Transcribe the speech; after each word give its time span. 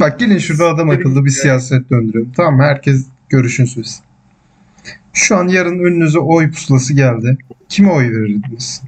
Bak 0.00 0.18
gelin 0.18 0.38
şurada 0.38 0.68
adam 0.68 0.90
akıllı 0.90 1.24
bir 1.24 1.30
siyaset 1.30 1.90
döndürelim. 1.90 2.32
Tamam 2.36 2.56
mı? 2.56 2.62
Herkes 2.62 3.06
görüşün 3.28 3.64
söylesin. 3.64 4.04
Şu 5.12 5.36
an 5.36 5.48
yarın 5.48 5.78
önünüze 5.84 6.18
oy 6.18 6.50
pusulası 6.50 6.94
geldi. 6.94 7.38
Kime 7.68 7.92
oy 7.92 8.04
verirdiniz? 8.04 8.82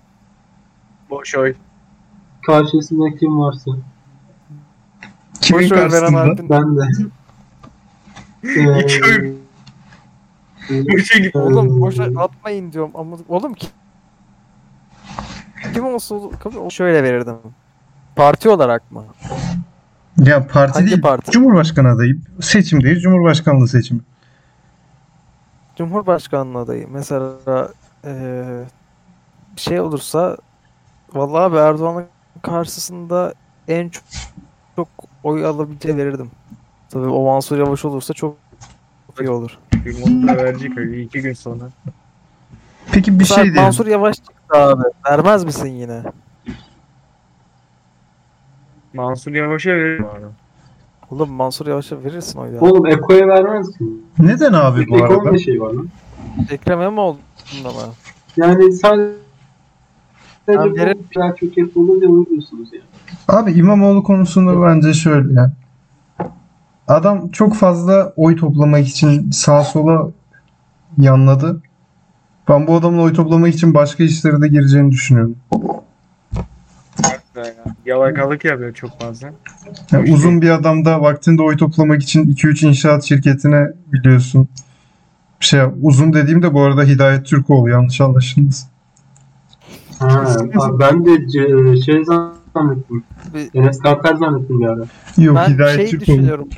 Boş 1.11 1.35
oy. 1.35 1.55
Karşısında 2.47 3.17
kim 3.19 3.39
varsa. 3.39 3.71
Kimin 5.41 5.63
Boş 5.63 5.73
veren 5.73 5.91
karşısında? 5.91 6.49
Ben 6.51 6.77
de. 6.77 6.83
Ee, 8.45 8.81
İki 8.81 9.01
oy. 9.05 9.33
Boşa 10.93 11.19
git. 11.19 11.37
Oğlum 11.37 11.81
boşa 11.81 12.05
atmayın 12.05 12.73
diyorum 12.73 12.91
ama 12.95 13.17
oğlum 13.29 13.55
ki 13.55 13.67
kim 15.75 15.85
olsa 15.85 16.15
olur, 16.15 16.33
kabul- 16.41 16.71
şöyle 16.71 17.03
verirdim. 17.03 17.35
Parti 18.17 18.49
olarak 18.49 18.91
mı? 18.91 19.05
Ya 20.27 20.47
parti 20.47 20.75
Hangi 20.75 20.91
değil. 20.91 21.03
parti? 21.03 21.31
Cumhurbaşkanı 21.31 21.89
adayı. 21.89 22.19
Seçim 22.41 22.83
değil. 22.83 23.01
Cumhurbaşkanlığı 23.01 23.69
seçimi. 23.69 24.01
Cumhurbaşkanlığı 25.77 26.59
adayı. 26.59 26.87
Mesela 26.91 27.69
eee 28.05 28.45
şey 29.57 29.81
olursa 29.81 30.37
vallahi 31.15 31.43
abi 31.43 31.57
Erdoğan'ın 31.57 32.07
karşısında 32.43 33.35
en 33.69 33.89
çok, 33.89 34.05
çok 34.77 34.89
oy 35.25 35.47
alabileceği 35.47 35.97
verirdim. 35.97 36.31
Tabii 36.91 37.07
o 37.09 37.25
Mansur 37.25 37.59
Yavaş 37.59 37.85
olursa 37.85 38.15
çok 38.15 38.37
iyi 39.21 39.31
olur. 39.31 39.59
Da 40.29 40.37
verecek 40.37 40.79
öyle 40.79 41.03
iki 41.03 41.21
gün 41.21 41.33
sonra. 41.33 41.65
Peki 42.93 43.15
bir 43.15 43.19
Bir 43.21 43.25
şey 43.25 43.45
diyelim. 43.45 43.63
Mansur 43.63 43.87
Yavaş 43.87 44.17
çıktı 44.17 44.59
abi. 44.59 44.83
Vermez 45.11 45.45
misin 45.45 45.69
yine? 45.69 46.03
Mansur 48.95 49.33
Yavaş'a 49.33 49.71
verir 49.71 49.99
bana. 49.99 50.31
Oğlum 51.11 51.31
Mansur 51.31 51.67
Yavaş'a 51.67 52.05
verirsin 52.05 52.39
oyu 52.39 52.55
ya. 52.55 52.61
Oğlum 52.61 52.87
Eko'ya 52.87 53.29
vermez 53.29 53.81
mi? 53.81 53.89
Neden 54.19 54.53
abi 54.53 54.89
bu 54.89 54.97
Eko'nun 54.97 55.19
arada? 55.21 55.33
da 55.35 55.39
şey 55.39 55.61
var 55.61 55.73
lan. 55.75 55.89
Ekrem 56.51 56.81
İmamoğlu 56.81 57.17
ama. 57.65 57.93
Yani 58.37 58.73
sadece 58.73 59.13
Abi 60.49 60.71
bu 60.71 60.77
verir- 60.77 60.97
güzel 61.11 61.35
çöket 61.37 61.77
olunca 61.77 62.09
onu 62.09 62.27
diyorsunuz 62.27 62.69
yani. 62.73 62.85
Abi 63.29 63.53
İmamoğlu 63.53 64.03
konusunda 64.03 64.63
bence 64.63 64.95
şöyle 64.95 65.33
yani. 65.35 65.53
Adam 66.89 67.29
çok 67.29 67.55
fazla 67.55 68.13
oy 68.17 68.37
toplamak 68.37 68.87
için 68.89 69.31
sağa 69.31 69.65
sola 69.65 70.11
yanladı. 70.99 71.61
Ben 72.49 72.67
bu 72.67 72.75
adamın 72.75 72.99
oy 72.99 73.13
toplamak 73.13 73.55
için 73.55 73.75
başka 73.75 74.05
işlere 74.05 74.41
de 74.41 74.49
gireceğini 74.49 74.91
düşünüyorum. 74.93 75.37
Yalakalık 77.87 78.45
yapıyor 78.45 78.75
çok 78.75 79.01
fazla. 79.01 79.31
Yani 79.93 80.13
uzun 80.13 80.43
bir 80.43 80.51
adam 80.51 80.85
da 80.85 81.01
vaktinde 81.03 81.43
oy 81.43 81.57
toplamak 81.57 82.03
için 82.03 82.35
2-3 82.35 82.67
inşaat 82.67 83.05
şirketine 83.05 83.67
biliyorsun. 83.93 84.49
Şey 85.41 85.61
uzun 85.83 86.13
dediğimde 86.13 86.55
bu 86.55 86.63
arada 86.63 86.83
Hidayet 86.83 87.27
Türkoğlu 87.27 87.69
yanlış 87.69 88.01
anlaşılmasın. 88.01 88.69
Ha, 89.99 90.37
ben 90.81 91.05
de 91.07 91.31
şey 91.85 92.05
zannettim. 92.05 93.05
Enes 93.55 93.79
Kanter 93.79 94.15
zannettim 94.15 94.61
bir 94.61 94.67
ara. 94.67 94.85
Yok 95.19 95.37
Ben 95.37 95.49
Hidayet 95.55 95.77
şey 95.77 95.91
Türkoğlu. 95.91 96.17
düşünüyorum. 96.17 96.49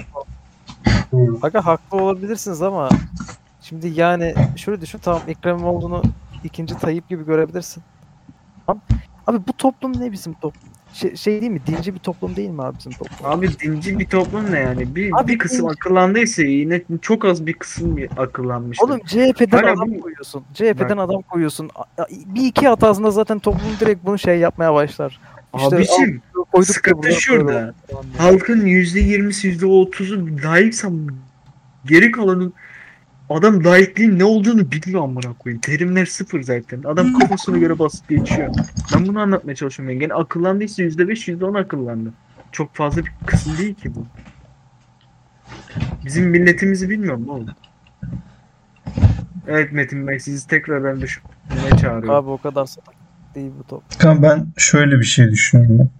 Aga 1.43 1.67
haklı 1.67 1.99
olabilirsiniz 2.03 2.63
ama 2.63 2.89
şimdi 3.63 3.89
yani 3.89 4.35
şöyle 4.57 4.81
düşün 4.81 4.99
tamam 5.03 5.21
Ekrem 5.29 5.59
İmamoğlu'nu 5.59 6.03
ikinci 6.45 6.79
Tayyip 6.79 7.09
gibi 7.09 7.25
görebilirsin. 7.27 7.83
Abi, 8.69 8.79
abi 9.27 9.39
bu 9.49 9.53
toplum 9.53 10.01
ne 10.01 10.13
bizim 10.13 10.33
toplum? 10.33 10.63
Şey, 10.93 11.17
şey 11.17 11.41
değil 11.41 11.53
mi? 11.53 11.61
Dinci 11.67 11.95
bir 11.95 11.99
toplum 11.99 12.37
değil 12.37 12.51
mi 12.51 12.63
abi 12.63 12.79
bizim 12.79 12.93
toplum? 12.93 13.17
Abi 13.31 13.59
dinci 13.59 13.99
bir 13.99 14.07
toplum 14.07 14.53
ne 14.53 14.59
yani? 14.59 14.95
Bir, 14.97 15.21
Abi 15.21 15.33
bir 15.33 15.39
kısım 15.39 15.59
dinci. 15.69 15.73
akıllandıysa 15.73 16.43
yine 16.43 16.83
çok 17.03 17.25
az 17.25 17.47
bir 17.47 17.53
kısım 17.53 17.97
akıllanmıştır. 18.17 18.89
Oğlum 18.89 19.01
CHP'den 19.07 19.59
Hala 19.63 19.73
adam 19.73 19.95
bu- 19.95 20.01
koyuyorsun. 20.01 20.43
CHP'den 20.55 20.97
adam 20.97 21.23
koyuyorsun. 21.23 21.71
Bir 22.11 22.45
iki 22.47 22.69
hatasında 22.69 23.11
zaten 23.11 23.39
toplum 23.39 23.71
direkt 23.81 24.05
bunu 24.07 24.19
şey 24.19 24.39
yapmaya 24.39 24.75
başlar. 24.75 25.21
İşte 25.57 25.77
Abicim 25.77 26.23
al, 26.53 26.63
sıkıntı 26.63 27.13
şurada. 27.13 27.75
halkın 28.19 28.61
%20'si 28.67 29.49
%30'u 29.59 30.45
layıksa 30.45 30.89
geri 31.87 32.11
kalanın 32.11 32.53
adam 33.35 33.65
layıklığın 33.65 34.19
ne 34.19 34.25
olduğunu 34.25 34.73
bilmiyor 34.73 35.05
amına 35.05 35.33
koyayım. 35.39 35.61
Terimler 35.61 36.07
sıfır 36.07 36.43
zaten. 36.43 36.83
Adam 36.83 37.19
kafasına 37.19 37.59
göre 37.59 37.79
basıp 37.79 38.09
geçiyor. 38.09 38.55
Ben 38.95 39.07
bunu 39.07 39.21
anlatmaya 39.21 39.55
çalışıyorum. 39.55 39.93
Yani 39.93 40.01
gene 40.01 40.15
akıllandıysa 40.15 40.83
%5 40.83 41.29
%10 41.29 41.61
akıllandı. 41.61 42.13
Çok 42.53 42.75
fazla 42.75 43.05
bir 43.05 43.13
kısım 43.27 43.59
değil 43.59 43.75
ki 43.75 43.95
bu. 43.95 44.07
Bizim 46.05 46.25
milletimizi 46.31 46.91
bilmiyorum 46.91 47.29
oğlum. 47.29 47.51
Evet 49.49 49.73
Metin 49.73 50.07
Bey 50.07 50.21
sizi 50.21 50.49
tekrardan 50.49 51.01
düşünmeye 51.01 51.71
çağırıyorum. 51.81 52.11
Abi 52.11 52.31
o 52.31 52.39
kadar 52.39 52.67
salak 52.67 52.95
değil 53.35 53.51
bu 53.59 53.63
toplum. 53.63 53.99
Kan 53.99 54.23
ben 54.23 54.47
şöyle 54.57 54.99
bir 54.99 55.05
şey 55.05 55.31
düşünüyorum. 55.31 55.91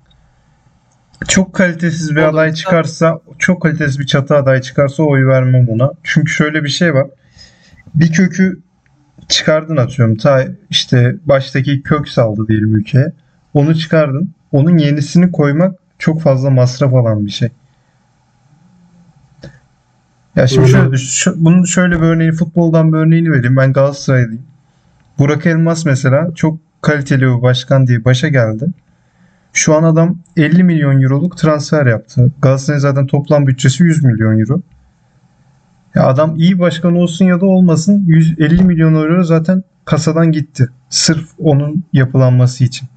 Çok 1.29 1.55
kalitesiz 1.55 2.17
bir 2.17 2.23
aday 2.23 2.53
çıkarsa, 2.53 3.21
çok 3.39 3.63
kalitesiz 3.63 3.99
bir 4.01 4.07
çatı 4.07 4.37
aday 4.37 4.61
çıkarsa 4.61 5.03
oy 5.03 5.27
vermem 5.27 5.69
ona. 5.69 5.93
Çünkü 6.03 6.33
şöyle 6.33 6.65
bir 6.65 6.69
şey 6.69 6.95
var. 6.95 7.07
Bir 7.95 8.13
kökü 8.13 8.61
çıkardın 9.29 9.77
atıyorum. 9.77 10.17
Ta 10.17 10.45
işte 10.71 11.17
baştaki 11.27 11.83
kök 11.83 12.09
saldı 12.09 12.49
diyelim 12.49 12.75
ülkeye. 12.75 13.13
Onu 13.55 13.75
çıkardın. 13.75 14.31
Onun 14.53 14.79
yenisini 14.79 15.33
koymak 15.33 15.75
çok 15.99 16.23
fazla 16.23 16.51
masraf 16.51 16.95
alan 16.95 17.27
bir 17.27 17.31
şey. 17.31 17.49
Ya 20.37 20.47
şimdi 20.47 20.63
Öyle. 20.63 20.73
şöyle, 20.73 20.97
şu- 20.97 21.45
bunun 21.45 21.65
şöyle 21.65 21.97
bir 21.97 22.07
örneği, 22.07 22.33
futboldan 22.33 22.93
bir 22.93 22.99
örneğini 22.99 23.31
vereyim. 23.31 23.57
Ben 23.57 23.73
Galatasaraylıyım. 23.73 24.43
Burak 25.19 25.47
Elmas 25.47 25.85
mesela 25.87 26.29
çok 26.35 26.59
kaliteli 26.81 27.21
bir 27.23 27.43
başkan 27.43 27.87
diye 27.87 28.05
başa 28.05 28.29
geldi. 28.29 28.67
Şu 29.53 29.75
an 29.75 29.83
adam 29.83 30.19
50 30.37 30.65
milyon 30.65 31.03
euroluk 31.03 31.39
transfer 31.39 31.87
yaptı. 31.87 32.31
Galatasaray'ın 32.43 32.81
zaten 32.81 33.07
toplam 33.07 33.47
bütçesi 33.47 33.83
100 33.85 34.05
milyon 34.05 34.39
euro. 34.39 34.63
Ya 35.95 36.07
adam 36.07 36.37
iyi 36.37 36.59
başkan 36.59 36.97
olsun 36.97 37.25
ya 37.25 37.41
da 37.41 37.47
olmasın 37.47 38.05
150 38.07 38.65
milyon 38.65 38.95
euro 38.95 39.25
zaten 39.25 39.63
kasadan 39.85 40.33
gitti. 40.33 40.69
Sırf 40.89 41.29
onun 41.39 41.85
yapılanması 41.93 42.65
için. 42.65 42.89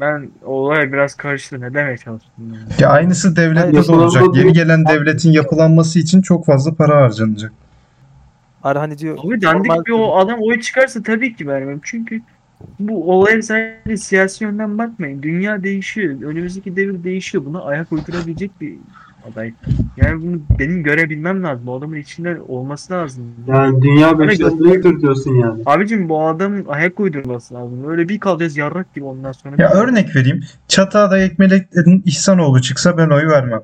Ben 0.00 0.30
olay 0.44 0.92
biraz 0.92 1.14
karıştı. 1.14 1.60
Ne 1.60 1.74
demeye 1.74 1.96
çalıştın? 1.96 2.32
Yani? 2.38 2.58
Ya 2.78 2.88
aynısı 2.88 3.36
devlette 3.36 3.60
Hayır, 3.60 3.88
de 3.88 3.92
olacak. 3.92 4.24
Yeni 4.34 4.52
gelen 4.52 4.84
devletin 4.86 5.32
yapılanması 5.32 5.98
için 5.98 6.22
çok 6.22 6.46
fazla 6.46 6.74
para 6.74 7.02
harcanacak. 7.02 7.52
Hani 8.62 8.78
hani 8.78 8.98
diyor 8.98 9.18
Abi 9.24 9.42
dandik 9.42 9.70
normal- 9.70 9.84
bir 9.84 9.92
o 9.92 10.16
adam 10.16 10.38
oy 10.42 10.60
çıkarsa 10.60 11.02
tabii 11.02 11.36
ki 11.36 11.46
vermem. 11.46 11.80
Çünkü 11.82 12.20
bu 12.80 13.12
olaya 13.12 13.42
sadece 13.42 13.96
siyasi 13.96 14.44
yönden 14.44 14.78
bakmayın. 14.78 15.22
Dünya 15.22 15.62
değişiyor. 15.62 16.22
Önümüzdeki 16.22 16.76
devir 16.76 17.04
değişiyor. 17.04 17.44
Buna 17.44 17.62
ayak 17.62 17.92
uydurabilecek 17.92 18.60
bir 18.60 18.74
aday. 19.32 19.54
Yani 19.96 20.22
bunu 20.22 20.40
benim 20.58 20.82
görebilmem 20.82 21.42
lazım. 21.42 21.68
O 21.68 21.78
adamın 21.78 21.96
içinde 21.96 22.40
olması 22.48 22.92
lazım. 22.92 23.24
Yani 23.46 23.82
dünya 23.82 24.18
Bana 24.18 24.28
beşiktaşlıdır 24.28 25.00
diyorsun 25.00 25.34
yani. 25.34 25.62
Abicim 25.66 26.08
bu 26.08 26.22
adamın 26.26 26.64
ayak 26.68 27.00
uydurması 27.00 27.54
lazım. 27.54 27.88
Öyle 27.88 28.08
bir 28.08 28.20
kalacağız 28.20 28.56
yarrak 28.56 28.94
gibi 28.94 29.04
ondan 29.04 29.32
sonra. 29.32 29.54
Ya 29.58 29.70
örnek 29.70 30.16
vereyim. 30.16 30.44
Çatı 30.68 30.98
aday 30.98 31.24
Ekmelettin 31.24 32.02
İhsanoğlu 32.06 32.60
çıksa 32.60 32.98
ben 32.98 33.10
oy 33.10 33.26
vermem. 33.28 33.62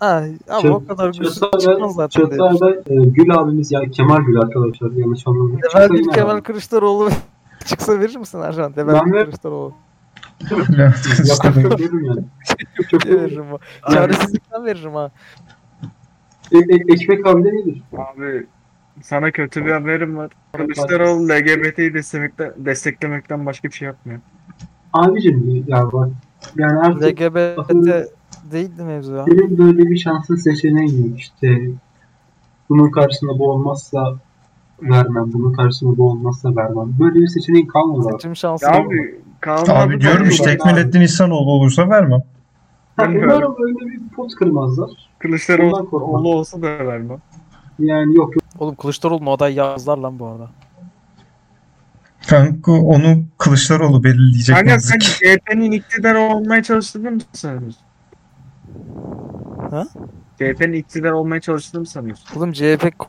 Ha, 0.00 0.24
ama 0.48 0.60
Çat- 0.60 0.70
o 0.70 0.86
kadar 0.86 1.12
çıkmaz 1.12 1.94
zaten. 1.94 2.08
Çatıada 2.08 2.70
e, 2.70 2.94
Gül 2.94 3.34
abimiz 3.34 3.72
ya 3.72 3.80
Kemal 3.90 4.20
Gül 4.20 4.38
arkadaşlar 4.40 4.90
yanlış 4.90 5.24
yine 5.26 6.12
Kemal. 6.12 6.40
Kılıçdaroğlu 6.40 7.10
çıksa 7.64 8.00
verir 8.00 8.16
misin 8.16 8.40
Ercan? 8.40 8.72
Ben 8.76 8.88
ver- 9.12 9.24
Kılıçdaroğlu. 9.24 9.72
Yakın 11.24 11.64
veririm 11.64 12.04
yani. 12.04 12.24
Çok 12.90 13.06
veririm. 13.06 13.44
Çaresizlikten 13.92 14.64
veririm 14.64 14.94
ha. 14.94 15.10
e, 16.52 16.58
e, 16.58 16.92
ekmek 16.92 17.26
abi 17.26 17.44
de 17.44 17.50
iyidir. 17.50 17.82
Abi 17.96 18.46
sana 19.02 19.30
kötü 19.30 19.66
bir 19.66 19.72
haberim 19.72 20.16
var. 20.16 20.30
Kılıçdaroğlu 20.52 21.28
LGBT'yi 21.28 21.94
desteklemekten, 21.94 22.52
desteklemekten 22.56 23.46
başka 23.46 23.68
bir 23.68 23.74
şey 23.74 23.86
yapmıyor. 23.86 24.20
Abicim 24.92 25.64
ya 25.68 25.92
bak 25.92 26.08
yani 26.56 26.78
artık 26.78 27.20
LGBT 27.20 28.08
değildi 28.52 28.82
mevzu 28.82 29.14
ya. 29.14 29.24
senin 29.24 29.58
böyle 29.58 29.90
bir 29.90 29.96
şansın 29.96 30.36
seçeneğin 30.36 31.08
yok 31.08 31.18
işte. 31.18 31.60
Bunun 32.68 32.90
karşısında 32.90 33.38
bu 33.38 33.50
olmazsa 33.50 34.14
vermem. 34.82 35.32
Bunun 35.32 35.52
karşısında 35.52 35.96
bu 35.96 36.10
olmazsa 36.10 36.56
vermem. 36.56 36.94
Böyle 37.00 37.14
bir 37.14 37.26
seçeneğin 37.26 37.66
kalmadı. 37.66 38.08
Seçim 38.12 38.36
şansı 38.36 38.66
Ya 38.66 38.72
abi 38.72 39.20
kalmadı. 39.40 39.72
Abi 39.72 40.00
diyorum 40.00 40.28
işte 40.28 40.50
Ekmelettin 40.50 41.00
İhsanoğlu 41.00 41.50
olursa 41.50 41.88
vermem. 41.88 42.20
Ha, 42.96 43.08
Bilmiyorum. 43.08 43.32
umarım 43.36 43.56
öyle 43.66 43.92
bir 43.92 44.08
pot 44.16 44.34
kırmazlar. 44.34 44.84
Ondan 44.84 44.98
Kılıçdaroğlu 45.18 45.90
korkmam. 45.90 46.14
oğlu 46.14 46.34
olsa 46.34 46.62
da 46.62 46.66
vermem. 46.86 47.18
Yani 47.78 48.16
yok 48.16 48.34
yok. 48.34 48.44
Oğlum 48.58 48.74
Kılıçdaroğlu 48.74 49.20
mu 49.24 49.32
aday 49.32 49.54
yazlar 49.54 49.98
lan 49.98 50.18
bu 50.18 50.26
arada. 50.26 50.50
Kanka 52.28 52.72
onu 52.72 53.22
Kılıçdaroğlu 53.38 54.04
belirleyecek. 54.04 54.56
Kanka 54.56 54.70
yazık 54.70 54.90
sen 54.90 54.98
ki. 54.98 55.06
CHP'nin 55.38 55.72
iktidar 55.72 56.14
olmaya 56.14 56.62
çalıştığını 56.62 57.10
mı 57.10 57.20
sanıyorsun? 57.32 57.80
Ha? 59.70 59.86
CHP'nin 60.38 60.72
iktidar 60.72 61.10
olmaya 61.10 61.40
çalıştığını 61.40 61.80
mı 61.80 61.86
sanıyorsun? 61.86 62.38
Oğlum 62.38 62.52
CHP 62.52 62.62
ko- 62.84 63.06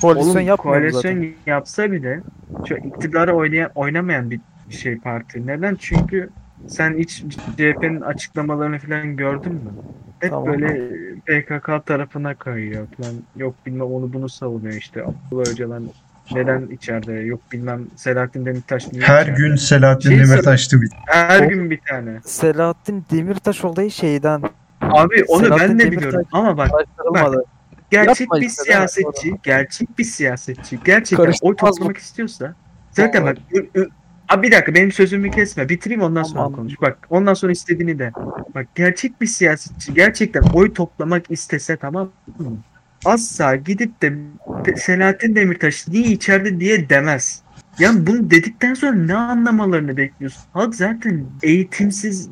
koalisyon 0.00 0.30
Oğlum 0.34 0.40
yapmıyor 0.46 0.76
mu 0.76 0.80
koalisyon 0.90 1.14
zaten. 1.14 1.32
yapsa 1.46 1.92
bile 1.92 2.20
şu 2.68 2.74
iktidarı 2.76 3.36
oynayan, 3.36 3.70
oynamayan 3.74 4.30
bir 4.30 4.40
şey 4.72 4.98
parti. 4.98 5.46
Neden? 5.46 5.74
Çünkü 5.74 6.30
sen 6.68 6.98
hiç 6.98 7.24
CHP'nin 7.56 8.00
açıklamalarını 8.00 8.78
falan 8.78 9.16
gördün 9.16 9.52
mü? 9.52 9.70
Hep 10.20 10.30
Tamam. 10.30 10.46
böyle 10.46 10.88
PKK 11.26 11.86
tarafına 11.86 12.34
kayıyor 12.34 12.86
falan. 12.96 13.14
Yok 13.36 13.54
bilmem 13.66 13.86
onu 13.86 14.12
bunu 14.12 14.28
savunuyor 14.28 14.74
işte. 14.74 15.02
Abdullah 15.04 15.46
Öcalan 15.50 15.84
neden 16.34 16.66
içeride? 16.66 17.12
Yok 17.12 17.40
bilmem 17.52 17.86
Selahattin 17.96 18.46
Demirtaş 18.46 18.92
niye 18.92 19.02
Her 19.04 19.22
içeride? 19.22 19.38
gün 19.38 19.56
Selahattin 19.56 20.10
Şey 20.10 20.18
Demirtaş 20.18 20.64
tweet. 20.68 20.92
Her 21.06 21.46
O- 21.46 21.48
gün 21.48 21.70
bir 21.70 21.80
tane. 21.88 22.20
Selahattin 22.24 23.04
Demirtaş 23.10 23.64
olayı 23.64 23.90
şeyden 23.90 24.42
Abi 24.80 25.24
onu 25.28 25.40
Selahattin 25.44 25.68
ben 25.68 25.78
de 25.78 25.82
Demirtaş- 25.84 25.96
biliyorum. 25.98 26.26
Ama 26.32 26.56
bak 26.56 26.70
gerçek 27.90 28.20
Yapma 28.20 28.40
bir 28.40 28.46
işte, 28.46 28.62
siyasetçi, 28.62 29.34
gerçek 29.42 29.98
bir 29.98 30.04
siyasetçi 30.04 30.78
gerçekten 30.84 31.32
oy 31.42 31.56
toplamak 31.56 31.96
istiyorsa 31.98 32.54
zaten 32.90 33.26
bak 33.26 33.36
Abi 34.32 34.46
bir 34.46 34.52
dakika 34.52 34.74
benim 34.74 34.92
sözümü 34.92 35.30
kesme. 35.30 35.68
Bitireyim 35.68 36.02
ondan 36.02 36.22
sonra 36.22 36.42
Tamam. 36.42 36.52
konuş. 36.52 36.80
Bak 36.80 36.98
ondan 37.10 37.34
sonra 37.34 37.52
istediğini 37.52 37.98
de. 37.98 38.12
Bak 38.54 38.66
gerçek 38.74 39.20
bir 39.20 39.26
siyasetçi 39.26 39.94
gerçekten 39.94 40.42
oy 40.42 40.72
toplamak 40.72 41.30
istese 41.30 41.76
tamam 41.76 42.10
mı? 42.38 42.56
Asla 43.04 43.56
gidip 43.56 44.02
de 44.02 44.12
Selahattin 44.76 45.34
Demirtaş 45.34 45.88
niye 45.88 46.04
içeride 46.04 46.60
diye 46.60 46.88
demez. 46.88 47.42
Yani 47.78 48.06
bunu 48.06 48.30
dedikten 48.30 48.74
sonra 48.74 48.92
ne 48.92 49.14
anlamalarını 49.14 49.96
bekliyorsun? 49.96 50.42
Halk 50.52 50.74
zaten 50.74 51.26
eğitimsiz 51.42 52.30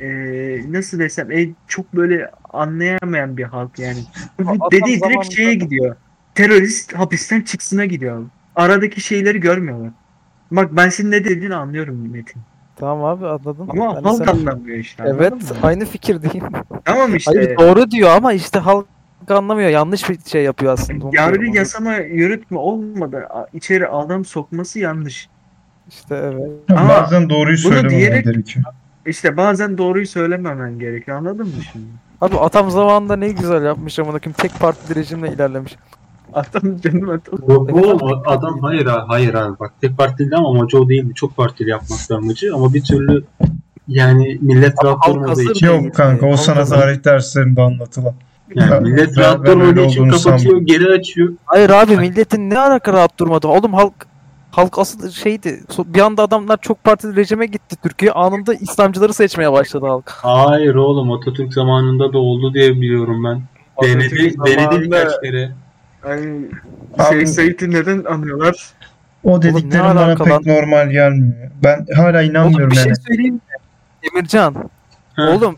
e, 0.00 0.08
nasıl 0.68 0.98
desem 0.98 1.32
e, 1.32 1.48
çok 1.68 1.94
böyle 1.94 2.30
anlayamayan 2.52 3.36
bir 3.36 3.44
halk 3.44 3.78
yani. 3.78 3.98
Bu 4.38 4.70
dediği 4.72 5.00
direkt 5.00 5.34
şeye 5.34 5.54
gidiyor. 5.54 5.96
Terörist 6.34 6.92
hapisten 6.92 7.40
çıksına 7.40 7.84
gidiyor. 7.84 8.26
Aradaki 8.56 9.00
şeyleri 9.00 9.40
görmüyorlar. 9.40 9.92
Bak 10.50 10.76
ben 10.76 10.88
senin 10.88 11.10
ne 11.10 11.24
dediğini 11.24 11.54
anlıyorum 11.54 12.12
Metin. 12.12 12.42
Tamam 12.76 13.04
abi 13.04 13.26
anladım. 13.26 13.66
Ama 13.70 13.96
de 13.96 14.00
halk 14.08 14.16
sen- 14.18 14.26
anlamıyor 14.26 14.78
işte. 14.78 15.04
Evet 15.06 15.32
aynı 15.62 15.84
fikirdeyim. 15.84 16.46
Tamam 16.84 17.16
işte. 17.16 17.32
Hayır 17.34 17.58
doğru 17.58 17.90
diyor 17.90 18.10
ama 18.10 18.32
işte 18.32 18.58
halk 18.58 18.86
anlamıyor. 19.28 19.68
Yanlış 19.70 20.10
bir 20.10 20.18
şey 20.26 20.42
yapıyor 20.44 20.72
aslında. 20.72 21.04
Yargı 21.12 21.46
yasama 21.46 21.94
yürütme 21.94 22.58
olmadan 22.58 23.22
a- 23.30 23.46
içeri 23.52 23.88
adam 23.88 24.24
sokması 24.24 24.78
yanlış. 24.78 25.28
İşte 25.88 26.14
evet. 26.16 26.50
Ama 26.70 26.88
Bazen 26.88 27.30
doğruyu 27.30 27.56
bunu 27.56 27.72
söylememen 27.72 27.90
diyerek- 27.98 28.24
gerekiyor. 28.24 28.64
İşte 29.06 29.36
bazen 29.36 29.78
doğruyu 29.78 30.06
söylememen 30.06 30.78
gerekiyor. 30.78 31.16
Anladın 31.18 31.46
mı 31.46 31.62
şimdi? 31.72 31.86
Abi 32.20 32.36
atam 32.38 32.70
zamanında 32.70 33.16
ne 33.16 33.28
güzel 33.28 33.64
yapmış 33.64 33.98
amına 33.98 34.18
koyayım. 34.18 34.36
Tek 34.38 34.60
partili 34.60 34.94
rejimle 35.00 35.32
ilerlemiş. 35.32 35.76
Adam 36.36 36.76
canım 36.80 37.08
adam. 37.08 37.48
Yok 37.48 37.70
oğlum 37.74 37.98
o 38.02 38.22
adam 38.30 38.58
hayır 38.60 38.86
abi 38.86 39.06
hayır 39.08 39.34
abi 39.34 39.58
bak 39.60 39.72
tek 39.80 39.98
partili 39.98 40.36
ama 40.36 40.48
amacı 40.50 40.78
o 40.78 40.88
değildi. 40.88 41.14
Çok 41.14 41.36
partili 41.36 41.70
yapmak 41.70 42.10
amacı 42.10 42.54
ama 42.54 42.74
bir 42.74 42.82
türlü 42.84 43.24
yani 43.88 44.38
millet 44.40 44.74
rahat 44.84 45.28
hazır 45.28 45.50
için. 45.50 45.66
Yok 45.66 45.94
kanka 45.94 46.26
o 46.26 46.30
Halk 46.30 46.38
sana 46.40 46.64
tarih 46.64 47.04
derslerinde 47.04 47.62
anlatılan. 47.62 48.14
yani 48.54 48.88
millet 48.90 49.16
Ben- 49.16 49.22
rahat 49.22 49.44
ben 49.44 49.60
öyle 49.60 49.80
olmadığı 49.80 49.82
için 49.82 50.08
kapatıyor 50.08 50.38
sanmıyorum. 50.38 50.66
geri 50.66 50.86
açıyor. 50.92 51.32
Hayır 51.44 51.70
abi 51.70 51.96
milletin 51.96 52.50
ne 52.50 52.58
alaka 52.58 52.92
rahat 52.92 53.18
durmadı. 53.18 53.46
Oğlum 53.48 53.74
halk 53.74 54.06
halk 54.50 54.78
asıl 54.78 55.10
şeydi. 55.10 55.60
Bir 55.86 56.00
anda 56.00 56.22
adamlar 56.22 56.58
çok 56.62 56.84
partili 56.84 57.16
rejime 57.16 57.46
gitti. 57.46 57.76
Türkiye 57.82 58.12
anında 58.12 58.54
İslamcıları 58.54 59.12
seçmeye 59.14 59.52
başladı 59.52 59.86
halk. 59.86 60.10
Hayır 60.10 60.74
oğlum 60.74 61.12
Atatürk 61.12 61.54
zamanında 61.54 62.12
da 62.12 62.18
oldu 62.18 62.54
diye 62.54 62.80
biliyorum 62.80 63.24
ben. 63.24 63.42
Denedi, 63.82 63.96
Atatürk 64.06 64.46
denedi 64.46 64.62
zamanında- 64.62 64.80
birkaç 64.82 65.20
kere. 65.22 65.52
Abi- 66.98 67.10
şey 67.10 67.26
Said'i 67.26 67.70
neden 67.70 68.04
anıyorlar? 68.04 68.70
O 69.24 69.42
dediklerim 69.42 69.84
bana 69.84 70.14
pek 70.14 70.28
lan? 70.28 70.42
normal 70.46 70.90
gelmiyor. 70.90 71.50
Ben 71.64 71.86
hala 71.96 72.18
Oğlum 72.18 72.30
inanmıyorum 72.30 72.70
bir 72.70 72.76
şey 72.76 72.86
yani. 72.86 72.96
söyleyeyim 72.96 73.34
mi? 73.34 73.40
Emircan. 74.12 74.54
Ha. 75.14 75.30
Oğlum 75.30 75.56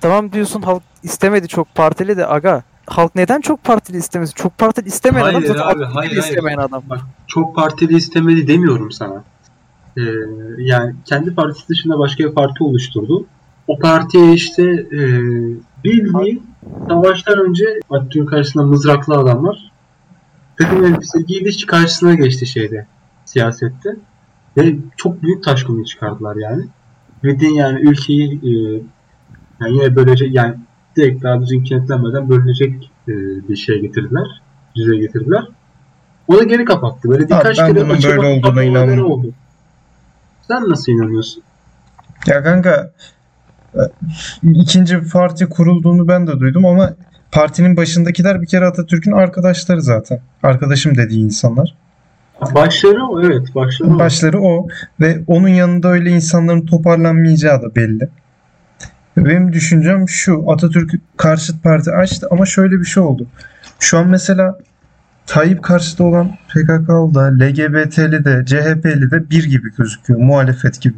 tamam 0.00 0.32
diyorsun 0.32 0.62
halk 0.62 0.82
istemedi 1.02 1.48
çok 1.48 1.74
partili 1.74 2.16
de 2.16 2.26
aga. 2.26 2.62
Halk 2.86 3.14
neden 3.14 3.40
çok 3.40 3.64
partili 3.64 3.96
istemesin? 3.96 4.34
Çok 4.34 4.58
partili 4.58 4.88
istemeyen 4.88 5.24
Hayır 5.24 5.38
adam 5.38 5.46
zaten 5.56 5.76
abi, 5.76 5.84
hayır, 5.84 6.10
hayır. 6.10 6.22
istemeyen 6.22 6.58
adam. 6.58 6.82
Çok 7.26 7.56
partili 7.56 7.96
istemedi 7.96 8.48
demiyorum 8.48 8.92
sana. 8.92 9.24
Ee, 9.96 10.02
yani 10.58 10.94
kendi 11.04 11.34
partisi 11.34 11.68
dışında 11.68 11.98
başka 11.98 12.24
bir 12.24 12.32
parti 12.34 12.64
oluşturdu. 12.64 13.26
O 13.68 13.78
partiye 13.78 14.32
işte 14.32 14.62
e, 14.72 14.98
bildiğin 15.84 16.46
savaştan 16.88 17.38
önce 17.38 17.64
Atatürk 17.90 18.28
karşısında 18.28 18.62
mızraklı 18.62 19.14
adamlar 19.14 19.72
takım 20.58 20.84
elbise 20.84 21.22
giydi 21.22 21.66
karşısına 21.66 22.14
geçti 22.14 22.46
şeyde 22.46 22.86
siyasette. 23.24 23.96
Ve 24.56 24.76
çok 24.96 25.22
büyük 25.22 25.44
taşkını 25.44 25.84
çıkardılar 25.84 26.36
yani. 26.36 26.64
Bildiğin 27.24 27.54
yani 27.54 27.80
ülkeyi 27.80 28.32
e, 28.32 28.50
yani 29.60 29.74
yine 29.74 29.96
bölecek 29.96 30.34
yani 30.34 30.54
direkt 30.96 31.22
daha 31.22 31.40
düzgün 31.40 31.64
kenetlenmeden 31.64 32.28
bölünecek 32.28 32.90
e, 33.08 33.12
bir 33.48 33.56
şey 33.56 33.80
getirdiler. 33.80 34.26
Düzeye 34.76 35.00
getirdiler. 35.00 35.44
O 36.28 36.38
da 36.38 36.42
geri 36.42 36.64
kapattı. 36.64 37.08
Böyle 37.08 37.24
birkaç 37.24 37.56
kere 37.56 37.76
bunun 37.76 38.02
böyle 38.02 38.26
olduğuna 38.26 38.62
inanmıyorum. 38.62 39.10
oldu. 39.10 39.32
Sen 40.48 40.68
nasıl 40.68 40.92
inanıyorsun? 40.92 41.42
Ya 42.26 42.42
kanka 42.42 42.90
e, 43.74 43.80
ikinci 44.42 45.08
parti 45.12 45.48
kurulduğunu 45.48 46.08
ben 46.08 46.26
de 46.26 46.40
duydum 46.40 46.66
ama 46.66 46.94
partinin 47.34 47.76
başındakiler 47.76 48.42
bir 48.42 48.46
kere 48.46 48.66
Atatürk'ün 48.66 49.12
arkadaşları 49.12 49.82
zaten. 49.82 50.20
Arkadaşım 50.42 50.96
dediği 50.96 51.24
insanlar. 51.24 51.74
Başları 52.54 53.06
o 53.06 53.22
evet 53.22 53.54
başları 53.54 53.90
o. 53.90 53.98
Başları 53.98 54.40
o 54.40 54.68
ve 55.00 55.20
onun 55.26 55.48
yanında 55.48 55.88
öyle 55.88 56.10
insanların 56.10 56.66
toparlanmayacağı 56.66 57.62
da 57.62 57.74
belli. 57.74 58.08
Benim 59.16 59.52
düşüncem 59.52 60.08
şu 60.08 60.50
Atatürk 60.50 60.94
karşıt 61.16 61.62
parti 61.62 61.90
açtı 61.90 62.28
ama 62.30 62.46
şöyle 62.46 62.80
bir 62.80 62.84
şey 62.84 63.02
oldu. 63.02 63.26
Şu 63.78 63.98
an 63.98 64.08
mesela 64.08 64.58
Tayyip 65.26 65.62
karşıtı 65.62 66.04
olan 66.04 66.36
PKK'lı 66.48 67.14
da, 67.14 67.22
LGBT'li 67.22 68.24
de, 68.24 68.44
CHP'li 68.46 69.10
de 69.10 69.30
bir 69.30 69.44
gibi 69.44 69.74
gözüküyor. 69.78 70.20
Muhalefet 70.20 70.80
gibi. 70.80 70.96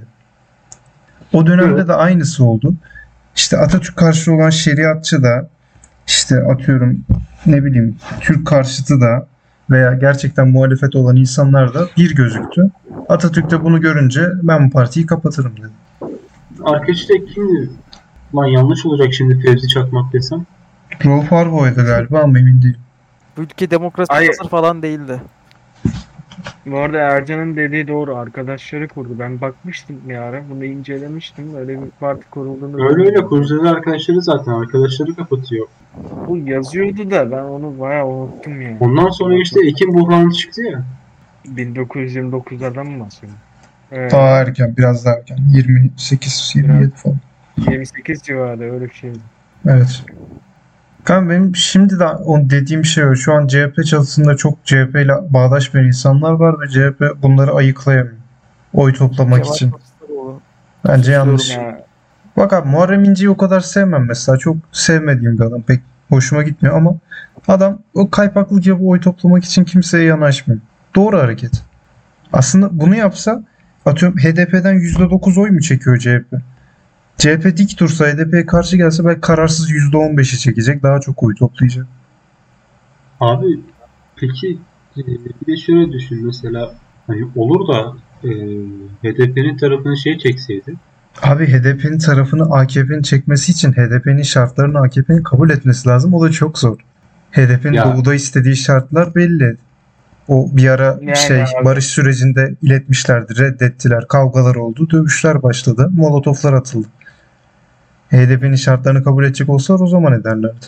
O 1.33 1.47
dönemde 1.47 1.75
Evet. 1.75 1.89
de 1.89 1.93
aynısı 1.93 2.45
oldu. 2.45 2.75
İşte 3.37 3.57
Atatürk 3.57 3.97
karşıtı 3.97 4.33
olan 4.33 4.51
şeriatçı 4.51 5.23
da 5.23 5.49
işte 6.07 6.37
atıyorum 6.45 7.05
ne 7.47 7.65
bileyim 7.65 7.97
Türk 8.21 8.47
karşıtı 8.47 9.01
da 9.01 9.27
veya 9.71 9.95
gerçekten 9.95 10.49
muhalefet 10.49 10.97
olan 10.97 11.17
insanlar 11.17 11.75
da 11.75 11.89
bir 11.97 12.15
gözüktü. 12.15 12.71
Atatürk 13.09 13.51
de 13.51 13.65
bunu 13.65 13.81
görünce 13.81 14.29
ben 14.43 14.67
bu 14.67 14.71
partiyi 14.73 15.07
kapatırım 15.07 15.53
dedi. 15.57 15.73
Arkadaşı 16.65 17.09
da 17.09 17.25
kimdi? 17.35 17.71
Lan 18.35 18.47
yanlış 18.47 18.87
olacak 18.87 19.15
şimdi 19.15 19.41
Fevzi 19.41 19.69
Çakmak 19.69 20.13
desem. 20.13 20.47
Rauf 21.05 21.33
Harboğa'ydı 21.33 21.85
galiba 21.87 22.21
ama 22.23 22.39
emin 22.39 22.63
değilim. 22.63 22.81
Bu 23.37 23.43
ülke 23.43 23.71
demokrasi 23.71 24.13
Hayır. 24.13 24.35
hazır 24.39 24.51
falan 24.51 24.83
değildi. 24.83 25.21
Bu 26.67 26.79
arada 26.79 26.99
Ercan'ın 26.99 27.57
dediği 27.57 27.89
doğru. 27.89 28.17
Arkadaşları 28.17 28.89
kurdu. 28.89 29.17
Ben 29.19 29.41
bakmıştım 29.41 29.97
bir 30.09 30.17
ara. 30.17 30.43
Bunu 30.51 30.65
incelemiştim. 30.65 31.55
Öyle 31.57 31.83
bir 31.83 31.91
parti 32.01 32.31
kurulduğunu. 32.31 32.89
Öyle 32.89 33.07
öyle 33.07 33.25
kurucuları 33.25 33.71
arkadaşları 33.71 34.23
zaten 34.23 34.53
arkadaşları 34.53 35.15
kapatıyor. 35.15 35.67
Bu 36.29 36.37
yazıyordu 36.37 37.11
da 37.11 37.31
ben 37.31 37.43
onu 37.43 37.81
bayağı 37.81 38.07
unuttum 38.07 38.61
yani. 38.61 38.77
Ondan 38.81 39.09
sonra 39.09 39.35
işte 39.35 39.67
Ekim 39.67 39.95
buhranı 39.95 40.33
çıktı 40.33 40.63
ya. 40.63 40.83
1929'dan 41.47 42.87
mı 42.87 43.05
bahsediyorum? 43.05 43.41
Evet, 43.93 44.13
Daha 44.13 44.29
erken, 44.29 44.77
biraz 44.77 45.05
daha 45.05 45.15
erken. 45.15 45.39
28, 45.55 46.53
27 46.55 46.91
falan. 46.91 47.17
28 47.71 48.23
civarı 48.23 48.73
öyle 48.73 48.85
bir 48.85 48.95
şeydi. 48.95 49.19
Evet. 49.67 50.05
Kanka 51.07 51.31
benim 51.31 51.57
şimdi 51.57 51.99
de 51.99 52.07
o 52.07 52.51
dediğim 52.51 52.85
şey 52.85 53.05
o. 53.05 53.15
Şu 53.15 53.35
an 53.35 53.47
CHP 53.47 53.85
çatısında 53.87 54.37
çok 54.37 54.65
CHP 54.65 54.97
ile 54.97 55.13
bağdaşmayan 55.31 55.87
insanlar 55.87 56.33
var 56.33 56.57
ve 56.61 56.69
CHP 56.69 57.23
bunları 57.23 57.53
ayıklayamıyor. 57.53 58.17
Oy 58.75 58.93
toplamak 58.93 59.43
Kemal 59.45 59.55
için. 59.55 59.71
Kılıçdaroğlu. 59.71 60.41
Bence 60.89 61.13
yanlış. 61.13 61.57
Ya, 61.57 61.85
Bak 62.37 62.53
abi 62.53 62.69
Muharrem 62.69 63.05
İnce'yi 63.05 63.31
o 63.31 63.37
kadar 63.37 63.61
sevmem 63.61 64.07
mesela. 64.07 64.39
Çok 64.39 64.57
sevmediğim 64.73 65.39
bir 65.39 65.45
adam. 65.45 65.63
Pek 65.63 65.81
hoşuma 66.09 66.43
gitmiyor 66.43 66.77
ama 66.77 66.95
adam 67.49 67.79
o 67.95 68.11
kaypaklık 68.11 68.67
yapıp 68.67 68.87
oy 68.87 69.01
toplamak 69.01 69.45
için 69.45 69.65
kimseye 69.65 70.05
yanaşmıyor. 70.05 70.61
Doğru 70.95 71.19
hareket. 71.19 71.53
Aslında 72.33 72.81
bunu 72.81 72.97
yapsa 72.97 73.43
atıyorum 73.85 74.19
HDP'den 74.19 74.75
%9 74.75 75.41
oy 75.41 75.51
mu 75.51 75.61
çekiyor 75.61 75.99
CHP? 75.99 76.37
CHP 77.19 77.57
dik 77.57 77.81
dursa 77.81 78.07
HDP'ye 78.07 78.47
karşı 78.47 78.77
gelse 78.77 79.05
belki 79.05 79.21
kararsız 79.21 79.71
%15'i 79.71 80.39
çekecek. 80.39 80.83
Daha 80.83 81.01
çok 81.01 81.23
oy 81.23 81.35
toplayacak. 81.35 81.87
Abi 83.21 83.61
peki 84.17 84.59
e, 84.97 85.03
bir 85.07 85.53
de 85.53 85.57
şöyle 85.57 85.93
düşün 85.93 86.27
mesela 86.27 86.75
hani 87.07 87.29
olur 87.37 87.69
da 87.69 87.93
e, 88.25 88.29
HDP'nin 89.03 89.57
tarafını 89.57 89.97
şey 89.97 90.19
çekseydi 90.19 90.75
Abi 91.23 91.47
HDP'nin 91.47 91.99
tarafını 91.99 92.43
AKP'nin 92.43 93.03
çekmesi 93.03 93.53
için 93.53 93.73
HDP'nin 93.73 94.23
şartlarını 94.23 94.79
AKP'nin 94.79 95.23
kabul 95.23 95.51
etmesi 95.51 95.89
lazım. 95.89 96.15
O 96.15 96.23
da 96.23 96.31
çok 96.31 96.59
zor. 96.59 96.77
HDP'nin 97.33 97.77
doğuda 97.85 98.15
istediği 98.15 98.57
şartlar 98.57 99.15
belli. 99.15 99.57
O 100.29 100.49
bir 100.53 100.69
ara 100.69 100.99
Yani 101.03 101.17
şey 101.17 101.43
abi. 101.43 101.65
barış 101.65 101.87
sürecinde 101.87 102.55
iletmişlerdi, 102.63 103.39
reddettiler, 103.39 104.09
kavgalar 104.09 104.55
oldu, 104.55 104.91
dövüşler 104.91 105.43
başladı, 105.43 105.91
molotoflar 105.97 106.53
atıldı. 106.53 106.89
HDP'nin 108.11 108.55
şartlarını 108.55 109.05
kabul 109.05 109.25
edecek 109.25 109.49
olsalar 109.49 109.81
o 109.81 109.87
zaman 109.87 110.21
ederlerdi. 110.21 110.67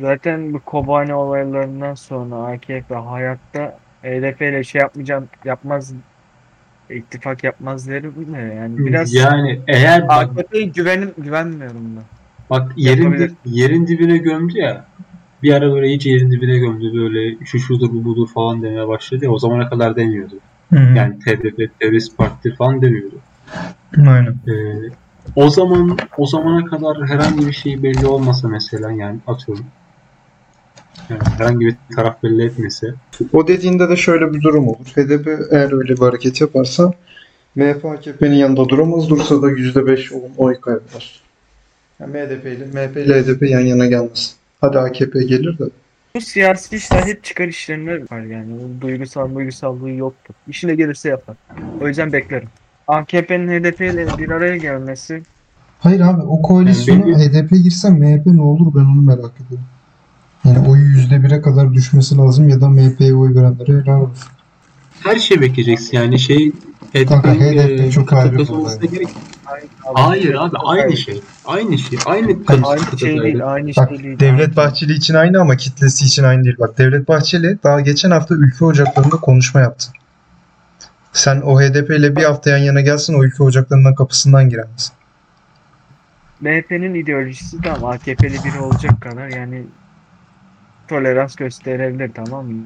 Zaten 0.00 0.52
bu 0.52 0.60
Kobani 0.60 1.14
olaylarından 1.14 1.94
sonra 1.94 2.36
AKP 2.36 2.94
hayatta 2.94 3.78
HDP 4.02 4.42
ile 4.42 4.64
şey 4.64 4.80
yapmayacağım 4.80 5.28
yapmaz 5.44 5.92
ittifak 6.90 7.44
yapmaz 7.44 7.88
derim 7.88 8.34
de 8.34 8.54
yani 8.54 8.78
biraz 8.78 9.14
yani 9.14 9.60
eğer 9.66 10.04
AKP'ye 10.08 10.62
güvenim 10.62 11.12
güvenmiyorum 11.18 11.96
ben. 11.96 12.04
bak 12.50 12.72
yerin, 12.76 13.02
Yapabilir. 13.02 13.32
yerin 13.44 13.86
dibine 13.86 14.18
gömdü 14.18 14.58
ya 14.58 14.84
bir 15.42 15.52
ara 15.52 15.72
böyle 15.72 15.88
iyice 15.88 16.10
yerin 16.10 16.30
dibine 16.30 16.58
gömdü 16.58 16.92
böyle 16.94 17.44
şu 17.44 17.58
şudur 17.58 17.92
bu 17.92 18.04
budur 18.04 18.28
falan 18.34 18.62
demeye 18.62 18.88
başladı 18.88 19.24
ya 19.24 19.30
o 19.30 19.38
zamana 19.38 19.68
kadar 19.68 19.96
demiyordu. 19.96 20.34
Hı 20.72 20.76
hı. 20.76 20.96
Yani 20.96 21.18
TDP, 21.18 21.80
terörist 21.80 22.16
parti 22.18 22.54
falan 22.54 22.82
demiyordu. 22.82 23.16
Aynen. 23.96 24.34
Ee, 24.48 24.52
o 25.36 25.50
zaman 25.50 25.98
o 26.18 26.26
zamana 26.26 26.64
kadar 26.64 27.08
herhangi 27.08 27.46
bir 27.46 27.52
şey 27.52 27.82
belli 27.82 28.06
olmasa 28.06 28.48
mesela 28.48 28.92
yani 28.92 29.18
atıyorum 29.26 29.66
yani 31.10 31.20
herhangi 31.38 31.66
bir 31.66 31.76
taraf 31.96 32.22
belli 32.22 32.44
etmese 32.46 32.94
O 33.32 33.48
dediğinde 33.48 33.88
de 33.88 33.96
şöyle 33.96 34.32
bir 34.34 34.42
durum 34.42 34.68
olur. 34.68 34.86
HDP 34.86 35.28
eğer 35.50 35.72
öyle 35.72 35.92
bir 35.96 36.00
hareket 36.02 36.40
yaparsa 36.40 36.92
MHP 37.54 37.84
AKP'nin 37.84 38.34
yanında 38.34 38.68
duramaz. 38.68 39.10
Dursa 39.10 39.42
da 39.42 39.50
%5 39.50 40.12
oy- 40.12 40.20
oy 40.36 40.60
kaybeder. 40.60 41.20
Yani 42.00 42.10
MHP 42.12 42.46
ile, 42.46 42.64
MHP 42.66 42.96
ile 42.96 43.22
HDP 43.22 43.42
yan 43.42 43.60
yana 43.60 43.86
gelmez. 43.86 44.36
Hadi 44.60 44.78
AKP 44.78 45.22
gelir 45.22 45.58
de. 45.58 45.64
Bu 46.14 46.20
siyasi 46.20 46.76
işler 46.76 47.02
hep 47.02 47.24
çıkar 47.24 47.48
işlerine 47.48 47.92
var 47.94 48.20
yani. 48.20 48.54
O 48.54 48.80
duygusal 48.80 49.34
duygusallığı 49.34 49.90
yoktur. 49.90 50.34
İşine 50.48 50.74
gelirse 50.74 51.08
yapar. 51.08 51.36
O 51.80 51.88
yüzden 51.88 52.12
beklerim. 52.12 52.48
AKP'nin 52.88 53.48
HDP 53.48 53.80
ile 53.80 54.18
bir 54.18 54.30
araya 54.30 54.56
gelmesi 54.56 55.22
Hayır 55.80 56.00
abi 56.00 56.22
o 56.22 56.42
koalisyona 56.42 57.08
Yani 57.08 57.24
HDP 57.24 57.50
girse 57.50 57.90
MHP 57.90 58.26
ne 58.26 58.42
olur 58.42 58.74
ben 58.74 58.80
onu 58.80 59.00
merak 59.00 59.32
ediyorum. 59.46 59.66
Yani 60.44 60.68
oyu 60.68 60.82
%1'e 60.82 61.40
kadar 61.40 61.74
düşmesi 61.74 62.16
lazım 62.16 62.48
ya 62.48 62.60
da 62.60 62.68
MHP'ye 62.68 63.14
oy 63.14 63.34
verenlere 63.34 63.82
helal 63.82 64.00
olsun. 64.00 64.28
her 65.00 65.16
şey 65.18 65.40
bekleyeceksin 65.40 65.96
yani 65.96 66.18
şey 66.18 66.52
Kanka, 67.08 67.34
HDP'nin, 67.34 67.78
HDP 67.78 67.80
e, 67.80 67.90
çok 67.90 68.12
ayrı 68.12 68.38
bir 68.38 68.88
gerek 68.88 69.08
Hayır 69.84 70.34
abi 70.34 70.56
aynı 70.64 70.96
şey. 70.96 71.20
Aynı 71.44 71.78
şey. 71.78 71.98
Aynı 72.06 72.44
kıtası 72.44 72.66
Aynı 72.66 72.98
şey 72.98 73.22
değil, 73.22 73.46
aynı 73.46 73.76
Bak 73.76 73.88
şey 73.88 74.02
değil. 74.02 74.18
Devlet 74.20 74.56
Bahçeli 74.56 74.92
için 74.92 75.14
aynı 75.14 75.40
ama 75.40 75.56
kitlesi 75.56 76.04
için 76.04 76.22
aynı 76.22 76.44
değil. 76.44 76.56
Bak 76.58 76.78
Devlet 76.78 77.08
Bahçeli 77.08 77.58
daha 77.64 77.80
geçen 77.80 78.10
hafta 78.10 78.34
ülke 78.34 78.64
ocaklarında 78.64 79.16
konuşma 79.16 79.60
yaptı. 79.60 79.88
Sen 81.16 81.40
o 81.40 81.60
HDP 81.60 81.90
ile 81.90 82.16
bir 82.16 82.24
hafta 82.24 82.50
yan 82.50 82.58
yana 82.58 82.80
gelsin 82.80 83.14
o 83.14 83.24
ülke 83.24 83.42
ocaklarından 83.42 83.94
kapısından 83.94 84.48
giremez. 84.48 84.92
MHP'nin 86.40 86.94
ideolojisi 86.94 87.62
de 87.62 87.72
ama 87.72 87.90
AKP'li 87.90 88.44
biri 88.44 88.60
olacak 88.60 89.00
kadar 89.00 89.28
yani 89.28 89.62
tolerans 90.88 91.36
gösterebilir 91.36 92.10
tamam 92.14 92.46
mı? 92.46 92.64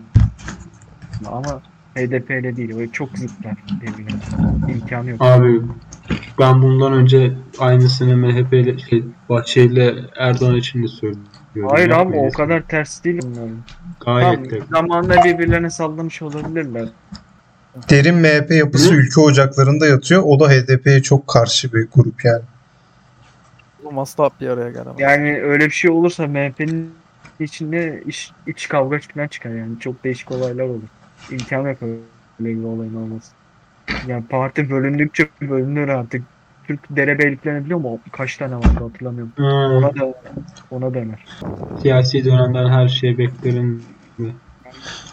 Ama 1.26 1.62
HDP'li 1.96 2.56
değil. 2.56 2.74
O 2.76 2.92
çok 2.92 3.18
zıtlar 3.18 3.54
birbirine. 3.80 4.20
İmkanı 4.68 5.10
yok. 5.10 5.22
Abi 5.22 5.62
ben 6.38 6.62
bundan 6.62 6.92
önce 6.92 7.32
aynısını 7.58 8.16
MHP 8.16 8.52
ile 8.52 8.78
şey, 8.78 9.04
Bahçeli 9.28 9.72
ile 9.72 9.94
Erdoğan 10.16 10.56
için 10.56 10.82
de 10.82 10.88
söylüyorum. 10.88 11.70
Hayır 11.70 11.90
abi 11.90 12.16
o 12.16 12.30
kadar 12.30 12.62
ters 12.62 13.04
değil 13.04 13.20
bunların. 13.22 13.58
Gayet 14.04 14.50
de. 14.50 14.58
Tamam, 14.58 14.88
zamanında 14.88 15.24
birbirlerine 15.24 15.70
sallamış 15.70 16.22
olabilirler. 16.22 16.88
Derin 17.90 18.14
MHP 18.14 18.50
yapısı 18.50 18.92
Ne? 18.92 18.96
ülke 18.96 19.20
ocaklarında 19.20 19.86
yatıyor. 19.86 20.22
O 20.26 20.40
da 20.40 20.48
HDP'ye 20.50 21.02
çok 21.02 21.26
karşı 21.28 21.72
bir 21.72 21.88
grup 21.94 22.24
yani. 22.24 22.42
Oğlum 23.84 23.98
asla 23.98 24.30
bir 24.40 24.48
araya 24.48 24.70
gelemez. 24.70 24.94
Yani 25.00 25.42
öyle 25.42 25.64
bir 25.66 25.70
şey 25.70 25.90
olursa 25.90 26.26
MHP'nin 26.26 26.90
içinde 27.40 28.02
iç, 28.06 28.30
iç 28.46 28.68
kavga 28.68 28.98
falan 29.14 29.28
çıkar 29.28 29.50
yani. 29.50 29.80
Çok 29.80 30.04
değişik 30.04 30.30
olaylar 30.30 30.64
olur. 30.64 30.82
İmkanı 31.30 31.68
yok 31.68 31.78
öyle 31.82 31.98
bir 32.40 32.64
olayın 32.64 32.94
olması. 32.94 33.32
Yani 34.06 34.24
parti 34.26 34.70
bölündükçe 34.70 35.28
bölünür 35.40 35.88
artık. 35.88 36.22
Türk 36.66 36.80
derebeyliklerini 36.90 37.64
biliyor 37.64 37.80
mu? 37.80 38.00
Kaç 38.12 38.36
tane 38.36 38.54
vardı 38.56 38.84
hatırlamıyorum. 38.92 39.32
Ha, 39.36 39.44
Ona 39.44 39.94
da 39.96 40.14
ona 40.70 40.94
dener. 40.94 41.26
siyasi 41.82 42.24
dönemden 42.24 42.68
her 42.68 42.88
şey 42.88 43.18
beklerim. 43.18 43.82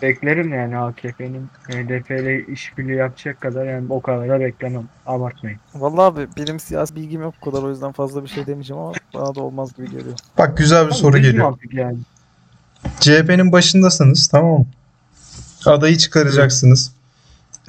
Beklerim 0.02 0.54
yani 0.54 0.78
AKP'nin 0.78 1.48
HDP 1.68 2.12
ile 2.12 2.46
işbirliği 2.46 2.96
yapacak 2.96 3.42
kadar 3.42 3.66
yani 3.66 3.86
o 3.90 4.02
kadar 4.02 4.30
da 4.30 4.40
beklemem. 4.40 4.90
Abartmayın. 5.06 5.60
Vallahi 5.76 6.02
abi 6.02 6.28
benim 6.38 6.60
siyasi 6.60 6.96
bilgim 6.96 7.22
yok 7.22 7.34
o 7.42 7.52
kadar 7.52 7.64
o 7.64 7.70
yüzden 7.70 7.92
fazla 7.92 8.24
bir 8.24 8.30
şey 8.30 8.46
demeyeceğim 8.46 8.82
ama 8.84 8.94
bana 9.14 9.36
da 9.36 9.42
olmaz 9.42 9.74
gibi 9.78 9.90
geliyor. 9.90 10.16
Bak 10.38 10.58
güzel 10.58 10.88
bir 10.88 10.92
soru 10.94 11.18
Düz 11.18 11.22
geliyor. 11.22 11.44
mantık 11.44 11.74
Yani. 11.74 11.98
CHP'nin 13.00 13.52
başındasınız 13.52 14.28
tamam 14.28 14.60
mı? 14.60 14.66
Adayı 15.66 15.98
çıkaracaksınız. 15.98 16.92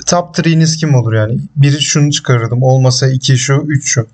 Top 0.07 0.39
3'niz 0.39 0.77
kim 0.77 0.95
olur 0.95 1.13
yani? 1.13 1.41
Biri 1.57 1.81
şunu 1.81 2.13
çıkarırdım. 2.13 2.63
Olmasa 2.63 3.09
iki 3.09 3.39
şu, 3.39 3.65
üç 3.69 3.89
şu. 3.89 4.07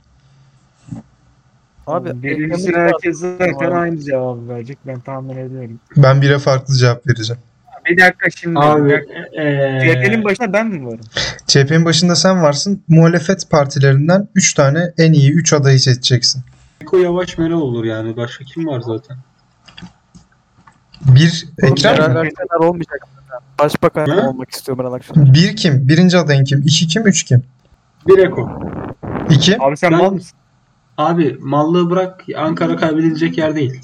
Abi 1.87 2.23
Birincisi 2.23 2.69
Ekrem 2.69 2.83
herkes 2.83 3.19
zaten 3.19 3.55
Abi. 3.55 3.75
aynı 3.75 4.01
cevabı 4.01 4.49
verecek 4.49 4.79
ben 4.87 5.01
tahmin 5.01 5.37
ediyorum. 5.37 5.81
Ben 5.97 6.23
bire 6.23 6.39
farklı 6.39 6.75
cevap 6.75 7.07
vereceğim. 7.07 7.43
Bir 7.91 7.97
dakika 7.99 8.31
şimdi. 8.31 8.55
bir 8.57 8.61
Abi 8.61 8.91
dakika. 8.91 9.13
eee 9.33 9.81
CHP'nin 10.03 10.25
başında 10.25 10.53
ben 10.53 10.67
mi 10.67 10.87
varım? 10.87 11.01
CHP'nin 11.47 11.85
başında 11.85 12.15
sen 12.17 12.43
varsın. 12.43 12.83
Muhalefet 12.89 13.51
partilerinden 13.51 14.29
3 14.35 14.55
tane 14.55 14.93
en 14.99 15.13
iyi 15.13 15.33
3 15.33 15.53
adayı 15.53 15.81
seçeceksin. 15.81 16.43
Eko 16.83 16.99
Yavaş 16.99 17.39
Meral 17.39 17.61
olur 17.61 17.85
yani. 17.85 18.17
Başka 18.17 18.45
kim 18.45 18.67
var 18.67 18.81
zaten? 18.81 19.17
Bir 21.01 21.47
Ekrem 21.63 22.13
mi? 22.25 22.31
Olmayacak. 22.61 23.07
Başbakan 23.59 24.07
Hı? 24.07 24.29
olmak 24.29 24.51
istiyor 24.51 24.79
Meral 24.79 24.93
Akşener. 24.93 25.35
Bir 25.35 25.57
kim? 25.57 25.89
Birinci 25.89 26.19
adayın 26.19 26.45
kim? 26.45 26.63
İki 26.63 26.87
kim? 26.89 27.07
Üç 27.07 27.23
kim? 27.23 27.43
Bir 28.09 28.19
Eko. 28.19 28.61
İki. 29.31 29.63
Abi 29.63 29.77
sen 29.77 29.93
Ben- 29.93 29.99
mal 29.99 30.11
mısın? 30.13 30.39
Abi 30.99 31.37
mallığı 31.41 31.91
bırak 31.91 32.25
Ankara 32.37 32.77
kaybedilecek 32.77 33.39
yer 33.39 33.55
değil. 33.55 33.81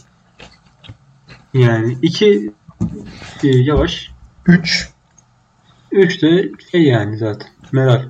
Yani 1.54 1.96
iki 2.02 2.52
e, 3.44 3.48
Yavaş. 3.48 4.10
Üç. 4.46 4.90
Üç 5.92 6.22
de 6.22 6.50
şey 6.70 6.82
yani 6.82 7.18
zaten. 7.18 7.48
Meral. 7.72 8.02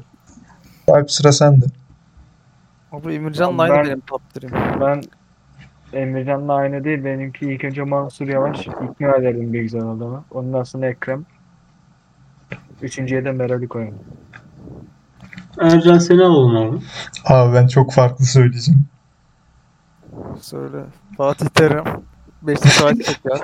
Alp 0.89 1.11
sıra 1.11 1.33
sende. 1.33 1.65
Abi 2.93 3.15
Emircan'la 3.15 3.69
Ben- 3.69 3.71
aynı 3.71 3.85
benim 3.89 4.01
top 4.01 4.23
3'üm. 4.37 4.81
Ben 4.81 5.03
Emrecan'la 5.99 6.55
aynı 6.55 6.85
değil. 6.85 7.05
Benimki 7.05 7.47
ilk 7.53 7.65
önce 7.65 7.83
Mansur 7.83 8.29
Yavaş. 8.29 8.61
ikna 8.67 9.17
ederdim 9.17 9.53
bir 9.53 9.61
güzel 9.63 9.83
adama. 9.83 10.25
Ondan 10.31 10.63
sonra 10.63 10.87
Ekrem. 10.89 11.25
Üçüncüye 12.83 13.25
de 13.25 13.33
Meral'i 13.33 13.69
koyalım. 13.69 13.99
Ercan 15.61 15.99
seni 15.99 16.23
alalım 16.25 16.57
abi. 16.57 16.79
Abi 17.25 17.55
ben 17.55 17.67
çok 17.67 17.93
farklı 17.93 18.25
söyleyeceğim. 18.25 18.85
Söyle. 20.41 20.77
Fatih 21.17 21.47
Terim. 21.47 21.85
Beşiktaş 22.43 22.73
Fatih 22.73 23.05
Teker. 23.05 23.41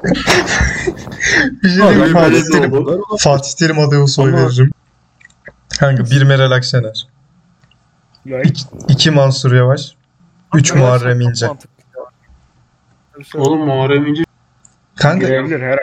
Bir 1.62 1.68
şey 1.68 1.78
diyeyim 1.78 2.00
mi? 2.00 2.12
Fatih 2.12 2.42
Terim. 2.52 2.72
Fatih 3.18 3.50
Terim 3.58 3.78
adayı 3.78 4.00
olsa 4.02 4.22
oy 4.22 4.28
Ama- 4.34 4.42
veririm. 4.46 4.70
Kanka 5.78 6.04
bir 6.04 6.22
Meral 6.22 6.50
Akşener. 6.50 7.06
İki, 8.44 8.64
iki 8.88 9.10
Mansur 9.10 9.52
Yavaş. 9.54 9.94
Üç 10.54 10.74
Muharrem 10.74 11.20
İnce. 11.20 11.46
Oğlum 13.34 13.60
Muharrem 13.66 14.06
İnce. 14.06 14.22
Kanka 14.96 15.26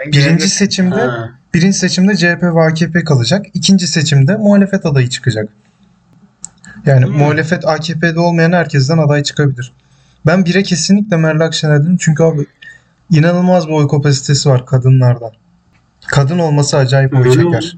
birinci 0.05 0.47
seçimde 0.49 0.95
Ha. 1.01 1.29
birinci 1.53 1.77
seçimde 1.77 2.15
CHP 2.17 2.43
ve 2.55 2.61
AKP 2.61 3.03
kalacak. 3.03 3.45
İkinci 3.53 3.87
seçimde 3.87 4.37
muhalefet 4.37 4.85
adayı 4.85 5.09
çıkacak. 5.09 5.49
Yani 6.85 7.05
Hmm. 7.05 7.17
muhalefet 7.17 7.67
AKP'de 7.67 8.19
olmayan 8.19 8.51
herkesten 8.51 8.97
aday 8.97 9.23
çıkabilir. 9.23 9.73
Ben 10.25 10.45
bire 10.45 10.63
kesinlikle 10.63 11.17
Meral 11.17 11.39
Akşener 11.39 11.81
dedim. 11.83 11.97
Çünkü 11.99 12.23
abi 12.23 12.45
inanılmaz 13.11 13.67
bir 13.67 13.73
oy 13.73 13.87
kapasitesi 13.87 14.49
var 14.49 14.65
kadınlardan. 14.65 15.31
Kadın 16.07 16.39
olması 16.39 16.77
acayip 16.77 17.13
oy 17.13 17.31
çeker. 17.33 17.77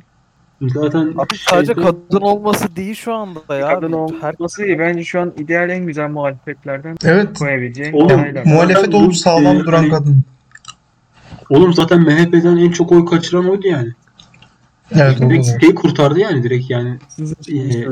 Zaten 0.62 1.14
Abi 1.18 1.38
sadece 1.50 1.74
şeyde- 1.74 1.82
kadın 1.88 2.22
olması 2.26 2.76
değil 2.76 2.96
şu 2.96 3.14
anda 3.14 3.56
ya. 3.56 3.68
Kadın 3.76 3.92
Her 4.22 4.34
olması 4.40 4.66
iyi. 4.66 4.80
Bence 4.80 5.04
şu 5.04 5.22
an 5.22 5.34
ideal 5.38 5.70
en 5.70 5.86
güzel 5.86 6.10
muhalefetlerden 6.10 6.98
Evet. 7.06 7.40
koyabileceğin 7.40 7.94
Oğlum. 7.94 8.22
Muhalefet 8.46 8.92
bu, 8.94 8.98
olup 8.98 9.16
sağlam 9.16 9.58
e, 9.58 9.60
duran 9.60 9.78
hani- 9.78 9.90
kadın. 9.90 10.24
Oğlum 11.50 11.74
zaten 11.74 12.02
MHP'den 12.02 12.58
en 12.58 12.72
çok 12.72 12.92
oy 12.92 13.06
kaçıran 13.06 13.50
oydu 13.50 13.68
yani. 13.68 13.90
Evet 14.92 15.22
o 15.22 15.30
Direkt 15.30 15.48
da. 15.48 15.52
siteyi 15.52 15.76
kurtardı 15.76 16.20
yani 16.20 16.44
direkt 16.44 16.70
yani. 16.70 16.98
Sizin 17.10 17.36
Ee, 17.58 17.88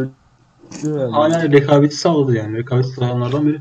Hala 1.11 1.51
rekabeti 1.51 1.95
sağladı 1.95 2.35
yani. 2.37 2.57
Rekabeti 2.57 2.87
sağlayanlardan 2.87 3.45
biri. 3.47 3.59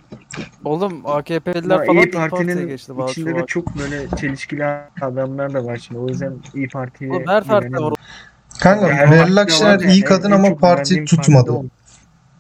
Oğlum 0.65 1.01
AKP'liler 1.05 1.87
falan 1.87 1.97
İyi 1.97 2.03
İYİ 2.05 2.11
Parti'ye 2.11 2.29
Parti'nin 2.29 2.69
geçti 2.69 2.99
bazı 2.99 3.13
içinde 3.13 3.35
de 3.37 3.47
çok 3.47 3.79
böyle 3.79 4.09
çelişkili 4.21 4.65
adamlar 5.01 5.55
da 5.55 5.65
var 5.65 5.77
şimdi. 5.77 6.01
O 6.01 6.09
yüzden 6.09 6.33
İyi 6.55 6.69
Parti'ye 6.69 7.11
Oğlum 7.11 7.23
her 7.27 7.45
parti 7.45 7.69
güvenemem. 7.69 7.91
var. 7.91 7.95
Kanka 8.61 8.89
Yani 8.89 9.11
Meral 9.11 9.37
Akşener 9.37 9.81
ya, 9.81 9.91
iyi 9.91 10.01
en- 10.03 10.07
kadın 10.07 10.31
en 10.31 10.35
ama 10.35 10.49
çok 10.49 10.61
parti 10.61 11.05
tutmadı. 11.05 11.53
o. 11.53 11.63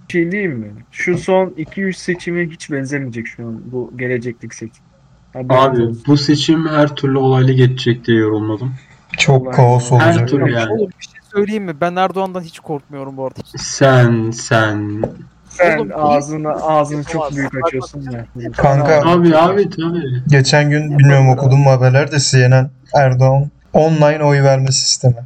Bir 0.08 0.12
şey 0.12 0.32
diyeyim 0.32 0.52
mi? 0.52 0.70
Şu 0.90 1.18
son 1.18 1.46
2-3 1.56 1.96
seçime 1.96 2.46
hiç 2.46 2.70
benzemeyecek 2.70 3.26
şu 3.26 3.46
an 3.46 3.60
bu 3.72 3.92
geleceklik 3.96 4.54
seçim. 4.54 4.84
Haberiniz 5.32 5.56
Abi 5.78 5.82
olsun. 5.82 6.02
bu 6.06 6.16
seçim 6.16 6.68
her 6.68 6.96
türlü 6.96 7.18
olaylı 7.18 7.52
geçecek 7.52 8.06
diye 8.06 8.18
yorumladım. 8.18 8.74
Çok 9.18 9.54
kaos 9.54 9.90
Her 9.90 9.96
olacak. 10.08 10.28
türlü 10.28 10.52
yani. 10.52 10.72
Oğlum 10.72 10.90
bir 11.00 11.04
şey 11.04 11.14
söyleyeyim 11.34 11.64
mi? 11.64 11.80
Ben 11.80 11.96
Erdoğan'dan 11.96 12.40
hiç 12.40 12.58
korkmuyorum 12.58 13.16
bu 13.16 13.26
arada. 13.26 13.40
Sen 13.56 14.30
sen. 14.30 15.02
Sen 15.48 15.78
Oğlum, 15.78 15.90
ağzını 15.94 16.52
ağzını 16.52 17.04
çok 17.04 17.36
büyük 17.36 17.64
açıyorsun 17.64 18.10
ya. 18.10 18.26
Kanka. 18.56 19.10
Abi 19.10 19.36
abi 19.36 19.70
tabii. 19.70 20.22
Geçen 20.28 20.70
gün 20.70 20.98
bilmiyorum 20.98 21.28
okudum 21.28 21.60
mu 21.60 21.70
haberlerde 21.70 22.16
CNN 22.18 22.70
Erdoğan 22.94 23.50
online 23.72 24.24
oy 24.24 24.42
verme 24.42 24.72
sistemi. 24.72 25.16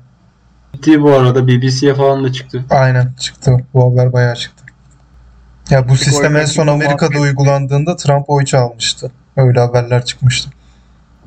Ciddi 0.74 1.02
bu 1.02 1.12
arada 1.12 1.46
BBC'ye 1.46 1.94
falan 1.94 2.24
da 2.24 2.32
çıktı. 2.32 2.64
Aynen 2.70 3.12
çıktı. 3.20 3.56
Bu 3.74 3.92
haber 3.92 4.12
bayağı 4.12 4.34
çıktı. 4.34 4.64
Ya 5.70 5.88
bu 5.88 5.96
sistem 5.96 6.36
en 6.36 6.44
son 6.44 6.66
Amerika'da 6.66 7.18
uygulandığında 7.18 7.96
Trump 7.96 8.30
oy 8.30 8.44
çalmıştı. 8.44 9.12
Öyle 9.36 9.60
haberler 9.60 10.04
çıkmıştı. 10.04 10.50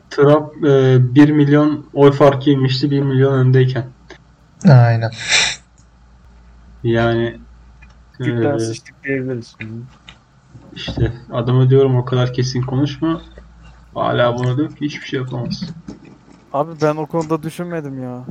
Trump 0.09 0.65
e, 0.65 1.15
1 1.15 1.29
milyon 1.29 1.86
oy 1.93 2.12
farkı 2.12 2.50
yemişti 2.50 2.91
1 2.91 3.01
milyon 3.01 3.33
öndeyken. 3.33 3.83
Aynen. 4.67 5.11
Yani 6.83 7.39
Tüpten 8.17 8.55
e, 8.55 8.59
sıçtık 8.59 9.03
diyebiliriz. 9.03 9.55
işte 10.75 11.13
adama 11.31 11.69
diyorum 11.69 11.97
o 11.97 12.05
kadar 12.05 12.33
kesin 12.33 12.61
konuşma. 12.61 13.21
Hala 13.93 14.37
buna 14.37 14.57
diyor 14.57 14.69
ki 14.69 14.85
hiçbir 14.85 15.07
şey 15.07 15.19
yapamaz. 15.19 15.63
Abi 16.53 16.71
ben 16.81 16.95
o 16.95 17.05
konuda 17.05 17.43
düşünmedim 17.43 18.03
ya. 18.03 18.25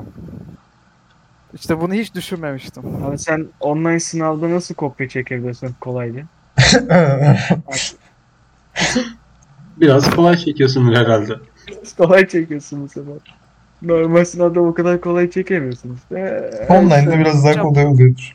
İşte 1.54 1.80
bunu 1.80 1.94
hiç 1.94 2.14
düşünmemiştim. 2.14 3.04
Abi 3.04 3.18
sen 3.18 3.48
online 3.60 4.00
sınavda 4.00 4.50
nasıl 4.50 4.74
kopya 4.74 5.08
çekebiliyorsun 5.08 5.74
kolayca? 5.80 6.22
Biraz 9.76 10.10
kolay 10.10 10.36
çekiyorsundur 10.36 10.96
herhalde. 10.96 11.34
kolay 11.96 12.28
çekiyorsun 12.28 12.82
bu 12.82 12.88
sefer. 12.88 13.37
Normal 13.82 14.24
sınavda 14.24 14.60
o 14.60 14.74
kadar 14.74 15.00
kolay 15.00 15.30
çekemiyorsun 15.30 15.94
işte. 16.02 16.50
Online'da 16.68 17.18
biraz 17.18 17.44
daha 17.44 17.62
kolay 17.62 17.86
oluyordur. 17.86 18.32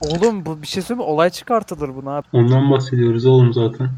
Oğlum 0.00 0.46
bu 0.46 0.62
bir 0.62 0.66
şey 0.66 0.82
söyleyeyim 0.82 1.08
mi? 1.08 1.14
Olay 1.14 1.30
çıkartılır 1.30 1.90
buna. 1.96 2.22
Ondan 2.32 2.70
bahsediyoruz 2.70 3.26
oğlum 3.26 3.52
zaten. 3.54 3.88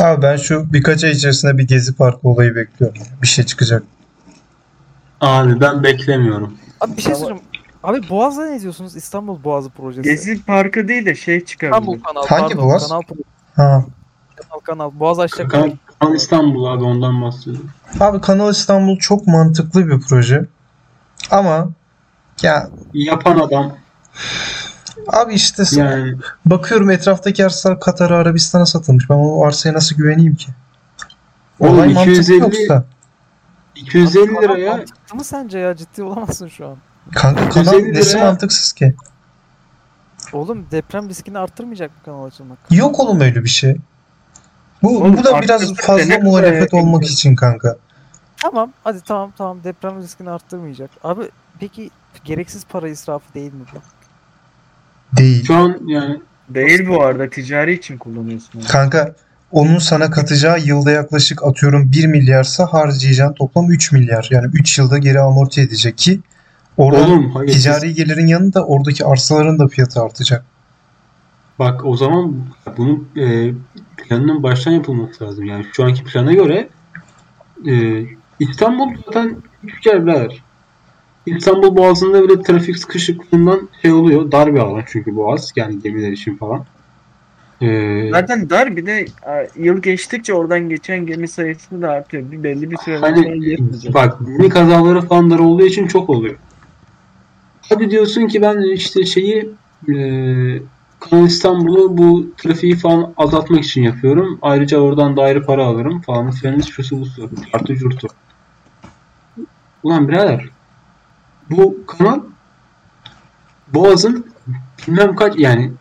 Abi 0.00 0.22
ben 0.22 0.36
şu 0.36 0.72
birkaç 0.72 1.04
ay 1.04 1.10
içerisinde 1.10 1.58
bir 1.58 1.68
Gezi 1.68 1.94
Parkı 1.96 2.28
olayı 2.28 2.54
bekliyorum. 2.56 3.02
Bir 3.22 3.26
şey 3.26 3.44
çıkacak. 3.44 3.82
Abi 5.20 5.60
ben 5.60 5.82
beklemiyorum. 5.82 6.54
Abi 6.80 6.96
bir 6.96 7.02
şey 7.02 7.14
söyleyeyim. 7.14 7.42
Abi 7.82 8.08
Boğaz'da 8.10 8.46
ne 8.46 8.60
diyorsunuz? 8.60 8.96
İstanbul 8.96 9.44
Boğazı 9.44 9.70
projesi. 9.70 10.08
Gezi 10.08 10.44
parkı 10.44 10.88
değil 10.88 11.06
de 11.06 11.14
şey 11.14 11.36
İstanbul 11.36 11.46
çıkabilir. 11.46 12.02
kanal 12.02 12.26
Hangi 12.26 12.54
pardon. 12.54 12.68
Boğaz? 12.68 12.88
Kanal, 12.88 13.02
Ha. 13.56 13.84
kanal 14.36 14.60
kanal. 14.60 14.90
Boğaz 15.00 15.18
aşağı 15.18 15.48
Kan, 15.48 15.72
kan 16.02 16.14
İstanbul 16.14 16.64
abi 16.64 16.84
ondan 16.84 17.22
bahsediyorum. 17.22 17.70
Abi 18.00 18.20
Kanal 18.20 18.50
İstanbul 18.50 18.98
çok 18.98 19.26
mantıklı 19.26 19.88
bir 19.88 20.00
proje. 20.00 20.46
Ama 21.30 21.68
ya 22.42 22.68
Yapan 22.94 23.38
adam 23.38 23.72
abi 25.08 25.34
işte 25.34 25.62
yani 25.72 26.14
bakıyorum 26.46 26.90
etraftaki 26.90 27.44
arsalar 27.44 27.80
Katar'a 27.80 28.16
Arabistan'a 28.16 28.66
satılmış. 28.66 29.10
Ben 29.10 29.14
o 29.14 29.44
arsaya 29.46 29.72
nasıl 29.72 29.96
güveneyim 29.96 30.34
ki? 30.34 30.50
Oğlum 31.60 31.74
Olay 31.74 31.92
mantıklı 31.94 32.12
250 32.20 32.40
yoksa. 32.40 32.84
250 33.76 34.28
liraya 34.28 34.76
Mantıklı 34.76 35.16
mı 35.16 35.24
sence 35.24 35.58
ya? 35.58 35.76
Ciddi 35.76 36.02
olamazsın 36.02 36.48
şu 36.48 36.66
an. 36.66 36.76
Kanka 37.14 37.48
kanal 37.48 37.72
250 37.72 37.94
nesi 37.94 38.16
mantıksız 38.16 38.72
ki? 38.72 38.94
Oğlum 40.32 40.66
deprem 40.70 41.08
riskini 41.08 41.38
arttırmayacak 41.38 41.90
mı 41.90 41.96
kanal 42.04 42.24
açılmak? 42.24 42.58
Yok 42.70 43.00
oğlum 43.00 43.20
öyle 43.20 43.44
bir 43.44 43.48
şey. 43.48 43.76
Bu, 44.82 44.98
Oğlum 44.98 45.16
bu 45.16 45.24
da 45.24 45.42
biraz 45.42 45.74
fazla 45.74 46.18
muhalefet 46.18 46.74
olmak 46.74 47.04
için 47.04 47.34
kanka. 47.36 47.76
Tamam 48.36 48.72
hadi 48.84 49.00
tamam 49.00 49.32
tamam 49.38 49.58
deprem 49.64 50.02
riskini 50.02 50.30
arttırmayacak. 50.30 50.90
Abi 51.04 51.22
peki 51.60 51.90
gereksiz 52.24 52.64
para 52.64 52.88
israfı 52.88 53.34
değil 53.34 53.52
mi 53.52 53.62
bu? 53.74 53.78
Değil. 55.16 55.44
şu 55.46 55.54
an 55.54 55.78
yani 55.86 56.20
Değil 56.48 56.88
bu 56.88 57.02
arada 57.02 57.30
ticari 57.30 57.72
için 57.74 57.98
kullanıyorsun. 57.98 58.58
onu. 58.58 58.66
Kanka 58.68 59.14
onun 59.52 59.78
sana 59.78 60.10
katacağı 60.10 60.60
yılda 60.60 60.90
yaklaşık 60.90 61.44
atıyorum 61.44 61.92
1 61.92 62.06
milyarsa 62.06 62.66
harcayacağın 62.66 63.32
toplam 63.32 63.70
3 63.70 63.92
milyar. 63.92 64.28
Yani 64.30 64.46
3 64.54 64.78
yılda 64.78 64.98
geri 64.98 65.20
amorti 65.20 65.60
edecek 65.60 65.98
ki 65.98 66.20
oradan 66.76 67.10
oğlum 67.10 67.30
hayır 67.30 67.48
siz- 67.52 67.62
ticari 67.62 67.94
gelirin 67.94 68.26
yanında 68.26 68.64
oradaki 68.66 69.04
arsaların 69.06 69.58
da 69.58 69.68
fiyatı 69.68 70.02
artacak. 70.02 70.44
bak 71.58 71.84
o 71.84 71.96
zaman 71.96 72.36
bunun 72.76 73.08
e, 73.16 73.52
planının 74.08 74.42
baştan 74.42 74.72
yapılması 74.72 75.24
lazım. 75.24 75.44
Yani 75.44 75.66
şu 75.72 75.84
anki 75.84 76.04
plana 76.04 76.32
göre 76.32 76.68
e, 77.66 78.04
İstanbul 78.40 78.88
zaten 79.06 79.36
küçük 79.66 79.86
yer 79.86 80.06
birader. 80.06 80.42
İstanbul 81.26 81.76
Boğazı'nda 81.76 82.28
bile 82.28 82.42
trafik 82.42 82.78
sıkışıklığından 82.78 83.68
şey 83.82 83.92
oluyor. 83.92 84.32
Dar 84.32 84.54
bir 84.54 84.58
alan 84.58 84.82
çünkü 84.86 85.16
Boğaz. 85.16 85.52
Yani 85.56 85.82
gemiler 85.82 86.12
için 86.12 86.36
falan. 86.36 86.64
E, 87.60 88.08
Zaten 88.10 88.50
dar 88.50 88.76
bir 88.76 88.86
de 88.86 89.06
e, 89.26 89.48
yıl 89.56 89.82
geçtikçe 89.82 90.34
oradan 90.34 90.68
geçen 90.68 91.06
gemi 91.06 91.28
sayısı 91.28 91.82
da 91.82 91.90
artıyor. 91.90 92.32
Bir 92.32 92.42
belli 92.42 92.70
bir 92.70 92.76
sonra 92.76 93.02
Hani 93.02 93.56
bak 93.94 94.18
gemi 94.20 94.48
kazaları 94.48 95.00
falan 95.00 95.30
dar 95.30 95.38
olduğu 95.38 95.66
için 95.66 95.86
çok 95.86 96.10
oluyor. 96.10 96.36
Hadi 97.68 97.90
diyorsun 97.90 98.26
ki 98.26 98.42
ben 98.42 98.74
işte 98.74 99.06
şeyi 99.06 99.50
e, 99.88 99.94
Kanal 101.10 101.26
İstanbul'u 101.26 101.98
bu 101.98 102.26
trafiği 102.36 102.76
falan 102.76 103.14
azaltmak 103.16 103.64
için 103.64 103.82
yapıyorum. 103.82 104.38
Ayrıca 104.42 104.78
oradan 104.78 105.16
da 105.16 105.22
ayrı 105.22 105.46
para 105.46 105.64
alırım 105.66 106.00
falan. 106.00 106.30
Freniz 106.30 106.68
şusu 106.68 107.00
bu 107.00 107.06
sorun. 107.06 107.38
Artı 107.52 107.76
curtu. 107.76 108.08
Ulan 109.82 110.08
birader 110.08 110.48
bu 111.50 111.86
kanal 111.86 112.20
Boğaz'ın 113.74 114.26
bilmem 114.88 115.16
kaç 115.16 115.38
yani 115.38 115.72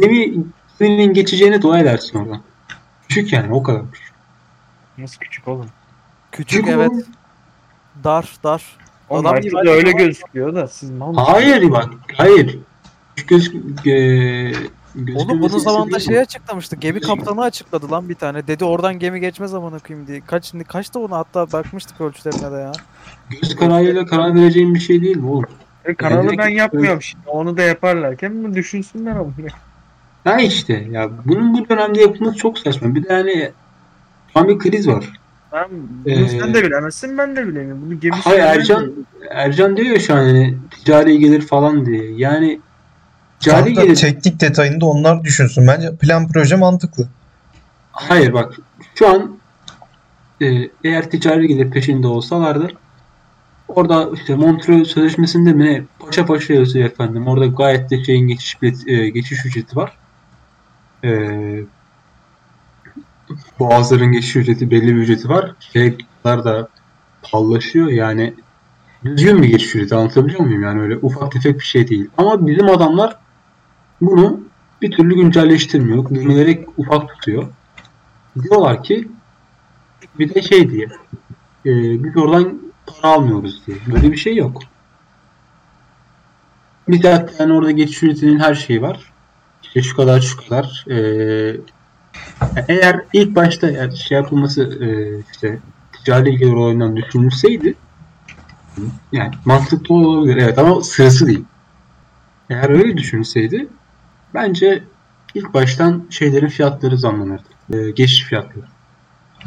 gemi 0.00 0.44
geminin 0.78 1.14
geçeceğine 1.14 1.62
dua 1.62 1.78
edersin 1.78 2.18
oradan. 2.18 2.42
Küçük 3.08 3.32
yani 3.32 3.54
o 3.54 3.62
kadar. 3.62 3.82
Nasıl 4.98 5.18
küçük 5.18 5.48
oğlum? 5.48 5.66
Küçük 6.32 6.48
Küçük 6.48 6.68
evet. 6.68 6.90
oğlum. 6.90 7.04
Dar 8.04 8.36
dar. 8.44 8.78
Adam 9.10 9.36
öyle 9.66 9.92
gözüküyor 9.92 10.54
da 10.54 10.68
siz 10.68 10.90
mal? 10.90 11.14
Hayır 11.16 11.70
bak, 11.70 11.88
hayır. 12.16 12.58
Göz, 13.28 13.52
e, 13.86 14.52
Oğlum 15.14 15.40
bunun 15.40 15.58
zamanında 15.58 15.98
şey 15.98 16.18
açıklamıştı. 16.18 16.76
Gemi 16.76 17.00
kaptanı 17.00 17.42
açıkladı 17.42 17.90
lan 17.90 18.08
bir 18.08 18.14
tane. 18.14 18.46
Dedi 18.46 18.64
oradan 18.64 18.98
gemi 18.98 19.20
geçmez 19.20 19.54
amına 19.54 19.78
koyayım 19.78 20.08
diye. 20.08 20.20
Kaç 20.26 20.52
kaç 20.68 20.94
da 20.94 20.98
onu 20.98 21.16
hatta 21.16 21.52
bakmıştık 21.52 22.00
ölçülerine 22.00 22.52
de 22.52 22.60
ya. 22.60 22.72
göz 23.30 23.56
kararıyla 23.56 24.06
karar 24.06 24.34
vereceğim 24.34 24.74
bir 24.74 24.80
şey 24.80 25.02
değil 25.02 25.16
mi 25.16 25.30
oğlum? 25.30 25.48
E, 25.84 25.94
kanalı 25.94 26.26
Yani 26.26 26.38
ben 26.38 26.48
yapmıyorum 26.48 27.02
şimdi. 27.02 27.28
Onu 27.28 27.56
da 27.56 27.62
yaparlarken 27.62 28.44
bunu 28.44 28.54
düşünsünler 28.54 29.16
ama. 29.16 29.32
Ha 30.24 30.40
işte 30.40 30.86
ya 30.90 31.10
bunun 31.24 31.54
bu 31.54 31.68
dönemde 31.68 32.00
yapılması 32.00 32.36
çok 32.36 32.58
saçma. 32.58 32.94
Bir 32.94 33.04
de 33.04 33.12
hani 33.14 33.50
an 34.34 34.48
bir 34.48 34.58
kriz 34.58 34.88
var. 34.88 35.04
Ben, 35.52 35.68
bunu 35.70 36.12
Ee, 36.12 36.28
sen 36.28 36.54
de 36.54 36.64
bilemezsin 36.64 37.18
ben 37.18 37.36
de 37.36 37.46
bilemiyorum. 37.46 37.82
Bunu 37.86 38.00
gemi 38.00 38.14
Hayır 38.14 38.40
Ercan. 38.40 38.92
Ercan 39.30 39.76
diyor 39.76 39.88
ya 39.88 40.00
şu 40.00 40.14
an 40.14 40.18
hani 40.18 40.56
ticari 40.70 41.18
gelir 41.18 41.40
falan 41.40 41.86
diye. 41.86 42.12
Yani 42.12 42.60
Kanka 43.44 43.70
gelir 43.70 43.96
teknik 43.96 44.40
detayını 44.40 44.80
da 44.80 44.86
onlar 44.86 45.24
düşünsün. 45.24 45.66
Bence 45.66 45.96
plan 45.96 46.28
proje 46.28 46.56
mantıklı. 46.56 47.08
Hayır 47.92 48.32
bak 48.32 48.54
şu 48.94 49.08
an 49.08 49.38
e, 50.42 50.46
eğer 50.84 51.10
ticari 51.10 51.48
gelir 51.48 51.70
peşinde 51.70 52.06
olsalardı 52.06 52.72
orada 53.76 54.10
işte 54.14 54.34
Montreux 54.34 54.88
Sözleşmesi'nde 54.88 55.52
mi 55.52 55.64
ne 55.64 55.82
paşa 55.98 56.26
paşa 56.26 56.54
yazıyor 56.54 56.86
efendim. 56.86 57.28
Orada 57.28 57.46
gayet 57.46 57.90
de 57.90 58.04
şeyin 58.04 58.28
geçiş 58.28 58.62
bilet, 58.62 58.88
e, 58.88 59.08
geçiş 59.08 59.46
ücreti 59.46 59.76
var. 59.76 59.92
E, 61.04 61.10
Boğazların 63.58 64.12
geçiş 64.12 64.36
ücreti 64.36 64.70
belli 64.70 64.86
bir 64.86 65.00
ücreti 65.00 65.28
var. 65.28 65.54
Şeyler 65.72 66.44
da 66.44 66.68
pahalılaşıyor 67.22 67.88
yani 67.88 68.34
düzgün 69.04 69.42
bir 69.42 69.48
geçiş 69.48 69.74
ücreti 69.74 69.94
anlatabiliyor 69.94 70.40
muyum? 70.40 70.62
Yani 70.62 70.80
öyle 70.80 70.96
ufak 70.96 71.32
tefek 71.32 71.58
bir 71.58 71.64
şey 71.64 71.88
değil. 71.88 72.08
Ama 72.16 72.46
bizim 72.46 72.68
adamlar 72.68 73.16
bunu 74.02 74.40
bir 74.82 74.90
türlü 74.90 75.14
güncelleştirmiyor. 75.14 76.10
Gemileri 76.10 76.66
ufak 76.76 77.08
tutuyor 77.08 77.48
diyorlar 78.42 78.82
ki 78.82 79.08
bir 80.18 80.34
de 80.34 80.42
şey 80.42 80.70
diye 80.70 80.86
e, 81.66 81.70
biz 82.04 82.16
oradan 82.16 82.62
para 82.86 83.12
almıyoruz 83.12 83.62
diye. 83.66 83.76
Böyle 83.86 84.12
bir 84.12 84.16
şey 84.16 84.36
yok. 84.36 84.62
Bir 86.88 87.04
yani 87.38 87.52
orada 87.52 87.70
geçiş 87.70 88.02
ücretinin 88.02 88.38
her 88.38 88.54
şeyi 88.54 88.82
var. 88.82 89.12
İşte 89.62 89.82
şu 89.82 89.96
kadar 89.96 90.20
şu 90.20 90.36
kadar. 90.36 90.84
Ee, 90.90 91.56
eğer 92.68 93.00
ilk 93.12 93.36
başta 93.36 93.70
yani 93.70 93.96
şey 93.96 94.18
yapılması 94.18 94.62
e, 94.62 95.18
işte 95.32 95.58
ticari 95.92 96.36
gelir 96.36 96.52
olayından 96.52 96.96
düşünülseydi 96.96 97.74
yani 99.12 99.34
mantıklı 99.44 99.94
olabilir 99.94 100.36
evet 100.36 100.58
ama 100.58 100.82
sırası 100.82 101.26
değil. 101.26 101.44
Eğer 102.50 102.70
öyle 102.70 102.96
düşünülseydi 102.96 103.68
bence 104.34 104.82
ilk 105.34 105.54
baştan 105.54 106.06
şeylerin 106.10 106.48
fiyatları 106.48 106.98
zamlanırdı. 106.98 107.42
Ee, 107.72 107.90
geçiş 107.90 108.24
fiyatları. 108.24 108.64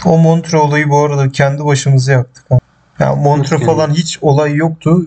O 0.05 0.17
Montre 0.17 0.57
olayı 0.57 0.89
bu 0.89 1.03
arada 1.03 1.31
kendi 1.31 1.65
başımıza 1.65 2.11
yaktık. 2.11 2.51
ha. 2.51 2.59
Ya 2.99 3.15
Montre 3.15 3.55
Nasıl 3.55 3.65
falan 3.65 3.89
hiç 3.91 4.17
olay 4.21 4.55
yoktu. 4.55 5.05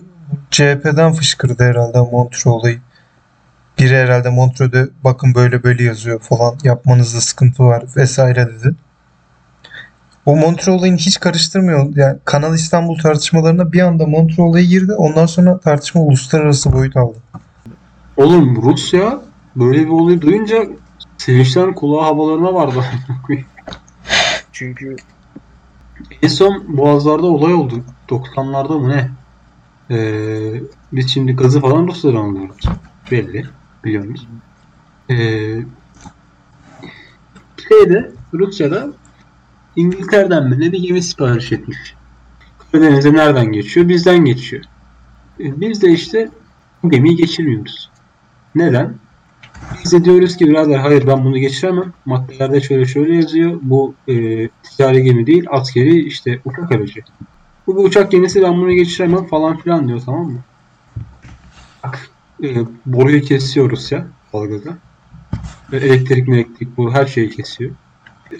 CHP'den 0.51 1.13
fışkırdı 1.13 1.63
herhalde 1.63 1.99
Montre 1.99 2.49
olayı. 2.49 2.81
Biri 3.79 3.95
herhalde 3.97 4.29
Montre'de 4.29 4.87
bakın 5.03 5.35
böyle 5.35 5.63
böyle 5.63 5.83
yazıyor 5.83 6.19
falan 6.19 6.55
yapmanızda 6.63 7.21
sıkıntı 7.21 7.63
var 7.63 7.83
vesaire 7.95 8.47
dedi. 8.47 8.75
O 10.25 10.35
Montre 10.35 10.71
olayını 10.71 10.97
hiç 10.97 11.19
karıştırmıyor. 11.19 11.95
Yani 11.95 12.17
Kanal 12.25 12.55
İstanbul 12.55 12.97
tartışmalarına 12.97 13.71
bir 13.71 13.79
anda 13.79 14.05
Montre 14.05 14.43
olayı 14.43 14.67
girdi. 14.67 14.93
Ondan 14.93 15.25
sonra 15.25 15.59
tartışma 15.59 16.01
uluslararası 16.01 16.73
boyut 16.73 16.97
aldı. 16.97 17.17
Oğlum 18.17 18.61
Rusya 18.61 19.19
böyle 19.55 19.85
bir 19.85 19.91
olayı 19.91 20.21
duyunca 20.21 20.67
sevinçten 21.17 21.73
kulağı 21.73 22.01
havalarına 22.01 22.53
vardı. 22.53 22.83
Çünkü 24.51 24.95
En 26.21 26.27
son 26.27 26.77
Boğazlar'da 26.77 27.25
olay 27.25 27.53
oldu. 27.53 27.83
90'larda 28.09 28.79
mı 28.79 28.89
ne? 28.89 29.09
Ee, 29.91 30.61
biz 30.91 31.09
şimdi 31.09 31.35
gazı 31.35 31.61
falan 31.61 31.87
Rusya'dan 31.87 32.17
alıyoruz. 32.17 32.65
Belli. 33.11 33.45
Biliyoruz. 33.83 34.27
Ee, 35.09 35.15
şeyde 37.69 38.11
Rusya'da 38.33 38.89
İngiltere'den 39.75 40.49
mi 40.49 40.59
ne 40.59 40.71
bir 40.71 40.79
gemi 40.79 41.01
sipariş 41.01 41.51
etmiş. 41.51 41.95
Karadeniz'e 42.71 43.13
nereden 43.13 43.51
geçiyor? 43.51 43.89
Bizden 43.89 44.25
geçiyor. 44.25 44.63
Ee, 45.39 45.61
biz 45.61 45.81
de 45.81 45.91
işte 45.91 46.29
bu 46.83 46.89
gemiyi 46.89 47.15
geçirmiyoruz. 47.15 47.89
Neden? 48.55 48.95
Biz 49.83 49.93
de 49.93 50.03
diyoruz 50.03 50.37
ki 50.37 50.47
birader 50.47 50.77
hayır 50.77 51.07
ben 51.07 51.25
bunu 51.25 51.37
geçiremem. 51.37 51.93
Maddelerde 52.05 52.61
şöyle 52.61 52.85
şöyle 52.85 53.15
yazıyor. 53.15 53.59
Bu 53.61 53.93
e, 54.07 54.13
ticari 54.63 55.03
gemi 55.03 55.27
değil 55.27 55.45
askeri 55.49 55.99
işte 56.05 56.39
uçak 56.45 56.71
aracı. 56.71 57.01
Bu 57.67 57.77
bir 57.77 57.83
uçak 57.83 58.11
gemisi 58.11 58.41
ben 58.41 58.57
bunu 58.57 58.71
geçiremem 58.71 59.25
falan 59.25 59.57
filan 59.57 59.87
diyor 59.87 60.01
tamam 60.05 60.31
mı? 60.31 60.39
Bak 61.83 62.09
e, 62.43 62.55
boruyu 62.85 63.21
kesiyoruz 63.21 63.91
ya 63.91 64.07
dalgada. 64.33 64.77
Ve 65.71 65.77
elektrik 65.77 66.29
elektrik 66.29 66.77
bu 66.77 66.93
her 66.93 67.05
şeyi 67.05 67.29
kesiyor. 67.29 67.71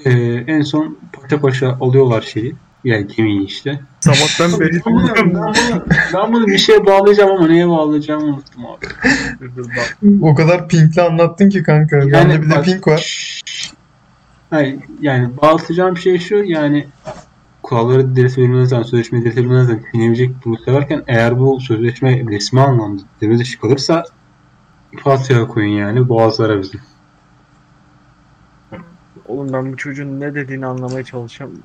E, 0.05 0.11
en 0.47 0.61
son 0.61 0.97
paşa 1.13 1.41
paşa 1.41 1.77
alıyorlar 1.81 2.21
şeyi. 2.21 2.55
Yani 2.83 3.07
gemiyi 3.07 3.45
işte. 3.45 3.81
Sabahtan 3.99 4.59
beri 4.59 4.81
ben, 4.85 4.93
bunu, 4.93 5.11
ben, 6.13 6.33
bunu, 6.33 6.47
bir 6.47 6.57
şeye 6.57 6.85
bağlayacağım 6.85 7.31
ama 7.31 7.47
neye 7.47 7.69
bağlayacağımı 7.69 8.25
unuttum 8.25 8.65
abi. 8.65 8.85
Bak, 9.57 9.97
O 10.21 10.35
kadar 10.35 10.67
pinkli 10.67 11.01
anlattın 11.01 11.49
ki 11.49 11.63
kanka. 11.63 12.11
Bende 12.11 12.41
bir 12.41 12.49
de 12.49 12.55
bak- 12.55 12.65
pink 12.65 12.87
var. 12.87 13.41
Hayır, 14.49 14.75
yani 15.01 15.37
bağlatacağım 15.41 15.97
şey 15.97 16.19
şu 16.19 16.35
yani 16.35 16.87
kuralları 17.63 18.15
dile 18.15 18.27
verilmezden, 18.27 18.83
sözleşme 18.83 19.21
dile 19.21 19.29
verilmezden 19.29 19.83
dinleyebilecek 19.93 20.31
bunu 20.45 20.57
severken 20.57 21.03
eğer 21.07 21.39
bu 21.39 21.59
sözleşme 21.59 22.23
resmi 22.31 22.61
anlamda 22.61 23.01
devre 23.21 23.39
dışı 23.39 23.59
kalırsa 23.59 24.03
Fatih'e 25.03 25.47
koyun 25.47 25.77
yani 25.77 26.09
boğazlara 26.09 26.61
bizim. 26.61 26.81
Oğlum 29.29 29.53
ben 29.53 29.73
bu 29.73 29.77
çocuğun 29.77 30.19
ne 30.19 30.35
dediğini 30.35 30.65
anlamaya 30.65 31.03
çalışıyorum. 31.03 31.57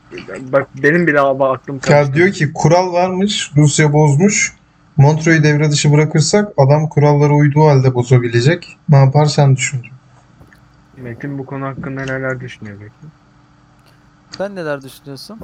Bak 0.53 0.68
benim 0.83 1.07
bile 1.07 1.20
abi 1.20 1.44
aklım 1.44 1.77
Ya 1.77 1.81
karıştı. 1.81 2.14
diyor 2.14 2.33
ki 2.33 2.53
kural 2.53 2.92
varmış, 2.92 3.50
Rusya 3.57 3.92
bozmuş. 3.92 4.53
Montreux'u 4.96 5.42
devre 5.42 5.70
dışı 5.70 5.92
bırakırsak 5.92 6.53
adam 6.57 6.88
kurallara 6.88 7.33
uyduğu 7.33 7.64
halde 7.64 7.94
bozabilecek. 7.94 8.79
Ne 8.88 8.96
yaparsan 8.96 9.57
düşün. 9.57 9.81
Metin 10.96 11.38
bu 11.38 11.46
konu 11.46 11.66
hakkında 11.66 12.05
neler 12.05 12.40
düşünüyor 12.40 12.77
Metin? 12.79 13.11
Sen 14.38 14.55
neler 14.57 14.83
düşünüyorsun? 14.83 15.38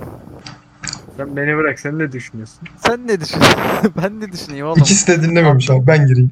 Sen 1.16 1.37
beni 1.37 1.56
bırak 1.56 1.80
sen 1.80 1.98
ne 1.98 2.12
düşünüyorsun? 2.12 2.68
Sen 2.76 3.06
ne 3.06 3.20
düşünüyorsun? 3.20 3.59
ben 4.02 4.20
ne 4.20 4.33
düşüneyim 4.33 4.66
oğlum? 4.66 4.78
İkisi 4.80 5.06
de 5.09 5.22
dinlememiş 5.22 5.70
abi. 5.70 5.87
Ben 5.87 6.06
gireyim. 6.06 6.30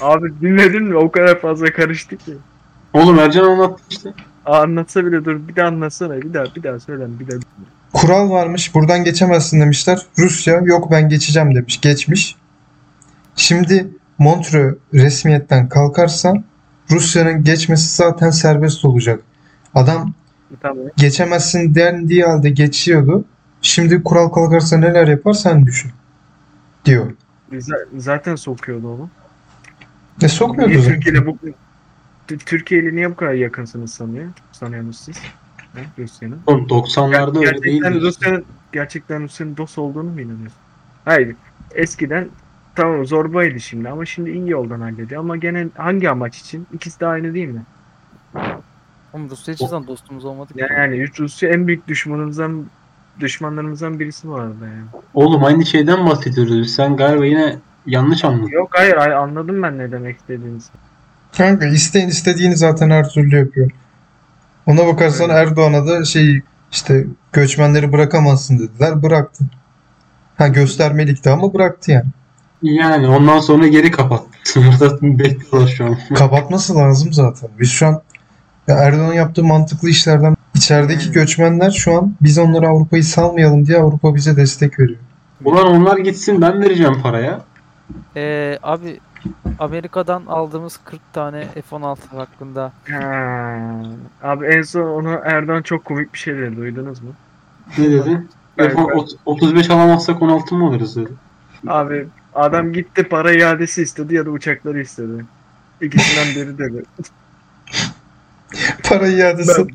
Abi 0.00 0.40
dinledin 0.40 0.82
mi? 0.82 0.96
O 0.96 1.10
kadar 1.10 1.40
fazla 1.40 1.66
karıştı 1.72 2.16
ki. 2.16 2.32
Oğlum 2.92 3.18
Ercan 3.18 3.44
anlattı 3.44 3.82
işte. 3.90 4.12
Anlatsa 4.46 5.06
bile 5.06 5.24
dur 5.24 5.48
bir 5.48 5.56
daha 5.56 5.66
anlatsana 5.68 6.16
bir 6.16 6.34
daha 6.34 6.44
bir 6.56 6.62
daha 6.62 6.80
söyle 6.80 7.06
bir 7.20 7.28
daha. 7.28 7.40
Kural 7.92 8.30
varmış, 8.30 8.74
buradan 8.74 9.04
geçemezsin 9.04 9.60
demişler. 9.60 10.06
Rusya 10.18 10.60
yok 10.60 10.90
ben 10.90 11.08
geçeceğim 11.08 11.54
demiş. 11.54 11.80
Geçmiş. 11.80 12.36
Şimdi 13.36 13.88
Montreux 14.18 14.78
resmiyetten 14.94 15.68
kalkarsa 15.68 16.34
Rusya'nın 16.90 17.44
geçmesi 17.44 17.94
zaten 17.96 18.30
serbest 18.30 18.84
olacak. 18.84 19.20
Adam 19.74 20.12
Tamam. 20.60 20.84
geçemezsin 20.96 21.74
dendiği 21.74 22.24
halde 22.24 22.50
geçiyordu. 22.50 23.24
Şimdi 23.62 24.02
kural 24.02 24.28
kalkarsa 24.28 24.76
neler 24.76 25.08
yapar 25.08 25.32
sen 25.32 25.66
düşün. 25.66 25.90
Diyor. 26.84 27.12
Z- 27.52 27.86
zaten 27.98 28.36
sokuyordu 28.36 28.88
onu. 28.88 29.08
Ne 30.22 30.28
sokmuyordu 30.28 30.72
Niye 30.72 30.82
zaten. 30.82 30.94
Türkiye 30.94 31.14
ile 31.14 31.26
bu 31.26 31.38
Türkiye 32.26 32.82
ile 32.82 32.96
niye 32.96 33.10
bu 33.10 33.16
kadar 33.16 33.32
yakınsınız 33.32 33.94
sanıyor? 33.94 34.26
Sanıyorsunuz 34.52 34.98
siz? 34.98 35.18
Ha, 35.74 35.80
Rusya'nın. 35.98 36.40
Oğlum 36.46 36.66
90'larda 36.66 37.38
öyle 37.38 37.50
gerçekten 37.50 37.94
değildi. 37.94 38.00
Rusya'nın 38.00 38.44
gerçekten 38.72 39.22
Rusya'nın 39.22 39.56
dost 39.56 39.78
olduğunu 39.78 40.10
mu 40.10 40.20
inanıyorsun? 40.20 40.58
Hayır. 41.04 41.36
Eskiden 41.74 42.28
tamam 42.74 43.06
zorbaydı 43.06 43.60
şimdi 43.60 43.88
ama 43.88 44.04
şimdi 44.04 44.30
iyi 44.30 44.50
yoldan 44.50 44.80
hallediyor. 44.80 45.20
Ama 45.20 45.36
gene 45.36 45.68
hangi 45.76 46.10
amaç 46.10 46.38
için? 46.38 46.66
İkisi 46.72 47.00
de 47.00 47.06
aynı 47.06 47.34
değil 47.34 47.48
mi? 47.48 47.62
Oğlum 49.12 49.30
Rusya 49.30 49.54
hiçbir 49.54 49.66
zaman 49.66 49.86
dostumuz 49.86 50.24
olmadı 50.24 50.52
ki. 50.52 50.60
Yani, 50.60 50.72
yani 50.78 51.08
Rusya 51.18 51.50
en 51.50 51.66
büyük 51.66 51.88
düşmanımızdan 51.88 52.64
düşmanlarımızdan 53.20 54.00
birisi 54.00 54.28
bu 54.28 54.34
arada 54.34 54.66
yani. 54.66 54.84
Oğlum 55.14 55.44
aynı 55.44 55.66
şeyden 55.66 56.06
bahsediyoruz 56.06 56.58
biz. 56.58 56.74
Sen 56.74 56.96
galiba 56.96 57.26
yine 57.26 57.58
yanlış 57.86 58.24
anladın. 58.24 58.50
Yok 58.50 58.68
hayır, 58.72 58.96
hayır 58.96 59.12
anladım 59.12 59.62
ben 59.62 59.78
ne 59.78 59.92
demek 59.92 60.16
istediğinizi. 60.16 60.70
Kanka 61.36 61.66
isteyen 61.66 62.08
istediğini 62.08 62.56
zaten 62.56 62.90
her 62.90 63.08
türlü 63.08 63.36
yapıyor. 63.38 63.70
Ona 64.66 64.86
bakarsan 64.86 65.30
Evet. 65.30 65.38
Erdoğan'a 65.48 65.86
da 65.86 66.04
şey 66.04 66.40
işte 66.72 67.06
göçmenleri 67.32 67.92
bırakamazsın 67.92 68.58
dediler. 68.58 69.02
Bıraktı. 69.02 69.44
Ha 70.38 70.48
göstermelikti 70.48 71.30
ama 71.30 71.54
bıraktı 71.54 71.90
yani. 71.90 72.06
Yani 72.62 73.08
ondan 73.08 73.38
sonra 73.38 73.68
geri 73.68 73.90
kapattı. 73.90 74.28
Bekliyorlar 75.02 75.68
şu 75.68 75.84
an. 75.84 75.98
Kapatması 76.14 76.76
lazım 76.76 77.12
zaten. 77.12 77.50
Biz 77.60 77.70
şu 77.70 77.86
an 77.86 78.02
ya 78.68 78.76
Erdoğan 78.76 79.12
yaptığı 79.12 79.44
mantıklı 79.44 79.88
işlerden 79.88 80.36
içerideki 80.54 81.06
Hmm. 81.06 81.12
göçmenler 81.12 81.70
şu 81.70 81.96
an 81.96 82.14
biz 82.20 82.38
onları 82.38 82.68
Avrupa'yı 82.68 83.04
salmayalım 83.04 83.66
diye 83.66 83.78
Avrupa 83.78 84.14
bize 84.14 84.36
destek 84.36 84.80
veriyor. 84.80 84.98
Ulan 85.44 85.66
onlar 85.66 85.98
gitsin 85.98 86.40
ben 86.40 86.62
vereceğim 86.62 87.02
paraya. 87.02 87.40
Ee, 88.16 88.58
abi 88.62 89.00
Amerika'dan 89.58 90.22
aldığımız 90.26 90.80
40 90.84 91.00
tane 91.12 91.48
F-16 91.70 91.96
hakkında 92.16 92.72
Ha. 92.90 93.58
Abi 94.22 94.46
en 94.46 94.62
son 94.62 94.82
onu 94.82 95.20
Erdoğan 95.24 95.62
çok 95.62 95.84
komik 95.84 96.12
bir 96.14 96.18
şey 96.18 96.34
dedi 96.38 96.56
duydunuz 96.56 97.02
mu? 97.02 97.10
Ne 97.78 97.90
dedi? 97.90 98.22
Ben- 98.58 98.68
F- 98.68 98.80
ot- 98.82 99.16
35 99.26 99.70
alamazsak 99.70 100.22
16 100.22 100.54
mı 100.54 100.66
alırız 100.68 100.96
dedi. 100.96 101.10
Abi 101.66 102.06
adam 102.34 102.72
gitti 102.72 103.02
para 103.04 103.32
iadesi 103.32 103.82
istedi 103.82 104.14
ya 104.14 104.26
da 104.26 104.30
uçakları 104.30 104.80
istedi. 104.80 105.24
İkisinden 105.80 106.26
biri 106.34 106.58
dedi. 106.58 106.82
Para 108.88 109.08
iadesi. 109.08 109.58
Ben, 109.58 109.68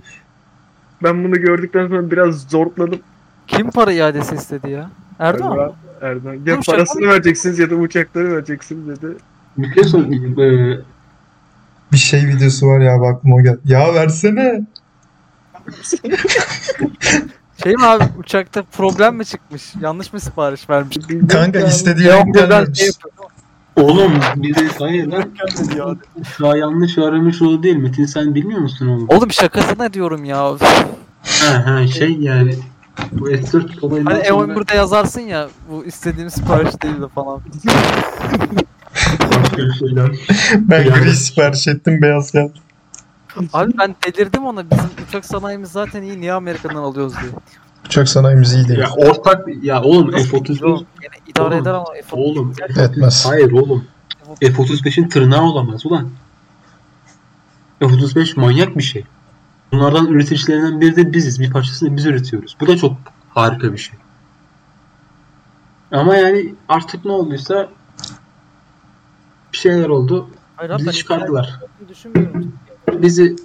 ben 1.03 1.23
bunu 1.23 1.35
gördükten 1.35 1.87
sonra 1.87 2.11
biraz 2.11 2.41
zorladım. 2.41 2.99
kim 3.47 3.71
para 3.71 3.91
iadesi 3.91 4.35
istedi 4.35 4.69
ya? 4.69 4.89
Erdoğan 5.19 5.55
mı? 5.57 5.73
Erdoğan. 6.01 6.37
Ya 6.45 6.59
parasını 6.67 7.07
vereceksiniz 7.07 7.59
ya 7.59 7.69
da 7.69 7.75
uçakları 7.75 8.31
vereceksiniz 8.31 8.87
dedi. 9.01 9.15
Bir 9.63 9.73
şey 9.73 9.83
sorayım. 9.83 10.39
Ee, 10.39 10.77
Bir 11.91 11.97
şey 11.97 12.27
videosu 12.27 12.67
var 12.67 12.79
ya 12.79 12.99
bak 13.01 13.15
aklıma 13.15 13.35
o 13.35 13.41
geldi. 13.43 13.59
Ya 13.65 13.93
versene. 13.93 14.61
Şey 17.63 17.73
mi 17.75 17.85
abi 17.85 18.03
uçakta 18.17 18.63
problem 18.63 19.15
mi 19.15 19.25
çıkmış? 19.25 19.73
Yanlış 19.81 20.13
mı 20.13 20.19
sipariş 20.19 20.69
vermiş? 20.69 20.97
Kanka 21.29 21.59
istediği 21.59 22.07
buradan 22.07 22.49
gelmemiş. 22.49 22.81
oğlum 23.75 24.13
bir 24.35 24.55
de 24.55 24.67
hayır 24.79 25.07
lan. 25.07 25.23
Daha 26.41 26.57
yanlış 26.57 26.97
öğrenmiş 26.97 27.41
oldu 27.41 27.63
değil. 27.63 27.75
Metin 27.75 28.05
sen 28.05 28.35
bilmiyor 28.35 28.59
musun 28.59 28.87
oğlum? 28.87 29.05
Oğlum 29.09 29.31
şakasına 29.31 29.93
diyorum 29.93 30.25
ya. 30.25 30.37
Ha 31.23 31.65
ha 31.65 31.87
şey 31.87 32.11
yani. 32.19 32.55
Bu 33.11 33.29
S4 33.29 33.79
olayından 33.85 34.11
Hani 34.11 34.25
sonra 34.25 34.53
E11'de 34.53 34.75
yazarsın 34.75 35.21
ya 35.21 35.47
bu 35.71 35.85
istediğim 35.85 36.29
sipariş 36.29 36.81
değil 36.83 37.01
de 37.01 37.07
falan. 37.07 37.41
Başka 39.43 39.57
bir 39.57 39.73
şeyden. 39.73 40.15
Ben 40.59 40.83
Yani- 40.83 40.89
gri 41.03 41.13
sipariş 41.15 41.67
ettim 41.67 42.01
beyaz 42.01 42.31
geldi. 42.31 42.53
Abi 43.53 43.71
ben 43.79 43.95
delirdim 44.05 44.45
ona. 44.45 44.71
Bizim 44.71 44.89
uçak 45.07 45.25
sanayimiz 45.25 45.71
zaten 45.71 46.01
iyi. 46.03 46.21
Niye 46.21 46.33
Amerika'dan 46.33 46.75
alıyoruz 46.75 47.13
diye. 47.21 47.31
Uçak 47.85 48.09
sanayimiz 48.09 48.53
iyi 48.53 48.67
değil. 48.67 48.79
Ya 48.79 48.89
ortak 48.91 49.47
ya 49.63 49.81
oğlum 49.83 50.11
F-35 50.11 50.61
Yani 50.69 50.85
idare 51.27 51.47
Oğlum, 51.47 51.61
eder 51.61 51.73
ama 51.73 51.85
F- 52.05 52.15
oğlum 52.15 52.53
Etmez. 52.77 53.25
hayır 53.25 53.51
oğlum 53.51 53.85
F-35'in 54.41 55.09
tırnağı 55.09 55.41
olamaz 55.43 55.85
ulan. 55.85 56.09
F-35 57.79 58.39
manyak 58.39 58.77
bir 58.77 58.83
şey. 58.83 59.03
Bunlardan 59.71 60.07
üreticilerinden 60.07 60.81
biri 60.81 60.95
de 60.95 61.13
biziz. 61.13 61.39
Bir 61.39 61.51
parçasını 61.51 61.97
biz 61.97 62.05
üretiyoruz. 62.05 62.57
Bu 62.61 62.67
da 62.67 62.77
çok 62.77 62.93
harika 63.29 63.73
bir 63.73 63.77
şey. 63.77 63.99
Ama 65.91 66.15
yani 66.15 66.55
artık 66.69 67.05
ne 67.05 67.11
olduysa 67.11 67.69
bir 69.53 69.57
şeyler 69.57 69.89
oldu. 69.89 70.29
Hayır 70.55 70.77
Bizi 70.77 70.91
çıkardılar. 70.91 71.59
düşünmüyorum. 71.89 72.53
Bizi 72.93 73.35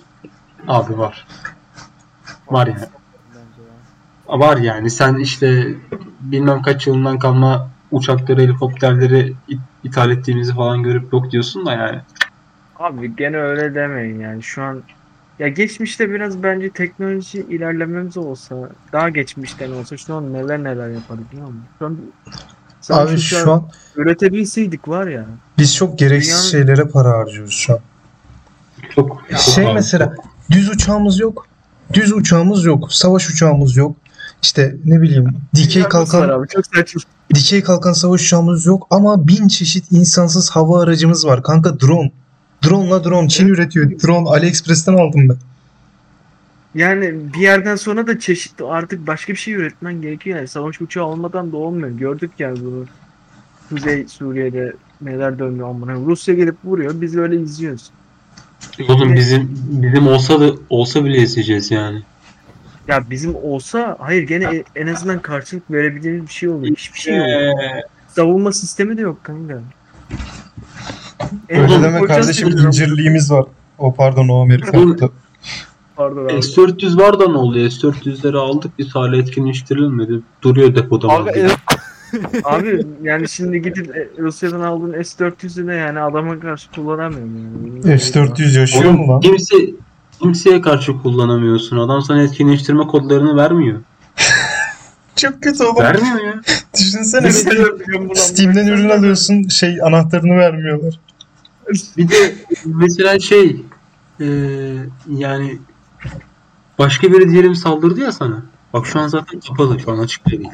abi 0.68 0.98
var. 0.98 1.26
Var 2.48 2.66
ya. 2.66 2.74
Bence 2.74 3.62
ya. 4.32 4.38
Var 4.40 4.56
yani 4.56 4.90
sen 4.90 5.14
işte 5.14 5.74
bilmem 6.20 6.62
kaç 6.62 6.86
yılından 6.86 7.18
kalma 7.18 7.68
uçakları, 7.90 8.40
helikopterleri 8.40 9.32
it- 9.48 9.60
ithal 9.84 10.10
ettiğimizi 10.10 10.54
falan 10.54 10.82
görüp 10.82 11.12
yok 11.12 11.30
diyorsun 11.30 11.66
da 11.66 11.72
yani. 11.72 12.00
Abi 12.76 13.16
gene 13.16 13.36
öyle 13.36 13.74
demeyin 13.74 14.20
yani 14.20 14.42
şu 14.42 14.62
an 14.62 14.82
ya 15.38 15.48
geçmişte 15.48 16.10
biraz 16.10 16.42
bence 16.42 16.70
teknoloji 16.70 17.38
ilerlememiz 17.40 18.16
olsa 18.16 18.70
daha 18.92 19.08
geçmişten 19.08 19.70
olsa 19.70 19.96
şu 19.96 20.14
an 20.14 20.32
neler 20.32 20.64
neler 20.64 20.90
yapardık 20.90 21.32
biliyor 21.32 21.46
musun? 21.46 21.64
Şu 21.78 21.86
an 21.86 21.98
savaş 22.84 23.10
Abi 23.10 23.18
şu 23.18 23.52
an 23.52 23.68
üretebilseydik 23.96 24.88
var 24.88 25.06
ya. 25.06 25.24
biz 25.58 25.74
çok 25.74 25.98
gereksiz 25.98 26.32
Dünyanın- 26.34 26.50
şeylere 26.50 26.84
para 26.88 27.10
harcıyoruz 27.18 27.52
şu 27.54 27.72
an. 27.72 27.78
Çok 28.94 29.08
çok 29.30 29.40
Şey 29.40 29.64
harika. 29.64 29.74
mesela 29.74 30.14
düz 30.50 30.68
uçağımız 30.70 31.20
yok. 31.20 31.46
Düz 31.92 32.12
uçağımız 32.12 32.64
yok. 32.64 32.92
Savaş 32.92 33.30
uçağımız 33.30 33.76
yok. 33.76 33.96
İşte 34.42 34.76
ne 34.84 35.02
bileyim 35.02 35.36
dikey 35.54 35.82
kalkan 35.82 36.28
abi 36.28 36.48
çok 36.48 36.66
saçma. 36.66 37.00
dikey 37.34 37.62
kalkan 37.62 37.92
savaş 37.92 38.22
uçağımız 38.22 38.66
yok 38.66 38.86
ama 38.90 39.28
bin 39.28 39.48
çeşit 39.48 39.92
insansız 39.92 40.50
hava 40.50 40.82
aracımız 40.82 41.26
var. 41.26 41.42
Kanka 41.42 41.80
drone. 41.80 42.12
Drone'la 42.64 43.04
drone. 43.04 43.28
Çin 43.28 43.48
üretiyor. 43.48 43.90
Drone 43.90 44.28
AliExpress'ten 44.28 44.94
aldım 44.94 45.28
ben. 45.28 45.36
Yani 46.74 47.32
bir 47.34 47.40
yerden 47.40 47.76
sonra 47.76 48.06
da 48.06 48.18
çeşitli 48.18 48.64
artık 48.64 49.06
başka 49.06 49.32
bir 49.32 49.38
şey 49.38 49.54
üretmen 49.54 50.02
gerekiyor 50.02 50.36
yani 50.36 50.48
savaş 50.48 50.80
uçağı 50.80 51.04
olmadan 51.04 51.52
da 51.52 51.56
olmuyor. 51.56 51.88
Gördük 51.88 52.30
yani 52.38 52.58
bunu. 52.60 52.84
Kuzey 53.68 54.08
Suriye'de 54.08 54.72
neler 55.00 55.38
dönüyor 55.38 55.68
amına. 55.68 55.94
Rusya 55.94 56.34
gelip 56.34 56.56
vuruyor 56.64 56.92
biz 56.94 57.16
öyle 57.16 57.40
izliyoruz. 57.40 57.90
Oğlum 58.88 59.14
bizim 59.14 59.58
bizim 59.70 60.06
olsa 60.06 60.40
da 60.40 60.50
olsa 60.70 61.04
bile 61.04 61.18
izleyeceğiz 61.18 61.70
yani. 61.70 62.02
Ya 62.88 63.10
bizim 63.10 63.34
olsa 63.34 63.96
hayır 64.00 64.22
gene 64.22 64.44
e- 64.44 64.64
en 64.76 64.86
azından 64.86 65.18
karşılık 65.22 65.70
verebileceğimiz 65.70 66.26
bir 66.26 66.32
şey 66.32 66.48
oluyor. 66.48 66.76
Hiçbir 66.76 66.98
şey 66.98 67.16
yok. 67.16 67.26
Ee, 67.26 67.52
Savunma 68.08 68.52
sistemi 68.52 68.96
de 68.96 69.00
yok 69.00 69.24
kanka. 69.24 69.60
En 71.48 71.62
Öyle 71.62 71.82
deme 71.82 72.04
kardeşim 72.04 72.48
incirliğimiz 72.48 73.30
var. 73.30 73.44
O 73.78 73.94
pardon 73.94 74.28
o 74.28 74.42
Amerika'da. 74.42 75.10
Pardon 75.96 76.24
abi. 76.24 76.42
S-400 76.42 76.98
var 76.98 77.20
da 77.20 77.28
ne 77.28 77.36
oluyor? 77.36 77.70
S-400'leri 77.70 78.36
aldık 78.36 78.72
biz 78.78 78.94
hala 78.94 79.16
etkinleştirilmedi. 79.16 80.20
Duruyor 80.42 80.74
depoda. 80.74 81.08
Abi 81.08 81.30
evet. 81.34 81.56
Abi 82.44 82.86
yani 83.02 83.28
şimdi 83.28 83.62
gidip 83.62 83.96
e, 83.96 84.08
Rusya'dan 84.18 84.60
aldığın 84.60 85.02
S-400'ü 85.02 85.66
de 85.66 85.74
yani 85.74 86.00
adama 86.00 86.40
karşı 86.40 86.70
kullanamıyorum 86.70 87.76
yani. 87.84 88.00
S-400 88.00 88.58
yaşıyor 88.60 88.84
Oğlum, 88.84 88.96
mu 88.96 89.12
lan? 89.12 89.20
Kimse, 89.20 89.56
kimseye 90.22 90.60
karşı 90.60 91.02
kullanamıyorsun. 91.02 91.78
Adam 91.78 92.02
sana 92.02 92.22
etkinleştirme 92.22 92.86
kodlarını 92.86 93.36
vermiyor. 93.36 93.80
Çok 95.16 95.42
kötü 95.42 95.64
oğlum. 95.64 95.82
Vermiyor 95.82 96.24
ya. 96.24 96.40
Düşünsene 96.74 97.26
Ne 97.26 97.28
Steam- 97.28 97.86
diyorum 97.86 98.08
buna? 98.08 98.14
Steam'den 98.14 98.66
ürün 98.66 98.90
alıyorsun 98.90 99.48
şey 99.48 99.82
anahtarını 99.82 100.36
vermiyorlar. 100.36 101.00
Bir 101.96 102.08
de 102.08 102.34
mesela 102.64 103.18
şey 103.18 103.62
e, 104.20 104.26
yani 105.08 105.58
başka 106.78 107.12
biri 107.12 107.30
diyelim 107.30 107.54
saldırdı 107.54 108.00
ya 108.00 108.12
sana. 108.12 108.42
Bak 108.72 108.86
şu 108.86 109.00
an 109.00 109.08
zaten 109.08 109.40
kapalı. 109.40 109.80
Şu 109.80 109.92
an 109.92 109.98
açık 109.98 110.30
değil. 110.30 110.48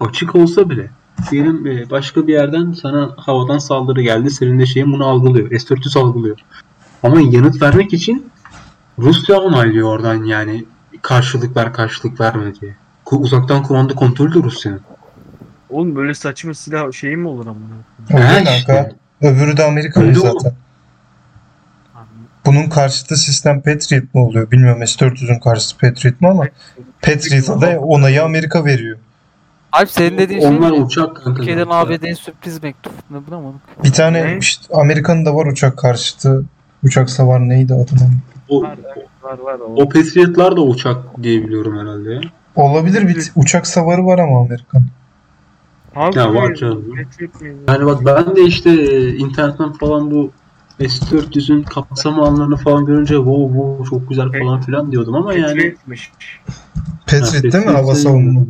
Açık 0.00 0.34
olsa 0.34 0.70
bile 0.70 0.90
diyelim 1.30 1.66
e, 1.66 1.90
başka 1.90 2.26
bir 2.26 2.32
yerden 2.32 2.72
sana 2.72 3.10
havadan 3.16 3.58
saldırı 3.58 4.02
geldi. 4.02 4.30
Senin 4.30 4.58
de 4.58 4.66
şeyin 4.66 4.92
bunu 4.92 5.06
algılıyor. 5.06 5.50
S-400 5.50 5.98
algılıyor. 5.98 6.38
Ama 7.02 7.20
yanıt 7.20 7.62
vermek 7.62 7.92
için 7.92 8.30
Rusya 8.98 9.40
onaylıyor 9.40 9.88
oradan 9.88 10.24
yani 10.24 10.64
karşılık 11.02 11.56
ver 11.56 11.72
karşılık 11.72 12.20
verme 12.20 12.54
diye. 12.54 12.76
Uzaktan 13.12 13.62
kumanda 13.62 13.94
kontrolü 13.94 14.34
de 14.34 14.42
Rusya'nın. 14.42 14.80
Oğlum 15.70 15.96
böyle 15.96 16.14
saçma 16.14 16.54
silah 16.54 16.92
şeyi 16.92 17.16
mi 17.16 17.28
olur 17.28 17.46
Ha 17.46 17.54
kanka. 18.08 18.50
işte. 18.56 18.92
Öbürü 19.20 19.56
de 19.56 19.64
Amerikalı 19.64 20.04
oğlum. 20.30 20.52
Bunun 22.46 22.68
karşıtı 22.68 23.16
sistem 23.16 23.62
Patriot 23.62 24.14
mu 24.14 24.26
oluyor? 24.26 24.50
Bilmiyorum 24.50 24.86
S-400'ün 24.86 25.38
karşıtı 25.40 25.78
Patriot 25.78 26.20
mu 26.20 26.28
ama 26.28 26.44
Patriot'a 27.02 27.60
da 27.60 27.80
onayı 27.80 28.22
Amerika 28.24 28.64
veriyor. 28.64 28.98
Alp 29.72 29.90
senin 29.90 30.18
dediğin 30.18 30.40
şey 30.40 30.48
Onlar 30.48 30.70
uçak 30.70 31.16
kanka. 31.16 31.34
Türkiye'den 31.34 31.64
zaten. 31.64 31.94
ABD'ye 31.94 32.14
sürpriz 32.14 32.62
mektup. 32.62 32.92
Ne 33.10 33.16
bu 33.26 33.30
ne 33.30 33.34
amına? 33.34 33.54
Bir 33.84 33.92
tane 33.92 34.26
Ne? 34.26 34.38
işte 34.38 34.74
Amerika'nın 34.74 35.26
da 35.26 35.34
var 35.34 35.46
uçak 35.46 35.78
karşıtı. 35.78 36.44
Uçak 36.84 37.10
savar 37.10 37.48
neydi 37.48 37.74
adı 37.74 37.92
lan? 38.00 38.10
O, 38.48 38.62
Var 38.62 38.76
var 39.22 39.38
var. 39.38 39.58
O. 39.60 39.82
o 39.82 39.88
Patriot'lar 39.88 40.56
da 40.56 40.60
uçak 40.60 41.22
diye 41.22 41.44
biliyorum 41.44 41.78
herhalde 41.80 42.12
ya. 42.12 42.20
Olabilir 42.56 43.08
bir 43.08 43.30
uçak 43.36 43.66
savarı 43.66 44.06
var 44.06 44.18
ama 44.18 44.40
Amerikan. 44.40 44.82
Halk 45.94 46.16
Ya 46.16 46.34
var 46.34 46.42
mıydı? 46.46 46.54
canım. 46.60 46.84
Yani 47.68 47.86
bak 47.86 48.04
ben 48.06 48.36
de 48.36 48.42
işte 48.42 48.70
e, 48.70 49.08
internetten 49.16 49.72
falan 49.72 50.10
bu 50.10 50.30
S400'ün 50.80 51.62
kapsam 51.62 52.20
alanlarını 52.20 52.56
falan 52.56 52.86
görünce 52.86 53.14
wow 53.14 53.46
wow 53.46 53.90
çok 53.90 54.08
güzel 54.08 54.28
falan 54.38 54.60
filan 54.60 54.92
diyordum 54.92 55.14
ama 55.14 55.34
yani 55.34 55.46
Patriot'mış. 55.46 56.12
Patriot 57.06 57.52
değil 57.52 57.66
mi 57.66 57.72
hava 57.72 57.94
savunma? 57.94 58.40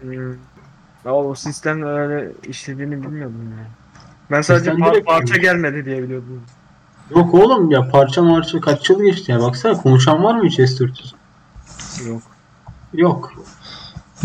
Hmm. 0.00 0.32
Ya 1.04 1.14
o 1.14 1.34
sistemle 1.34 1.86
öyle 1.86 2.32
işlediğini 2.48 3.02
bilmiyordum 3.02 3.52
ya. 3.58 3.66
Ben 4.30 4.42
sadece 4.42 4.70
Sistem 4.70 4.88
par- 4.88 5.04
parça 5.04 5.36
gelmedi 5.36 5.84
diye 5.84 6.02
biliyordum. 6.02 6.42
Yok 7.10 7.34
oğlum 7.34 7.70
ya 7.70 7.88
parça 7.88 8.22
marça 8.22 8.60
kaç 8.60 8.90
yıl 8.90 9.02
geçti 9.02 9.32
ya 9.32 9.40
baksana 9.40 9.72
konuşan 9.76 10.24
var 10.24 10.34
mı 10.34 10.46
hiç 10.46 10.58
S400? 10.58 11.12
Yok. 12.08 12.22
Yok. 12.94 13.32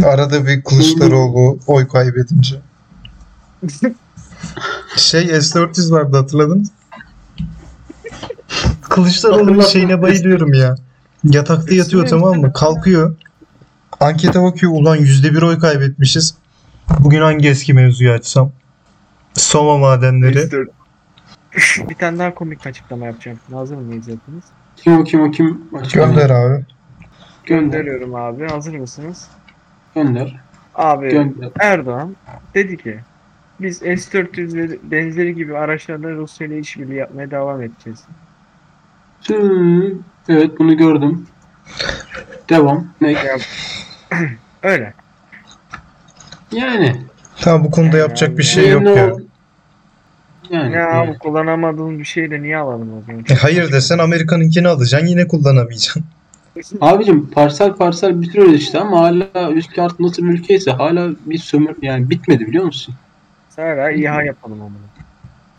Arada 0.05 0.45
bir 0.47 0.63
Kılıçdaroğlu 0.63 1.59
oy 1.67 1.87
kaybedince. 1.87 2.61
Şey 4.97 5.41
S-400 5.41 5.91
vardı 5.91 6.17
hatırladınız 6.17 6.69
mı? 6.69 6.76
Kılıçdaroğlu'nun 8.81 9.61
şeyine 9.61 10.01
bayılıyorum 10.01 10.53
ya. 10.53 10.75
Yatakta 11.23 11.75
yatıyor 11.75 12.07
tamam 12.07 12.39
mı? 12.41 12.53
Kalkıyor. 12.53 13.15
Ankete 13.99 14.43
bakıyor. 14.43 14.71
Ulan 14.71 14.95
yüzde 14.95 15.33
bir 15.33 15.41
oy 15.41 15.59
kaybetmişiz. 15.59 16.35
Bugün 16.99 17.21
hangi 17.21 17.49
eski 17.49 17.73
mevzuyu 17.73 18.11
açsam? 18.11 18.51
Soma 19.33 19.77
madenleri. 19.77 20.37
S4. 20.37 21.89
bir 21.89 21.95
tane 21.95 22.19
daha 22.19 22.33
komik 22.33 22.67
açıklama 22.67 23.05
yapacağım. 23.05 23.39
Hazır 23.51 23.75
mıyız 23.75 24.07
hepiniz? 24.07 24.43
Kim 24.75 24.97
o 24.97 25.03
kim 25.03 25.21
o 25.21 25.31
kim? 25.31 25.61
Aç 25.79 25.91
Gönder 25.91 26.29
abi. 26.29 26.49
Gönder. 26.49 26.65
Gönderiyorum 27.45 28.15
abi. 28.15 28.47
Hazır 28.47 28.75
mısınız? 28.75 29.27
Gönder. 29.95 30.39
Abi 30.75 31.09
Gönder. 31.09 31.49
Erdoğan 31.59 32.15
dedi 32.55 32.77
ki 32.77 32.99
biz 33.59 33.77
S-400 33.77 34.55
ve 34.55 34.77
benzeri 34.91 35.35
gibi 35.35 35.57
araçlarla 35.57 36.11
Rusya 36.11 36.47
ile 36.47 36.59
işbirliği 36.59 36.95
yapmaya 36.95 37.31
devam 37.31 37.61
edeceğiz. 37.61 37.99
Evet 40.29 40.59
bunu 40.59 40.77
gördüm. 40.77 41.27
Devam. 42.49 42.87
Ne? 43.01 43.15
Öyle. 44.63 44.93
Yani. 46.51 46.95
Tamam 47.41 47.63
bu 47.63 47.71
konuda 47.71 47.97
yapacak 47.97 48.37
bir 48.37 48.43
şey 48.43 48.69
yok 48.69 48.83
Yani 48.83 48.97
ya. 48.97 49.15
Yani. 50.49 50.75
Ya 50.75 50.81
yani. 50.81 51.17
kullanamadığın 51.17 51.99
bir 51.99 52.05
şey 52.05 52.31
de 52.31 52.41
niye 52.41 52.57
alalım 52.57 52.97
o 52.97 53.01
zaman? 53.07 53.25
E, 53.29 53.33
hayır 53.35 53.71
desen 53.71 53.97
Amerika'nınkini 53.97 54.67
alacaksın 54.67 55.07
yine 55.07 55.27
kullanamayacaksın. 55.27 56.03
Abicim 56.81 57.29
parsel 57.29 57.73
parsel 57.73 58.21
bitiriyoruz 58.21 58.55
işte 58.55 58.79
ama 58.79 58.99
hala 59.01 59.27
artık 59.77 59.99
nasıl 59.99 60.23
bir 60.23 60.29
ülkeyse 60.29 60.71
hala 60.71 61.09
bir 61.25 61.37
sömür 61.37 61.75
yani 61.81 62.09
bitmedi 62.09 62.47
biliyor 62.47 62.65
musun? 62.65 62.95
Hala 63.55 63.91
İHA 63.91 64.23
yapalım 64.23 64.61
ama. 64.61 64.75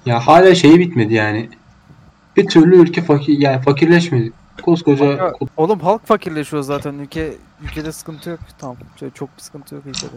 Ya 0.07 0.27
hala 0.27 0.55
şeyi 0.55 0.79
bitmedi 0.79 1.15
yani. 1.15 1.49
Bir 2.39 2.47
türlü 2.47 2.77
ülke 2.77 3.03
fakir 3.03 3.39
yani 3.39 3.63
fakirleşmedi. 3.63 4.33
Koskoca 4.63 5.05
Ya, 5.05 5.33
Oğlum 5.57 5.81
halk 5.81 6.07
fakirleşiyor 6.07 6.63
zaten. 6.63 6.95
Ülke 6.95 7.35
ülkede 7.63 7.93
sıkıntı 7.93 8.31
yok. 8.31 8.41
Tamam. 8.59 8.77
Çok, 9.01 9.15
çok 9.15 9.37
bir 9.37 9.43
sıkıntı 9.43 9.75
yok 9.75 9.85
ülkede. 9.87 10.17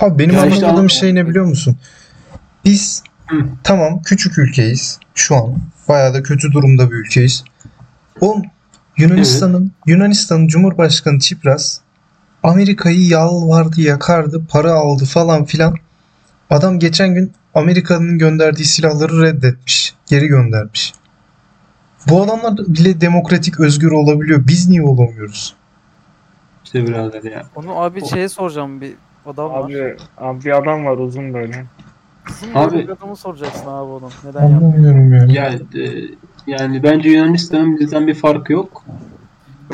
Abi 0.00 0.18
benim 0.18 0.34
Ya 0.34 0.46
işte 0.46 0.56
anlamadığım 0.56 0.78
ama- 0.78 0.88
şey 0.88 1.14
ne 1.14 1.28
biliyor 1.28 1.44
musun? 1.44 1.76
Biz 2.64 3.02
Hı. 3.26 3.36
Tamam 3.64 4.02
küçük 4.02 4.38
ülkeyiz 4.38 4.98
şu 5.14 5.36
an. 5.36 5.58
Bayağı 5.88 6.14
da 6.14 6.22
kötü 6.22 6.52
durumda 6.52 6.90
bir 6.90 6.96
ülkeyiz. 6.96 7.44
Oğlum 8.20 8.42
Yunanistan'ın 8.96 9.72
Yunanistan'ın 9.86 10.48
Cumhurbaşkanı 10.48 11.18
Tsipras 11.18 11.80
Amerika'yı 12.42 13.06
yalvardı, 13.06 13.80
yakardı, 13.80 14.46
para 14.50 14.72
aldı 14.72 15.04
falan 15.04 15.44
filan. 15.44 15.74
Adam 16.50 16.78
geçen 16.78 17.14
gün 17.14 17.32
Amerika'nın 17.54 18.18
gönderdiği 18.18 18.64
silahları 18.64 19.22
reddetmiş, 19.22 19.94
geri 20.06 20.26
göndermiş. 20.26 20.92
Bu 22.10 22.22
adamlar 22.22 22.56
bile 22.56 23.00
demokratik, 23.00 23.60
özgür 23.60 23.90
olabiliyor. 23.90 24.42
Biz 24.46 24.68
niye 24.68 24.82
olamıyoruz? 24.82 25.54
İşte 26.64 26.86
birader 26.86 27.22
ya. 27.22 27.46
Onu 27.56 27.80
abi 27.80 28.06
şeye 28.06 28.28
soracağım 28.28 28.80
bir 28.80 28.94
adam 29.26 29.50
var. 29.50 29.64
Abi, 29.64 29.96
abi 30.18 30.44
bir 30.44 30.56
adam 30.58 30.84
var 30.84 30.96
uzun 30.96 31.34
böyle. 31.34 31.64
Abi- 32.54 32.78
bir 32.78 32.88
adamı 32.88 33.16
soracaksın 33.16 33.66
abi 33.66 33.90
onu. 33.90 34.10
Neden 34.24 34.42
yaptın? 34.48 34.66
Anlamıyorum 34.66 35.12
yani. 35.12 35.34
Yani, 35.34 35.60
e, 35.74 36.04
yani 36.46 36.82
bence 36.82 37.08
Yunanistan'ın 37.10 37.78
bizden 37.80 38.06
bir 38.06 38.14
farkı 38.14 38.52
yok. 38.52 38.84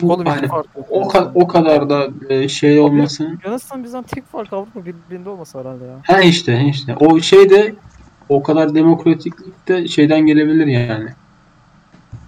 Bu, 0.03 0.13
Oğlum 0.13 0.27
hani, 0.27 0.49
fark 0.49 0.67
yok. 0.77 0.87
o, 0.91 1.03
ka- 1.03 1.31
o 1.35 1.47
kadar 1.47 1.91
da 1.91 2.09
e, 2.29 2.49
şey 2.49 2.81
olmasın. 2.81 3.41
Yunanistan 3.45 3.85
bizden 3.85 4.03
tek 4.03 4.27
fark 4.27 4.53
Avrupa 4.53 4.81
Birliği'nde 4.85 5.29
olması 5.29 5.59
herhalde 5.59 5.85
ya. 5.85 5.97
Ha 6.03 6.21
işte 6.21 6.57
ha 6.57 6.63
işte. 6.63 6.97
O 6.97 7.21
şey 7.21 7.51
de 7.51 7.75
o 8.35 8.43
kadar 8.43 8.75
demokratiklik 8.75 9.69
de 9.69 9.89
şeyden 9.89 10.21
gelebilir 10.21 10.67
yani. 10.67 11.11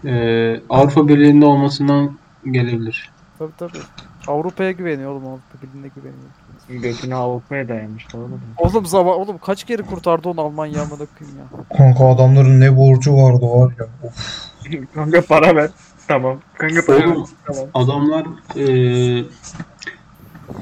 Ee, 0.04 0.60
Avrupa 0.70 1.08
Birliği'nde 1.08 1.46
olmasından 1.46 2.18
gelebilir. 2.50 3.10
Tabii 3.38 3.52
tabii. 3.58 3.78
Avrupa'ya 4.26 4.70
güveniyor 4.70 5.10
oğlum 5.10 5.26
Avrupa 5.26 5.62
Birliği'ne 5.62 5.90
güveniyor. 5.96 6.30
Götünü 6.68 7.14
Avrupa'ya 7.14 7.68
dayanmış 7.68 8.12
doğru 8.12 8.28
mu? 8.28 8.40
Oğlum 8.58 8.86
zaman 8.86 9.14
oğlum 9.14 9.38
kaç 9.38 9.64
kere 9.64 9.82
kurtardı 9.82 10.28
onu 10.28 10.40
Almanya 10.40 10.82
amına 10.82 11.06
koyayım 11.18 11.38
ya. 11.38 11.76
Kanka 11.76 12.08
adamların 12.08 12.60
ne 12.60 12.76
borcu 12.76 13.16
vardı 13.16 13.46
var 13.46 13.72
ya. 13.78 14.08
Of. 14.08 14.44
Kanka 14.94 15.22
para 15.22 15.56
ver. 15.56 15.70
Tamam. 16.08 16.38
Kanka 16.54 16.86
para 16.86 16.98
ver. 16.98 17.04
Oğlum. 17.04 17.28
Tamam. 17.46 17.64
Adamlar 17.74 18.26
ee, 18.56 19.24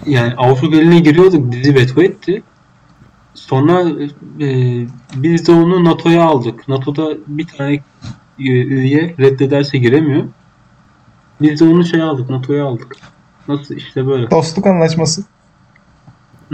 yani 0.06 0.34
Avrupa 0.36 0.72
Birliği'ne 0.72 0.98
giriyorduk 1.00 1.52
bizi 1.52 1.74
veto 1.74 2.02
etti. 2.02 2.42
Sonra 3.52 3.84
ee, 4.40 4.86
biz 5.14 5.46
de 5.46 5.52
onu 5.52 5.84
NATO'ya 5.84 6.22
aldık. 6.22 6.68
NATO'da 6.68 7.16
bir 7.26 7.46
tane 7.46 7.74
e, 7.74 7.82
üye 8.48 9.14
reddederse 9.18 9.78
giremiyor. 9.78 10.24
Biz 11.40 11.60
de 11.60 11.64
onu 11.64 11.84
şey 11.84 12.02
aldık, 12.02 12.30
NATO'ya 12.30 12.64
aldık. 12.64 12.96
Nasıl 13.48 13.76
işte 13.76 14.06
böyle. 14.06 14.30
Dostluk 14.30 14.66
anlaşması. 14.66 15.24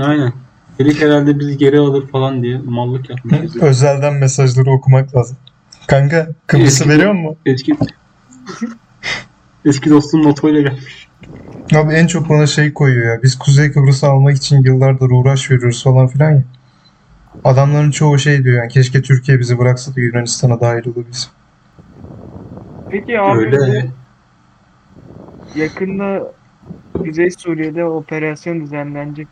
Aynen. 0.01 0.33
Dedik 0.79 1.03
herhalde 1.03 1.39
bizi 1.39 1.59
geri 1.59 1.79
alır 1.79 2.09
falan 2.09 2.43
diye 2.43 2.59
mallık 2.59 3.11
yapmış 3.11 3.43
bize. 3.43 3.61
Özelden 3.67 4.15
mesajları 4.15 4.71
okumak 4.71 5.17
lazım. 5.17 5.37
Kanka 5.87 6.29
Kıbrıs'ı 6.47 6.85
Eski- 6.85 6.89
veriyor 6.89 7.13
mu? 7.13 7.37
Eski 7.47 7.77
eski 9.65 9.91
dostum 9.91 10.23
NATO 10.23 10.49
ile 10.49 10.63
gelmiş. 10.63 11.09
Abi 11.75 11.95
en 11.95 12.07
çok 12.07 12.29
bana 12.29 12.47
şey 12.47 12.73
koyuyor 12.73 13.15
ya. 13.15 13.23
Biz 13.23 13.39
Kuzey 13.39 13.73
Kıbrıs'ı 13.73 14.07
almak 14.09 14.37
için 14.37 14.63
yıllardır 14.63 15.11
uğraş 15.11 15.51
veriyoruz 15.51 15.85
falan 15.85 16.07
filan 16.07 16.31
ya. 16.31 16.43
Adamların 17.45 17.91
çoğu 17.91 18.19
şey 18.19 18.45
diyor 18.45 18.57
yani 18.57 18.69
keşke 18.69 19.03
Türkiye 19.03 19.39
bizi 19.41 19.59
bıraksa 19.59 19.97
da 19.97 20.01
Yunanistan'a 20.01 20.61
dahil 20.61 20.87
olabilsin. 20.89 21.31
Peki 22.91 23.21
abi 23.21 23.39
Öyle. 23.39 23.91
yakında 25.57 26.33
Kuzey 26.95 27.31
Suriye'de 27.31 27.85
operasyon 27.85 28.61
düzenlenecek. 28.61 29.29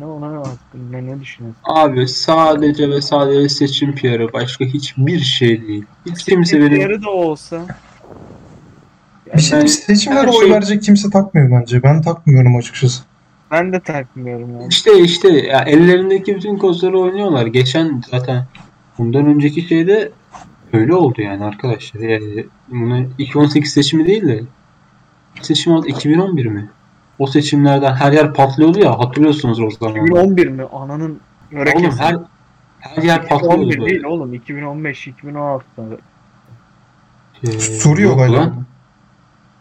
Ne 0.00 0.06
ona 0.06 0.26
hakkında 0.36 0.98
ne 0.98 1.20
düşünüyorsun? 1.20 1.60
Abi 1.64 2.08
sadece 2.08 2.90
ve 2.90 3.00
sadece 3.02 3.48
seçim 3.48 3.94
PR'ı 3.94 4.32
başka 4.32 4.64
hiçbir 4.64 5.18
şey 5.20 5.62
değil. 5.68 5.84
Hiç 6.06 6.24
kimse 6.24 6.60
benim 6.60 6.80
Yarı 6.80 7.02
da 7.02 7.10
olsa 7.10 7.66
Bir 9.34 9.40
şey 9.40 9.58
Yani 9.58 9.68
seçimlere 9.68 10.20
her 10.20 10.28
oy 10.28 10.40
şey- 10.40 10.50
verecek 10.50 10.82
kimse 10.82 11.10
takmıyor 11.10 11.50
bence. 11.60 11.82
Ben 11.82 12.02
takmıyorum 12.02 12.56
açıkçası. 12.56 13.02
Ben 13.50 13.72
de 13.72 13.80
takmıyorum 13.80 14.50
yani. 14.52 14.66
işte 14.70 15.00
işte 15.00 15.28
ya 15.28 15.60
ellerindeki 15.60 16.36
bütün 16.36 16.58
kozları 16.58 16.98
oynuyorlar. 17.00 17.46
Geçen 17.46 18.02
zaten 18.10 18.46
bundan 18.98 19.26
önceki 19.26 19.62
şeyde 19.62 20.12
öyle 20.72 20.94
oldu 20.94 21.22
yani 21.22 21.44
arkadaşlar. 21.44 22.00
Yani 22.00 22.46
bunu 22.68 23.06
2018 23.18 23.72
seçimi 23.72 24.06
değil 24.06 24.28
de 24.28 24.42
seçim 25.42 25.72
oldu 25.72 25.86
2011 25.86 26.46
mi? 26.46 26.70
O 27.18 27.26
seçimlerden 27.26 27.94
her 27.94 28.12
yer 28.12 28.34
patlıyordu 28.34 28.78
ya 28.78 28.98
hatırlıyorsunuz 28.98 29.60
o 29.60 29.70
zaman. 29.70 29.94
2011 29.96 30.46
mi? 30.46 30.62
Ananın 30.72 31.20
Oğlum 31.52 31.60
örekesi. 31.60 32.02
her 32.02 32.16
her 32.80 33.02
yer 33.02 33.28
patlıyordu 33.28 33.62
2011 33.62 33.78
böyle. 33.80 33.90
değil 33.90 34.04
oğlum 34.04 34.34
2015 34.34 35.08
2016'da. 35.08 35.96
Ee, 37.44 38.32
lan. 38.32 38.48
mı? 38.48 38.64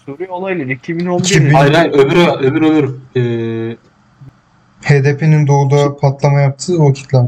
Suriye 0.06 0.30
olayları 0.30 0.72
2011 0.72 1.26
2000 1.26 1.54
Hayır 1.54 1.74
hayır 1.74 1.91
öbürü 1.94 2.22
öbür 2.22 2.62
öbür. 2.62 2.96
Ee, 3.15 3.78
HDP'nin 4.82 5.48
doğuda 5.48 5.98
patlama 5.98 6.39
yaptığı 6.39 6.80
vakitler. 6.80 7.26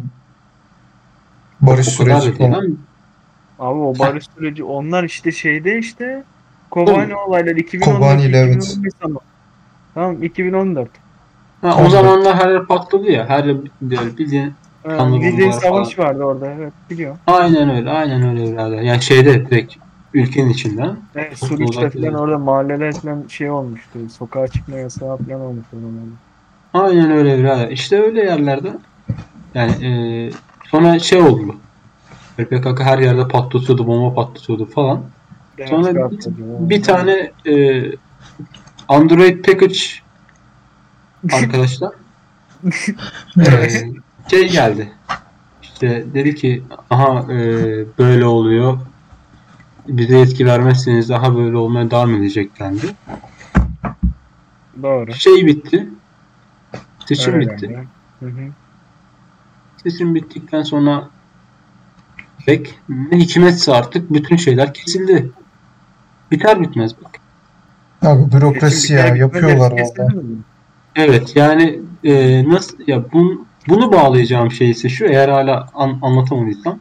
Barış 1.61 1.87
o 1.87 1.91
süreci 1.91 2.33
falan. 2.33 2.77
Abi 3.59 3.79
o 3.79 3.99
barış 3.99 4.25
süreci 4.37 4.63
onlar 4.63 5.03
işte 5.03 5.31
şeyde 5.31 5.77
işte 5.77 6.23
Kobani 6.71 7.15
olayları 7.15 7.59
2014 7.59 7.99
Kobani 7.99 8.23
ile 8.23 8.37
evet. 8.37 8.63
2015 8.63 8.93
ama. 9.01 9.19
Tamam 9.93 10.23
2014. 10.23 10.89
Ha, 11.61 11.83
o 11.85 11.89
zamanlar 11.89 12.35
her 12.35 12.51
yer 12.51 12.65
patladı 12.65 13.11
ya. 13.11 13.29
Her 13.29 13.43
yer 13.43 13.57
bildiğin. 13.81 14.53
Anladım, 14.85 15.21
Bildiğin 15.21 15.51
savaş 15.51 15.99
vardı 15.99 16.23
orada 16.23 16.51
evet 16.51 16.73
biliyorum. 16.89 17.17
Aynen 17.27 17.69
öyle. 17.69 17.89
Aynen 17.89 18.29
öyle 18.29 18.51
birader. 18.51 18.81
Yani 18.81 19.01
şeyde 19.01 19.49
direkt 19.49 19.75
ülkenin 20.13 20.49
içinden. 20.49 20.97
Evet 21.15 21.43
uzak 21.59 21.93
falan 21.93 22.13
orada 22.13 22.37
mahalleler 22.37 22.93
falan 22.93 23.27
şey 23.27 23.51
olmuştu. 23.51 23.99
Sokağa 24.17 24.47
çıkma 24.47 24.75
yasağı 24.77 25.17
falan 25.17 25.41
olmuştu. 25.41 25.77
Aynen 26.73 27.11
öyle 27.11 27.37
birader. 27.37 27.69
İşte 27.69 28.01
öyle 28.01 28.23
yerlerde. 28.23 28.73
Yani 29.53 29.85
e, 29.85 29.91
sonra 30.69 30.99
şey 30.99 31.21
oldu. 31.21 31.55
PKK 32.37 32.79
her 32.79 32.99
yerde 32.99 33.27
patlatıyordu, 33.27 33.87
bomba 33.87 34.13
patlatıyordu 34.15 34.65
falan. 34.65 35.03
Sonra 35.65 35.93
diyor. 35.93 36.11
Bir 36.59 36.83
tane 36.83 37.31
e, 37.47 37.83
Android 38.87 39.45
package 39.45 39.79
arkadaşlar 41.33 41.91
e, 43.39 43.69
şey 44.29 44.51
geldi. 44.51 44.91
İşte 45.61 46.05
dedi 46.13 46.35
ki 46.35 46.63
aha 46.89 47.33
e, 47.33 47.37
böyle 47.97 48.25
oluyor. 48.25 48.79
Bize 49.87 50.17
yetki 50.17 50.45
vermezseniz 50.45 51.09
daha 51.09 51.35
böyle 51.35 51.57
olmaya 51.57 51.91
devam 51.91 52.15
edecek 52.15 52.59
dendi. 52.59 52.95
Doğru. 54.83 55.13
Şey 55.13 55.45
bitti. 55.45 55.89
Seçim 57.05 57.33
Öyle 57.33 57.51
bitti. 57.51 57.65
yani. 57.65 57.87
Hı 58.19 58.25
hı. 58.25 58.51
Seçim 59.83 60.15
bittikten 60.15 60.63
sonra 60.63 61.09
pek 62.45 62.79
ne 62.89 63.17
hikmetse 63.17 63.73
artık 63.73 64.13
bütün 64.13 64.35
şeyler 64.35 64.73
kesildi. 64.73 65.31
Biter 66.31 66.61
bitmez 66.61 66.91
bak. 67.03 67.11
Abi 68.01 68.31
bürokrasi 68.31 68.93
ya 68.93 69.15
yapıyorlar 69.15 69.71
valla. 69.71 70.09
Evet 70.95 71.35
yani 71.35 71.79
e, 72.03 72.43
nasıl 72.49 72.77
ya 72.87 73.11
bun, 73.11 73.47
bunu 73.67 73.91
bağlayacağım 73.91 74.51
şey 74.51 74.69
ise 74.69 74.89
şu 74.89 75.05
eğer 75.05 75.29
hala 75.29 75.67
an, 75.73 75.99
anlatamadıysam 76.01 76.79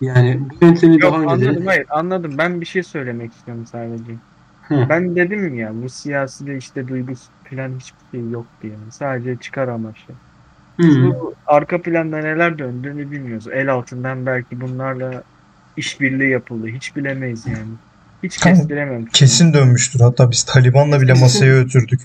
yani 0.00 0.40
bu 0.40 0.64
yöntemi 0.64 0.92
Yok 0.92 1.02
daha 1.02 1.22
önce 1.22 1.30
anladım 1.30 1.62
de 1.62 1.68
hayır 1.68 1.86
anladım. 1.90 2.34
Ben 2.38 2.60
bir 2.60 2.66
şey 2.66 2.82
söylemek 2.82 3.32
istiyorum 3.32 3.66
sadece. 3.66 4.12
Hı. 4.68 4.86
Ben 4.88 5.16
dedim 5.16 5.54
ya 5.58 5.72
bu 5.82 5.88
siyaside 5.88 6.56
işte 6.56 6.88
duygusu 6.88 7.24
falan 7.50 7.70
hiçbir 7.78 8.18
şey 8.18 8.30
yok 8.30 8.46
diye. 8.62 8.72
Sadece 8.90 9.36
çıkar 9.36 9.68
amaçlı. 9.68 10.14
Biz 10.78 10.96
Hı. 10.96 11.04
bu 11.04 11.34
arka 11.46 11.82
planda 11.82 12.18
neler 12.18 12.58
döndüğünü 12.58 13.10
bilmiyoruz. 13.10 13.46
El 13.52 13.72
altından 13.72 14.26
belki 14.26 14.60
bunlarla 14.60 15.22
işbirliği 15.76 16.30
yapıldı. 16.30 16.66
Hiç 16.66 16.96
bilemeyiz 16.96 17.46
yani. 17.46 17.70
Hiç 18.22 18.36
kestiremem. 18.36 19.06
Kesin 19.06 19.54
dönmüştür. 19.54 20.00
Hatta 20.00 20.30
biz 20.30 20.42
Taliban'la 20.44 21.00
bile 21.00 21.12
masaya 21.12 21.64
oturduk. 21.64 22.00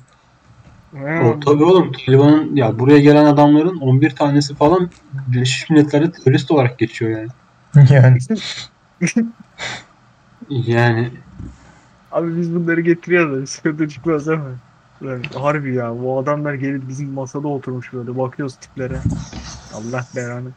Ha, 0.96 1.22
O, 1.24 1.40
tabii 1.40 1.64
oğlum 1.64 1.92
Taliban'ın 2.06 2.56
ya 2.56 2.80
buraya 2.80 3.00
gelen 3.00 3.26
adamların 3.26 3.78
11 3.78 4.10
tanesi 4.10 4.56
falan 4.56 4.90
Birleşmiş 5.14 5.70
Milletler'de 5.70 6.12
terörist 6.12 6.52
olarak 6.52 6.80
geçiyor 6.80 7.12
yani. 7.12 7.28
Yani 7.90 8.18
Yani 10.50 11.12
Abi 12.12 12.38
biz 12.38 12.56
bunları 12.56 12.82
getiriyoruz 12.82 13.42
da 13.42 13.48
sıkıntı 13.48 13.90
çıkmaz 13.90 14.30
ama. 14.30 14.50
Ulan 15.02 15.24
harbi 15.36 15.76
ya 15.76 16.00
bu 16.00 16.20
adamlar 16.20 16.54
gelip 16.54 16.88
bizim 16.88 17.14
masada 17.14 17.48
oturmuş 17.48 17.94
böyle 17.94 18.18
bakıyoruz 18.18 18.56
tiplere. 18.56 19.00
Allah 19.74 20.06
belanı. 20.16 20.50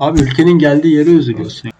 abi 0.00 0.20
ülkenin 0.20 0.58
geldiği 0.58 0.94
yere 0.94 1.10
üzülüyorsun. 1.10 1.70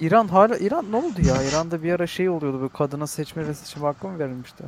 İran 0.00 0.28
hala 0.28 0.56
İran 0.56 0.92
ne 0.92 0.96
oldu 0.96 1.20
ya? 1.26 1.42
İran'da 1.42 1.82
bir 1.82 1.92
ara 1.92 2.06
şey 2.06 2.28
oluyordu 2.28 2.60
böyle 2.60 2.72
kadına 2.72 3.06
seçme 3.06 3.46
ve 3.46 3.54
seçim 3.54 3.82
hakkı 3.82 4.08
mı 4.08 4.18
verilmişti? 4.18 4.64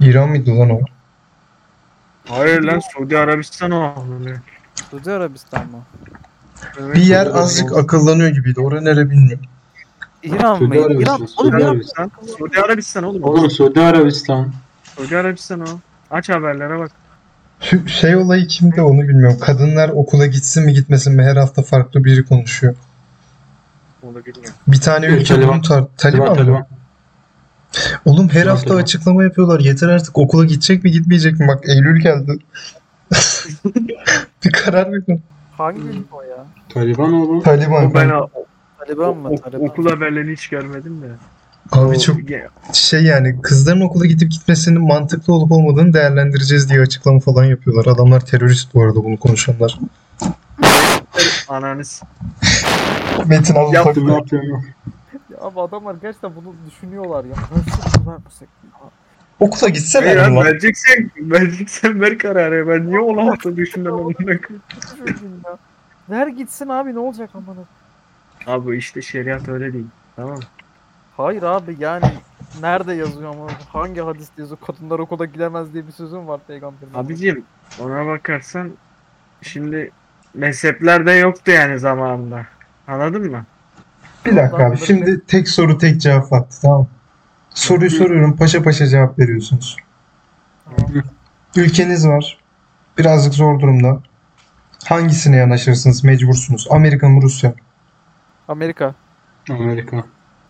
İran 0.00 0.28
mıydı 0.28 0.58
lan 0.58 0.70
o? 0.70 0.80
Hayır 2.28 2.62
lan 2.62 2.80
Suudi 2.92 3.18
Arabistan 3.18 3.70
o. 3.70 3.94
Suudi 4.90 5.12
Arabistan 5.12 5.66
mı? 5.66 5.82
Bir 6.94 7.02
yer 7.02 7.26
azıcık 7.26 7.76
akıllanıyor 7.76 8.28
gibiydi. 8.30 8.60
Orası 8.60 8.84
nere 8.84 9.10
bilmiyorum. 9.10 9.44
İran 10.22 10.62
mı? 10.62 10.68
Suudi 10.68 10.76
İran. 10.78 10.84
Arabistan, 10.90 11.20
Oğlum 11.20 11.28
Suudi 11.28 11.56
İran. 11.56 11.68
Arabistan. 11.68 12.10
Suudi 12.38 12.60
Arabistan 12.60 13.04
oğlum. 13.04 13.22
Oğlum 13.22 13.50
Suudi 13.50 13.80
Arabistan. 13.80 14.52
Suudi 14.96 15.16
Arabistan 15.16 15.60
o. 15.60 15.64
Aç 16.10 16.28
haberlere 16.28 16.78
bak. 16.78 16.90
Şu 17.60 17.88
şey 17.88 18.16
olayı 18.16 18.46
kimde 18.46 18.82
onu 18.82 19.02
bilmiyorum. 19.08 19.38
Kadınlar 19.40 19.88
okula 19.88 20.26
gitsin 20.26 20.64
mi 20.64 20.72
gitmesin 20.72 21.14
mi 21.14 21.22
her 21.22 21.36
hafta 21.36 21.62
farklı 21.62 22.04
biri 22.04 22.24
konuşuyor. 22.24 22.74
Onu 24.02 24.16
bilmiyorum. 24.26 24.54
Bir 24.68 24.80
tane 24.80 25.06
Evet, 25.06 25.20
ülke 25.20 25.34
Taliban. 25.34 25.54
bunu 25.54 25.62
tar 25.62 25.84
Taliban 25.96 26.28
mı? 26.28 26.36
Taliban. 26.36 26.66
Oğlum 28.04 28.28
her 28.28 28.32
Taliban, 28.32 28.50
hafta 28.50 28.66
Taliban. 28.68 28.82
açıklama 28.82 29.24
yapıyorlar. 29.24 29.60
Yeter 29.60 29.88
artık 29.88 30.18
okula 30.18 30.44
gidecek 30.44 30.84
mi 30.84 30.90
gitmeyecek 30.90 31.40
mi? 31.40 31.48
Bak 31.48 31.68
Eylül 31.68 32.00
geldi. 32.00 32.38
bir 34.44 34.52
karar 34.52 34.92
verin. 34.92 35.22
Hangi 35.60 35.80
ülke 35.80 36.14
o 36.14 36.22
ya? 36.22 36.46
Taliban 36.68 37.12
oğlum. 37.12 37.42
Taliban. 37.42 37.90
O 37.90 37.94
ben 37.94 38.10
o, 38.10 38.28
Taliban 38.78 39.16
mı? 39.16 39.28
o- 39.28 39.36
Taliban. 39.36 39.66
okul 39.66 39.86
haberlerini 39.90 40.32
hiç 40.32 40.48
görmedim 40.48 41.02
de. 41.02 41.06
Abi 41.72 41.98
çok 41.98 42.16
şey 42.72 43.02
yani 43.02 43.42
kızların 43.42 43.80
okula 43.80 44.06
gidip 44.06 44.30
gitmesinin 44.30 44.82
mantıklı 44.82 45.34
olup 45.34 45.52
olmadığını 45.52 45.92
değerlendireceğiz 45.92 46.70
diye 46.70 46.80
açıklama 46.80 47.20
falan 47.20 47.44
yapıyorlar. 47.44 47.86
Adamlar 47.94 48.20
terörist 48.20 48.74
bu 48.74 48.82
arada 48.82 49.04
bunu 49.04 49.16
konuşanlar. 49.16 49.78
Ananız. 51.48 52.02
Metin 53.26 53.54
abi 53.54 53.72
Ne 53.72 53.76
yapıyorsun? 53.76 54.64
Ya 55.30 55.38
abi 55.40 55.60
adamlar 55.60 55.94
gerçekten 56.02 56.36
bunu 56.36 56.54
düşünüyorlar 56.70 57.24
ya. 57.24 57.30
Nasıl 57.30 58.06
vermesek 58.06 58.48
ya? 58.64 58.90
Okula 59.40 59.68
gitsene 59.68 60.10
abi 60.10 60.16
lan. 60.16 60.36
vereceksen, 60.36 61.10
vereceksen 61.16 62.00
ver 62.00 62.18
kararı. 62.18 62.68
Ben 62.68 62.86
niye 62.86 63.00
o 63.00 63.26
hafta 63.26 63.56
düşündüm 63.56 63.94
amına 63.94 64.32
ya. 64.32 64.38
Ver 66.10 66.26
gitsin 66.26 66.68
abi 66.68 66.94
ne 66.94 66.98
olacak 66.98 67.30
amına. 67.34 67.64
Abi 68.46 68.76
işte 68.76 69.02
şeriat 69.02 69.48
öyle 69.48 69.72
değil. 69.72 69.86
Tamam? 70.16 70.38
Hayır 71.16 71.42
abi 71.42 71.76
yani 71.78 72.04
nerede 72.60 72.94
yazıyor 72.94 73.34
ama 73.34 73.46
hangi 73.72 74.00
hadiste 74.00 74.42
yazıyor 74.42 74.58
kadınlar 74.66 74.98
okula 74.98 75.24
gidemez 75.24 75.72
diye 75.74 75.86
bir 75.86 75.92
sözüm 75.92 76.28
var 76.28 76.40
peygamberin. 76.48 76.94
Abicim 76.94 77.44
ona 77.80 78.06
bakarsan 78.06 78.70
şimdi 79.42 79.90
mezheplerde 80.34 81.12
yoktu 81.12 81.50
yani 81.50 81.78
zamanında. 81.78 82.46
Anladın 82.88 83.30
mı? 83.30 83.44
Bir 84.26 84.36
dakika 84.36 84.66
abi. 84.66 84.78
Şimdi 84.78 85.20
tek 85.26 85.48
soru 85.48 85.78
tek 85.78 86.00
cevap 86.00 86.32
vakti 86.32 86.60
tamam. 86.62 86.86
Soruyu 87.54 87.90
soruyorum. 87.90 88.36
Paşa 88.36 88.62
paşa 88.62 88.86
cevap 88.86 89.18
veriyorsunuz. 89.18 89.76
Ülkeniz 91.56 92.08
var. 92.08 92.38
Birazcık 92.98 93.34
zor 93.34 93.60
durumda. 93.60 94.00
Hangisine 94.88 95.36
yanaşırsınız? 95.36 96.04
Mecbursunuz. 96.04 96.66
Amerika 96.70 97.08
mı 97.08 97.22
Rusya? 97.22 97.54
Amerika. 98.48 98.94
Amerika. 99.50 100.04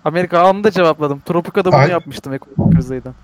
Amerika 0.05 0.41
anında 0.43 0.71
cevapladım. 0.71 1.21
Tropika'da 1.21 1.73
bunu 1.73 1.81
Ay. 1.81 1.91
yapmıştım 1.91 2.33
ekonomik 2.33 2.75
krizeyden. 2.77 3.15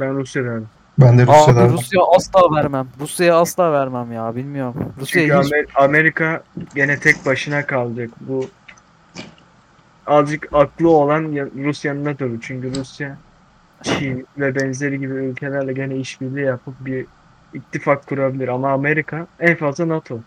Ben 0.00 0.14
Rusya 0.16 0.44
derdim. 0.44 0.68
Ben 0.98 1.18
de 1.18 1.22
Abi 1.22 1.30
Rusya'dan. 1.32 1.68
Rusya 1.72 2.00
asla 2.16 2.56
vermem. 2.56 2.86
Rusya'ya 3.00 3.36
asla 3.40 3.72
vermem 3.72 4.12
ya 4.12 4.36
bilmiyorum. 4.36 4.74
Çünkü 4.98 5.00
Rusya'ya 5.02 5.42
hiç 5.42 5.52
Amer- 5.52 5.84
Amerika 5.84 6.42
gene 6.74 6.98
tek 6.98 7.26
başına 7.26 7.66
kalacak. 7.66 8.10
Bu 8.20 8.46
azıcık 10.06 10.48
aklı 10.52 10.88
olan 10.90 11.32
ya- 11.32 11.48
Rusya'nın 11.64 12.04
NATO'yu. 12.04 12.40
Çünkü 12.40 12.74
Rusya 12.74 13.16
Çin 13.82 14.26
ve 14.38 14.54
benzeri 14.54 14.98
gibi 15.00 15.12
ülkelerle 15.14 15.72
gene 15.72 15.96
işbirliği 15.96 16.44
yapıp 16.44 16.74
bir 16.86 17.06
ittifak 17.54 18.06
kurabilir. 18.06 18.48
Ama 18.48 18.72
Amerika 18.72 19.26
en 19.40 19.56
fazla 19.56 19.88
NATO. 19.88 20.20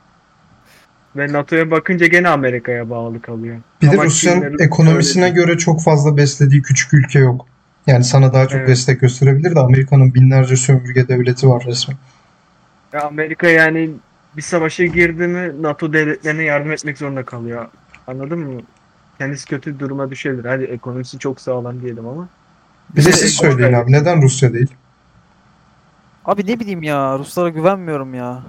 Ve 1.15 1.34
NATO'ya 1.34 1.71
bakınca 1.71 2.07
gene 2.07 2.30
Amerika'ya 2.30 2.89
bağlı 2.89 3.21
kalıyor. 3.21 3.55
Bir 3.82 3.91
de 3.91 3.97
Rusya'nın 4.03 4.59
ekonomisine 4.59 5.23
öyle 5.23 5.34
göre 5.36 5.57
çok 5.57 5.84
fazla 5.84 6.17
beslediği 6.17 6.61
küçük 6.61 6.93
ülke 6.93 7.19
yok. 7.19 7.45
Yani 7.88 8.03
sana 8.03 8.34
daha 8.34 8.47
çok 8.47 8.59
Evet. 8.59 8.69
destek 8.69 9.01
gösterebilir 9.01 9.55
de 9.55 9.59
Amerika'nın 9.59 10.13
binlerce 10.13 10.55
sömürge 10.55 11.07
devleti 11.07 11.49
var 11.49 11.63
resmen. 11.67 11.97
Ya 12.93 13.01
Amerika 13.01 13.47
yani 13.47 13.89
bir 14.38 14.41
savaşa 14.41 14.86
girdi 14.86 15.28
mi 15.28 15.61
NATO 15.61 15.93
devletlerine 15.93 16.43
yardım 16.43 16.71
etmek 16.71 16.97
zorunda 16.97 17.23
kalıyor. 17.26 17.67
Anladın 18.07 18.39
mı? 18.39 18.61
Kendisi 19.18 19.45
kötü 19.45 19.80
duruma 19.80 20.09
düşebilir. 20.11 20.45
Hadi 20.45 20.63
ekonomisi 20.63 21.20
çok 21.20 21.41
sağlam 21.41 21.82
diyelim 21.82 22.07
ama. 22.07 22.28
İşte 22.97 23.11
siz 23.11 23.34
söyleyin 23.34 23.74
abi. 23.74 23.91
Neden 23.91 24.22
Rusya 24.22 24.53
değil? 24.53 24.74
Abi 26.26 26.47
ne 26.47 26.59
bileyim 26.59 26.84
ya 26.84 27.18
Ruslara 27.20 27.49
güvenmiyorum 27.49 28.13
ya. 28.13 28.43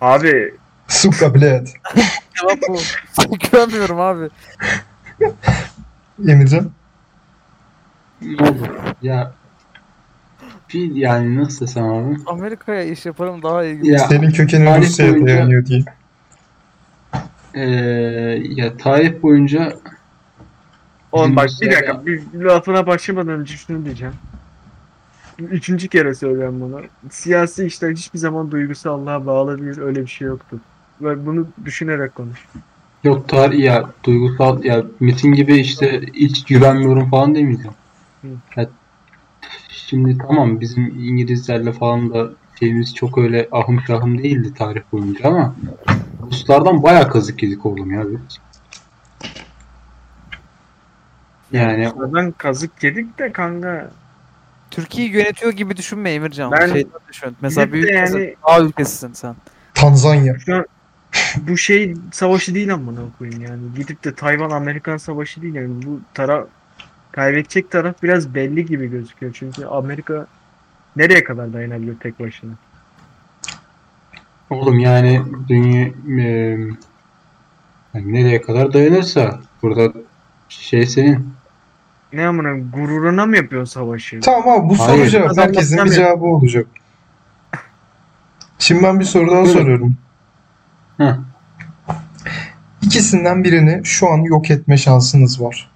Abi 0.00 0.54
Suka 0.88 1.34
bilet. 1.34 1.72
Cevap 2.40 2.58
bu. 2.68 3.38
güvenmiyorum 3.38 4.00
abi. 4.00 4.28
Emircan. 6.28 6.70
Ya 9.02 9.32
bir 10.74 10.94
yani 10.94 11.42
nasıl 11.42 11.66
desem 11.66 11.84
abi? 11.84 12.16
Amerika'ya 12.26 12.82
iş 12.82 13.06
yaparım 13.06 13.42
daha 13.42 13.64
iyi. 13.64 13.86
Ya 13.90 13.98
Senin 13.98 14.30
kökenin 14.30 14.76
Rusya'ya 14.82 15.12
boyunca- 15.12 15.26
dayanıyor 15.26 15.66
diye. 15.66 15.84
Eee 17.54 18.42
ya 18.54 18.76
tarih 18.76 19.22
boyunca 19.22 19.72
oğlum 21.12 21.36
bak 21.36 21.48
bir 21.60 21.70
dakika 21.70 22.06
bir 22.06 22.22
bir 22.32 22.44
lafına 22.44 22.86
başlamadan 22.86 23.40
önce 23.40 23.54
şunu 23.56 23.84
diyeceğim. 23.84 24.14
Üçüncü 25.38 25.88
kere 25.88 26.14
söylüyorum 26.14 26.60
bunu. 26.60 26.80
Siyasi 27.10 27.64
işler 27.64 27.90
hiçbir 27.90 28.18
zaman 28.18 28.50
duygusallığa 28.50 29.26
bağlı 29.26 29.62
değil. 29.62 29.80
Öyle 29.80 30.02
bir 30.02 30.06
şey 30.06 30.28
yoktur. 30.28 30.58
Ve 31.00 31.26
bunu 31.26 31.46
düşünerek 31.64 32.14
konuş. 32.14 32.46
yok 33.04 33.28
tarih 33.28 33.58
ya 33.64 33.90
duygusal 34.04 34.64
ya 34.64 34.84
Metin 35.00 35.32
gibi 35.32 35.56
işte 35.56 36.02
hiç 36.14 36.44
güvenmiyorum 36.44 37.10
falan 37.10 37.34
demeyeceğim. 37.34 37.74
Hı. 38.22 38.28
Ya, 38.56 38.68
şimdi 39.68 40.18
tamam 40.18 40.60
bizim 40.60 40.86
İngilizlerle 40.86 41.72
falan 41.72 42.14
da 42.14 42.30
şeyimiz 42.58 42.94
çok 42.94 43.18
öyle 43.18 43.48
ahım 43.52 43.80
şahım 43.86 44.18
değildi 44.18 44.54
tarih 44.54 44.82
boyunca 44.92 45.28
ama 45.28 45.54
Ruslardan 46.30 46.82
bayağı 46.82 47.08
kazık 47.10 47.42
yedik 47.42 47.66
oğlum 47.66 47.90
ya 47.90 48.04
biz. 48.10 48.38
Yani 51.52 51.90
Oradan 51.90 52.30
kazık 52.32 52.84
yedik 52.84 53.18
de 53.18 53.32
kanka. 53.32 53.90
Türkiye'yi 54.70 55.12
yönetiyor 55.12 55.52
gibi 55.52 55.76
düşünme 55.76 56.10
Emircan. 56.10 56.52
Ben- 56.52 56.72
Şeyden 56.72 56.90
düşün. 57.08 57.36
Mesela 57.40 57.64
Gidip 57.66 57.74
bir 57.82 57.88
de 57.88 57.92
ülkesin. 57.92 58.18
yani- 58.18 58.36
A 58.42 58.60
ülkesisin 58.60 59.12
sen. 59.12 59.34
Tanzanya. 59.74 60.38
Şu 60.38 60.54
an 60.54 60.66
bu 61.48 61.56
şey 61.56 61.94
savaşı 62.12 62.54
değil 62.54 62.74
amına 62.74 63.00
koyayım 63.18 63.42
yani. 63.42 63.60
Gidip 63.76 64.04
de 64.04 64.14
Tayvan 64.14 64.50
Amerikan 64.50 64.96
savaşı 64.96 65.42
değil 65.42 65.54
yani. 65.54 65.86
Bu 65.86 66.00
taraf 66.14 66.46
kaybedecek 67.12 67.70
taraf 67.70 68.02
biraz 68.02 68.34
belli 68.34 68.66
gibi 68.66 68.86
gözüküyor. 68.90 69.32
Çünkü 69.38 69.64
Amerika 69.64 70.26
nereye 70.96 71.24
kadar 71.24 71.52
dayanabilir 71.52 71.98
tek 71.98 72.20
başına? 72.20 72.50
Oğlum 74.50 74.78
yani 74.78 75.22
dünya 75.48 75.88
eee, 76.08 76.58
yani 77.94 78.12
nereye 78.12 78.42
kadar 78.42 78.72
dayanırsa 78.72 79.40
burada 79.62 79.92
şey 80.48 80.86
senin. 80.86 81.28
Ne 82.12 82.26
amına 82.26 82.58
gururuna 82.72 83.26
mı 83.26 83.36
yapıyorsun 83.36 83.80
savaşı? 83.80 84.20
Tamam 84.20 84.48
abi 84.60 84.68
bu 84.68 84.74
soru 84.76 84.88
Hayır. 84.88 85.08
cevap. 85.10 85.36
Herkesin 85.38 85.84
bir 85.84 85.90
cevabı 85.90 86.24
olacak. 86.24 86.66
Şimdi 88.58 88.82
ben 88.82 89.00
bir 89.00 89.04
soru 89.04 89.30
daha 89.30 89.42
Buyurun. 89.44 89.52
soruyorum. 89.60 89.96
Heh. 90.98 91.12
İkisinden 92.82 93.44
birini 93.44 93.80
şu 93.84 94.10
an 94.12 94.18
yok 94.18 94.50
etme 94.50 94.76
şansınız 94.76 95.40
var. 95.42 95.70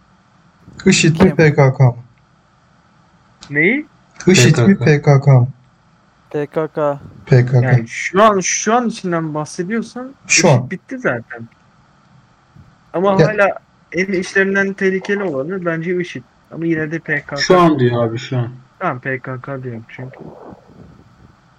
IŞİD 0.86 1.12
mi 1.12 1.18
Kim? 1.18 1.36
PKK 1.36 1.80
mı? 1.80 1.96
Neyi? 3.50 3.86
IŞİD 4.26 4.58
mi 4.58 4.76
PKK. 4.76 4.84
PKK 5.04 5.26
mı? 5.26 5.48
PKK. 6.30 6.78
PKK. 7.26 7.52
Yani 7.62 7.88
şu 7.88 8.22
an 8.22 8.40
şu 8.40 8.74
an 8.74 8.88
içinden 8.88 9.34
bahsediyorsan 9.34 10.14
Şu 10.26 10.50
an. 10.50 10.70
bitti 10.70 10.98
zaten. 10.98 11.48
Ama 12.92 13.16
Ya- 13.20 13.28
hala 13.28 13.48
en 13.92 14.06
işlerinden 14.06 14.72
tehlikeli 14.72 15.22
olanı 15.22 15.64
bence 15.64 15.96
IŞİD. 16.00 16.22
Ama 16.50 16.66
yine 16.66 16.90
de 16.92 16.98
PKK. 16.98 17.36
Şu 17.38 17.60
an 17.60 17.78
diyor 17.78 18.04
abi 18.06 18.18
şu 18.18 18.38
an. 18.38 18.48
Tamam 18.78 19.00
PKK 19.00 19.62
diyorum 19.62 19.84
çünkü. 19.88 20.18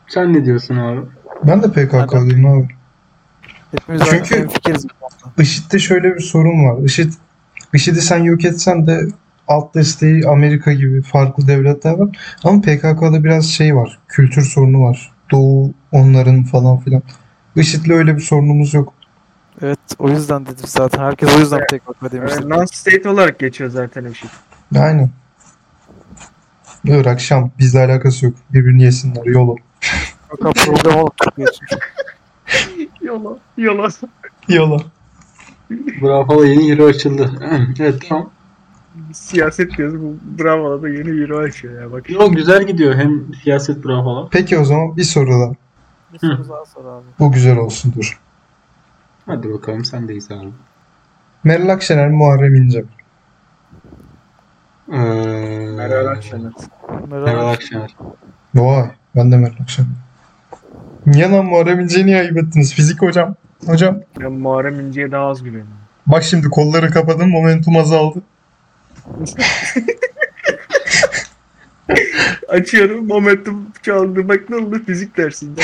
Sen 0.07 0.33
ne 0.33 0.45
diyorsun 0.45 0.75
abi? 0.77 1.01
Ben 1.43 1.63
de 1.63 1.71
PKK 1.71 1.93
Hadi. 2.13 2.29
diyorum 2.29 2.45
abi. 2.45 2.67
Hepimiz 3.71 4.01
Çünkü- 4.09 4.35
aynı 4.35 4.47
fikiriz. 4.49 4.85
bu 4.85 5.07
konuda. 5.23 5.41
IŞİD'de 5.41 5.79
şöyle 5.79 6.15
bir 6.15 6.19
sorun 6.19 6.65
var. 6.69 6.83
IŞİD, 6.83 7.13
IŞİD'i 7.73 8.01
sen 8.01 8.23
yok 8.23 8.45
etsen 8.45 8.87
de 8.87 9.01
alt 9.49 9.75
desteği 9.75 10.27
Amerika 10.27 10.73
gibi 10.73 11.01
farklı 11.01 11.47
devletler 11.47 11.93
var. 11.93 12.09
Ama 12.43 12.61
PKK'da 12.61 13.23
biraz 13.23 13.45
şey 13.45 13.75
var. 13.75 13.99
Kültür 14.07 14.41
sorunu 14.41 14.83
var. 14.83 15.11
Doğu 15.31 15.71
onların 15.91 16.43
falan 16.43 16.77
filan. 16.77 17.01
IŞİD'le 17.55 17.89
öyle 17.89 18.15
bir 18.15 18.21
sorunumuz 18.21 18.73
yok. 18.73 18.93
Evet 19.61 19.79
o 19.99 20.09
yüzden 20.09 20.45
dedim 20.45 20.65
zaten. 20.65 21.03
Herkes 21.03 21.35
o 21.37 21.39
yüzden 21.39 21.59
PKK 21.59 22.11
demişti. 22.11 22.41
Yani 22.41 22.53
non-state 22.53 23.09
olarak 23.09 23.39
geçiyor 23.39 23.69
zaten 23.69 24.05
IŞİD. 24.05 24.29
Aynen. 24.75 25.09
Irak, 26.85 27.21
Şam. 27.21 27.51
Bizle 27.59 27.79
alakası 27.79 28.25
yok. 28.25 28.35
Birbirini 28.53 28.83
yesinler. 28.83 29.25
Yolu. 29.25 29.55
PKK 30.29 30.83
problem 31.17 31.47
için. 31.47 31.67
Yola, 33.01 33.37
yola. 33.57 33.89
Yalan. 34.47 34.81
Bravo 36.01 36.43
yeni 36.43 36.71
hero 36.71 36.85
açıldı. 36.85 37.31
evet 37.79 38.05
tamam. 38.09 38.29
Siyaset 39.13 39.77
diyoruz. 39.77 40.01
Bu 40.01 40.43
Bravo'da 40.43 40.81
da 40.81 40.89
yeni 40.89 41.21
euro 41.21 41.37
açıyor 41.37 41.81
ya. 41.81 41.91
Bak. 41.91 42.09
Yo 42.09 42.31
güzel 42.31 42.63
gidiyor 42.67 42.95
hem 42.95 43.33
siyaset 43.43 43.85
bravo. 43.85 44.29
Peki 44.31 44.57
o 44.57 44.63
zaman 44.65 44.97
bir 44.97 45.03
soru 45.03 45.31
daha. 45.31 45.51
Bir 46.13 46.19
soru 46.19 46.49
daha 46.49 46.65
sor 46.65 46.85
abi. 46.85 47.05
Bu 47.19 47.31
güzel 47.31 47.57
olsun 47.57 47.93
dur. 47.95 48.19
Hadi 49.25 49.53
bakalım 49.53 49.85
sendeyiz 49.85 50.31
abi. 50.31 50.49
Meral 51.43 51.69
Akşener, 51.69 52.09
Muharrem 52.09 52.55
İnce. 52.55 52.83
Ee, 54.91 54.97
Meral 55.75 56.07
Akşener. 56.07 56.51
Meral 57.09 57.23
Meral 57.25 57.47
Akşener. 57.47 57.95
Vay. 58.55 58.91
Ben 59.15 59.31
de 59.31 59.37
Meral 59.37 59.55
Akşener. 59.61 59.89
Niye 61.05 61.29
lan 61.31 61.45
Muharrem 61.45 61.79
İnce'yi 61.79 62.05
niye 62.05 62.19
ayıp 62.19 62.37
ettiniz? 62.37 62.73
Fizik 62.73 63.01
hocam. 63.01 63.35
Hocam. 63.65 63.97
Ben 64.19 64.31
Muharrem 64.31 64.79
İnce'ye 64.79 65.11
daha 65.11 65.25
az 65.25 65.43
güveniyorum. 65.43 65.73
Bak 66.07 66.23
şimdi 66.23 66.49
kolları 66.49 66.89
kapadın 66.91 67.29
momentum 67.29 67.77
azaldı. 67.77 68.21
Açıyorum 72.47 73.07
momentum 73.07 73.67
çaldı. 73.83 74.27
Bak 74.27 74.49
ne 74.49 74.55
oldu 74.55 74.81
fizik 74.85 75.17
dersinde. 75.17 75.61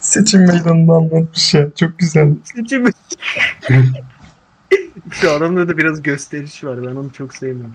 Seçim 0.00 0.46
meydanında 0.46 0.92
anlatmış 0.92 1.54
ya. 1.54 1.70
Çok 1.74 1.98
güzel. 1.98 2.32
Seçim. 2.44 2.84
Şu 5.10 5.30
adamda 5.30 5.68
da 5.68 5.78
biraz 5.78 6.02
gösteriş 6.02 6.64
var. 6.64 6.82
Ben 6.82 6.96
onu 6.96 7.12
çok 7.12 7.34
sevmiyorum. 7.34 7.74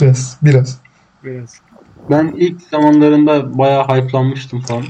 Biraz. 0.00 0.38
Biraz. 0.42 0.80
Biraz. 1.24 1.60
Ben 2.10 2.34
ilk 2.36 2.62
zamanlarında 2.62 3.58
bayağı 3.58 3.84
hype'lanmıştım 3.84 4.60
falan. 4.60 4.84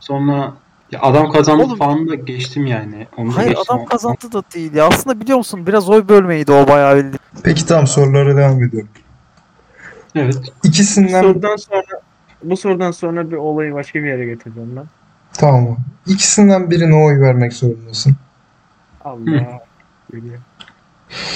Sonra 0.00 0.54
ya 0.92 1.00
adam 1.02 1.32
kazandı 1.32 1.62
Oğlum- 1.64 1.78
falan 1.78 2.08
da 2.08 2.14
geçtim 2.14 2.66
yani. 2.66 3.06
Onu 3.16 3.36
Hayır 3.36 3.48
geçtim. 3.48 3.64
adam 3.76 3.84
kazandı 3.84 4.32
da 4.32 4.42
değil 4.54 4.74
ya. 4.74 4.86
Aslında 4.88 5.20
biliyor 5.20 5.38
musun 5.38 5.66
biraz 5.66 5.88
oy 5.88 6.08
bölmeydi 6.08 6.52
o 6.52 6.68
bayağı 6.68 6.96
bildiğin. 6.96 7.18
Peki 7.42 7.66
tamam 7.66 7.86
sorulara 7.86 8.36
devam 8.36 8.62
ediyorum. 8.62 8.88
Evet. 10.14 10.36
Bu 10.64 10.68
İkisinden 10.68 11.22
sorudan 11.22 11.56
sonra 11.56 11.82
bu 12.42 12.56
sorudan 12.56 12.90
sonra 12.90 13.30
bir 13.30 13.36
olayı 13.36 13.74
başka 13.74 13.98
bir 13.98 14.08
yere 14.08 14.26
getireceğim 14.26 14.76
ben. 14.76 14.84
tamam. 15.32 15.76
İkisinden 16.06 16.70
birine 16.70 16.94
oy 16.94 17.20
vermek 17.20 17.52
zorundasın. 17.52 18.16
Allah. 19.04 19.60
Geliyor. 20.12 20.38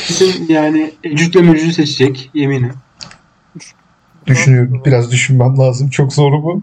Bizim 0.08 0.46
yani 0.48 0.94
Ecük'le 1.04 1.34
Mücü 1.34 1.72
seçecek 1.72 2.30
yeminim. 2.34 2.72
Düşünüyorum. 4.26 4.82
Biraz 4.84 5.10
düşünmem 5.12 5.58
lazım. 5.58 5.88
Çok 5.90 6.12
zor 6.12 6.32
bu. 6.32 6.62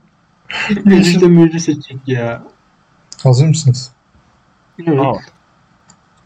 Ecük'le 0.92 1.22
Mücü 1.28 1.60
seçecek 1.60 1.98
ya. 2.08 2.44
Hazır 3.24 3.48
mısınız? 3.48 3.92
Evet. 4.88 5.00
Aa. 5.00 5.14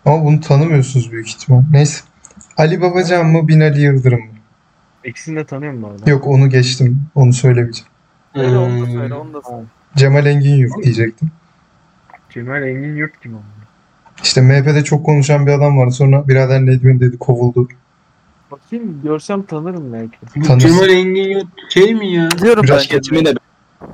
Ama 0.06 0.26
bunu 0.26 0.40
tanımıyorsunuz 0.40 1.12
büyük 1.12 1.28
ihtimal. 1.30 1.62
Neyse. 1.72 2.04
Ali 2.58 2.82
Babacan 2.82 3.26
mı 3.26 3.48
Binali 3.48 3.82
Yıldırım 3.82 4.20
mı? 4.20 4.32
İkisini 5.04 5.36
de 5.36 5.46
tanıyorum 5.46 5.82
bu 5.84 5.88
arada. 5.88 6.10
Yok 6.10 6.28
onu 6.28 6.50
geçtim. 6.50 7.02
Onu 7.16 7.34
söylemeyeceğim. 7.34 7.92
Öyle 8.36 8.58
onu 8.58 8.86
da 8.86 8.90
Ee, 8.90 8.94
söyle 8.94 9.14
onu 9.14 9.34
da 9.34 9.42
söyle. 9.42 9.64
Cemal 9.96 10.26
Engin 10.26 10.56
Yurt 10.56 10.84
diyecektim. 10.84 11.32
Cemal 12.30 12.64
Engin 12.64 12.96
Yurt 12.96 13.22
kim 13.22 13.32
ama? 13.34 13.44
İşte 14.24 14.42
MHP'de 14.42 14.84
çok 14.84 15.06
konuşan 15.06 15.48
bir 15.48 15.52
adam 15.52 15.78
vardı. 15.78 15.92
Sonra 15.92 16.28
birader 16.28 16.66
Nedvin 16.66 17.00
dedi 17.00 17.18
kovuldu. 17.18 17.68
Bakayım 18.52 19.02
görsem 19.04 19.44
tanırım 19.44 19.94
belki. 19.94 20.18
Tanırsın. 20.48 20.70
Cemal 20.70 20.90
Engin 20.90 21.30
yok 21.30 21.48
şey 21.70 21.96
mi 21.96 22.14
ya? 22.14 22.30
Biliyorum 22.32 22.64
Biraz 22.64 22.88
ben. 22.92 23.36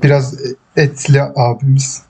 Biraz 0.03 0.41
etli 0.75 1.21
abimiz. 1.21 2.06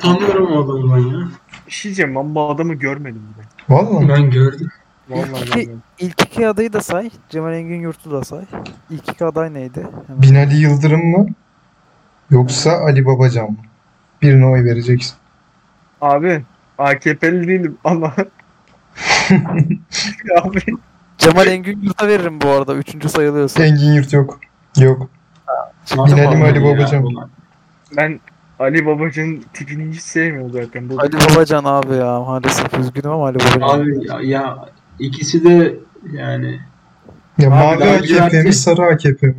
Tanıyorum 0.00 0.52
o 0.52 0.64
adamı 0.64 0.94
ben 0.96 1.18
ya. 1.18 1.28
Bir 1.66 1.72
şey 1.72 1.88
diyeceğim 1.88 2.14
ben 2.14 2.34
bu 2.34 2.50
adamı 2.50 2.74
görmedim 2.74 3.22
bile. 3.36 3.46
Vallahi. 3.68 4.08
Ben 4.08 4.30
gördüm. 4.30 4.68
Vallahi 5.08 5.26
İlk 5.30 5.46
iki, 5.46 5.54
görmedim. 5.60 5.82
ilk 5.98 6.22
iki 6.22 6.48
adayı 6.48 6.72
da 6.72 6.80
say. 6.80 7.10
Cemal 7.28 7.52
Engin 7.54 7.80
Yurt'u 7.80 8.10
da 8.10 8.24
say. 8.24 8.44
İlk 8.90 9.08
iki 9.08 9.24
aday 9.24 9.54
neydi? 9.54 9.86
Hemen. 10.06 10.22
Binali 10.22 10.56
Yıldırım 10.56 11.06
mı? 11.06 11.26
Yoksa 12.30 12.70
Ali 12.72 13.06
Babacan 13.06 13.50
mı? 13.50 13.56
Birine 14.22 14.46
oy 14.46 14.64
vereceksin. 14.64 15.14
Abi 16.00 16.42
AKP'li 16.78 17.48
değilim 17.48 17.78
ama 17.84 18.14
abi 20.42 20.58
Cemal 21.18 21.46
Engin 21.46 21.80
Yurt'a 21.82 22.08
veririm 22.08 22.40
bu 22.40 22.48
arada. 22.48 22.74
Üçüncü 22.74 23.08
sayılıyorsa. 23.08 23.64
Engin 23.64 23.92
Yurt 23.92 24.12
yok. 24.12 24.40
Yok. 24.78 25.08
Binali 25.96 26.36
mi 26.36 26.44
Ali 26.44 26.64
Babacan? 26.64 27.02
ulan. 27.02 27.30
ben 27.96 28.20
Ali 28.58 28.86
Babacan'ın 28.86 29.44
tipini 29.54 29.92
hiç 29.94 30.00
sevmiyorum 30.00 30.52
zaten. 30.52 30.88
Bu 30.90 31.00
Ali 31.00 31.12
Babacan 31.12 31.64
abi 31.64 31.94
ya. 31.94 32.20
Maalesef 32.20 32.78
üzgünüm 32.78 33.10
ama 33.10 33.26
Ali 33.26 33.38
Babacan. 33.38 33.80
Abi 33.80 34.08
ya, 34.08 34.20
ya 34.22 34.58
ikisi 34.98 35.44
de 35.44 35.74
yani 36.12 36.60
Ya 37.38 37.50
mavi 37.50 37.84
AKP 38.20 38.42
mi 38.42 38.52
sarı 38.52 38.82
AKP 38.82 39.26
mi? 39.26 39.34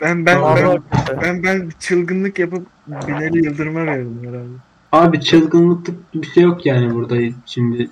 ben 0.00 0.26
ben 0.26 0.36
Abi, 0.42 0.60
ben, 0.60 1.20
ben 1.22 1.42
ben 1.42 1.70
çılgınlık 1.80 2.38
yapıp 2.38 2.66
Binali 2.86 3.46
Yıldırım'a 3.46 3.86
verdim 3.86 4.18
herhalde. 4.22 4.48
abi 4.92 5.20
çılgınlıklık 5.20 6.14
bir 6.14 6.26
şey 6.26 6.42
yok 6.42 6.66
yani 6.66 6.94
burada 6.94 7.16
şimdi. 7.46 7.90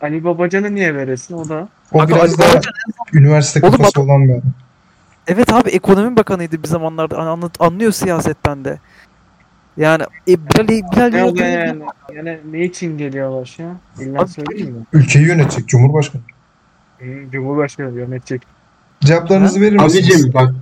Ali 0.00 0.24
Babacan'a 0.24 0.68
niye 0.68 0.94
veresin 0.94 1.34
o 1.34 1.48
da? 1.48 1.68
O 1.92 2.00
Abi 2.02 2.12
biraz 2.12 2.38
daha 2.38 2.48
Babacan 2.48 2.72
üniversite 3.12 3.66
Oğlum 3.66 3.76
kafası 3.76 4.00
olan 4.00 4.28
bir 4.28 4.32
adam. 4.32 4.42
Evet 5.26 5.52
abi 5.52 5.70
ekonomi 5.70 6.16
bakanıydı 6.16 6.62
bir 6.62 6.68
zamanlarda 6.68 7.18
An- 7.18 7.26
anlat, 7.26 7.52
anlıyor 7.60 7.92
siyasetten 7.92 8.64
de. 8.64 8.78
Yani 9.76 10.02
e, 10.28 10.32
Bilal, 10.36 10.68
Bilal 10.68 11.08
Ne 11.10 11.24
oluyor 11.24 11.46
yani? 11.46 11.82
Yani 12.14 12.38
ne 12.50 12.64
için 12.64 12.98
geliyor 12.98 13.40
başa? 13.40 13.64
İlla 14.00 14.20
Abi- 14.20 14.28
söyleyeyim 14.30 14.70
mi? 14.74 14.82
Ülkeyi 14.92 15.26
yönetecek 15.26 15.68
Cumhurbaşkanı. 15.68 16.22
Hı, 16.98 17.04
Cumhurbaşkanı 17.32 17.98
yönetecek. 17.98 18.42
Cevaplarınızı 19.00 19.60
verir 19.60 19.76
misiniz? 19.76 20.10
Abicim 20.10 20.34
bak 20.34 20.54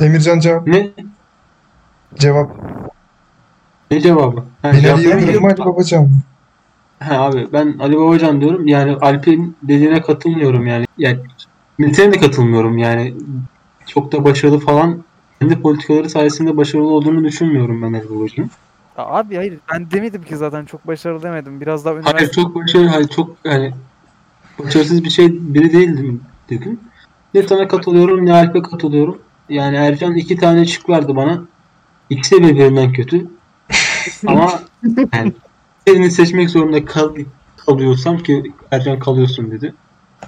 Emircan 0.00 0.38
cevap. 0.40 0.66
ne 0.66 0.90
Cevap. 2.14 2.50
ne 3.90 4.00
cevabı? 4.00 4.44
Ha, 4.62 4.72
Binali 4.72 4.82
cevap 4.82 4.98
Yıldırım 4.98 5.20
mı 5.20 5.26
vermiyorum. 5.26 5.44
Ali 5.62 5.74
Babacan 5.74 6.02
mı? 6.02 6.10
Ha 6.98 7.14
abi 7.24 7.48
ben 7.52 7.76
Ali 7.78 7.96
Babacan 7.98 8.40
diyorum. 8.40 8.66
Yani 8.66 8.96
Alp'in 9.00 9.56
dediğine 9.62 10.02
katılmıyorum 10.02 10.66
yani. 10.66 10.86
Yani 10.98 11.18
Metin'e 11.78 12.12
de 12.12 12.20
katılmıyorum 12.20 12.78
yani. 12.78 13.14
Çok 13.86 14.12
da 14.12 14.24
başarılı 14.24 14.58
falan 14.58 15.04
kendi 15.40 15.62
politikaları 15.62 16.10
sayesinde 16.10 16.56
başarılı 16.56 16.88
olduğunu 16.88 17.24
düşünmüyorum 17.24 17.82
ben. 17.82 17.92
Ya 18.98 19.04
Abi 19.04 19.36
hayır 19.36 19.58
ben 19.72 19.90
demedim 19.90 20.22
ki 20.22 20.36
zaten 20.36 20.64
çok 20.64 20.86
başarılı 20.86 21.22
demedim. 21.22 21.60
Biraz 21.60 21.84
daha 21.84 21.94
Hayır 21.94 22.04
üniversite 22.04 22.42
çok 22.42 22.54
başarılı, 22.54 22.88
hayır 22.88 23.08
çok 23.08 23.36
yani 23.44 23.72
başarısız 24.58 25.04
bir 25.04 25.10
şey 25.10 25.28
biri 25.32 25.72
değildim 25.72 26.20
dedim. 26.50 26.80
Ne 27.34 27.42
sana 27.42 27.68
katılıyorum 27.68 28.26
ne 28.26 28.32
Alp'e 28.32 28.62
katılıyorum. 28.62 29.18
Yani 29.48 29.76
Ercan 29.76 30.14
iki 30.14 30.36
tane 30.36 30.66
şık 30.66 30.88
verdi 30.88 31.16
bana. 31.16 31.42
İkisi 32.10 32.36
de 32.36 32.42
birbirinden 32.42 32.92
kötü. 32.92 33.26
Ama 34.26 34.60
yani 35.14 35.32
birini 35.86 36.10
seçmek 36.10 36.50
zorunda 36.50 36.84
kal 36.84 37.14
kalıyorsam 37.66 38.18
ki 38.18 38.52
Ercan 38.70 38.98
kalıyorsun 38.98 39.50
dedi. 39.50 39.74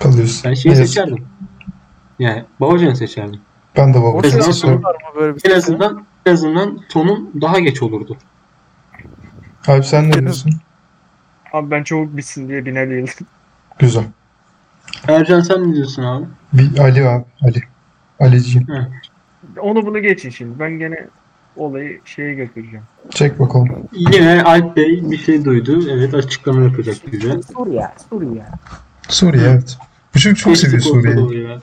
Kalıyorsun. 0.00 0.40
Ben 0.44 0.54
şeyi 0.54 0.70
yazık. 0.70 0.86
seçerdim. 0.86 1.26
Yani 2.18 2.44
Babacan'ı 2.60 2.96
seçerdim. 2.96 3.40
Ben 3.78 3.94
de 3.94 3.98
böyle 5.16 5.36
bir 5.36 5.50
En 5.50 5.56
azından 5.56 6.04
en 6.26 6.32
azından 6.32 6.80
sonun 6.88 7.30
daha 7.40 7.58
geç 7.58 7.82
olurdu. 7.82 8.16
Alp 9.66 9.84
sen 9.84 10.08
ne 10.08 10.12
diyorsun? 10.12 10.52
Abi 11.52 11.70
ben 11.70 11.82
çabuk 11.82 12.16
bitsin 12.16 12.48
diye 12.48 12.66
Binali 12.66 12.94
Yıldırım. 12.94 13.26
Güzel. 13.78 14.04
Ercan 15.08 15.40
sen 15.40 15.70
ne 15.70 15.74
diyorsun 15.74 16.02
abi? 16.02 16.26
Bir 16.52 16.78
Ali 16.78 17.08
abi. 17.08 17.24
Ali. 17.42 17.62
Aliciğim. 18.20 18.66
Onu 19.60 19.86
bunu 19.86 20.02
geçin 20.02 20.30
şimdi. 20.30 20.58
Ben 20.58 20.70
gene 20.70 21.06
olayı 21.56 22.00
şeye 22.04 22.34
götüreceğim. 22.34 22.84
Çek 23.10 23.40
bakalım. 23.40 23.88
Yine 23.92 24.42
Alp 24.42 24.76
Bey 24.76 25.10
bir 25.10 25.18
şey 25.18 25.44
duydu. 25.44 25.90
Evet 25.90 26.14
açıklama 26.14 26.62
yapacak 26.62 26.96
bize. 27.12 27.42
Suriye, 27.42 27.88
Suriye. 28.10 28.44
Suriye 29.08 29.44
evet. 29.48 29.78
Bu 30.14 30.18
çocuk 30.18 30.38
çok 30.38 30.56
seviyor 30.56 30.82
olsa 30.82 30.96
da 30.96 31.16
Suriye'yi. 31.16 31.58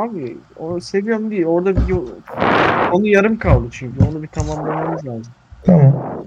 Abi 0.00 0.36
o 0.56 0.80
seviyorum 0.80 1.30
değil. 1.30 1.44
Orada 1.44 1.76
bir 1.76 1.88
yol... 1.88 2.06
Onu 2.92 3.06
yarım 3.06 3.38
kaldı 3.38 3.68
çünkü. 3.70 4.04
Onu 4.04 4.22
bir 4.22 4.28
tamamlamamız 4.28 5.06
lazım. 5.06 5.32
Tamam. 5.64 6.26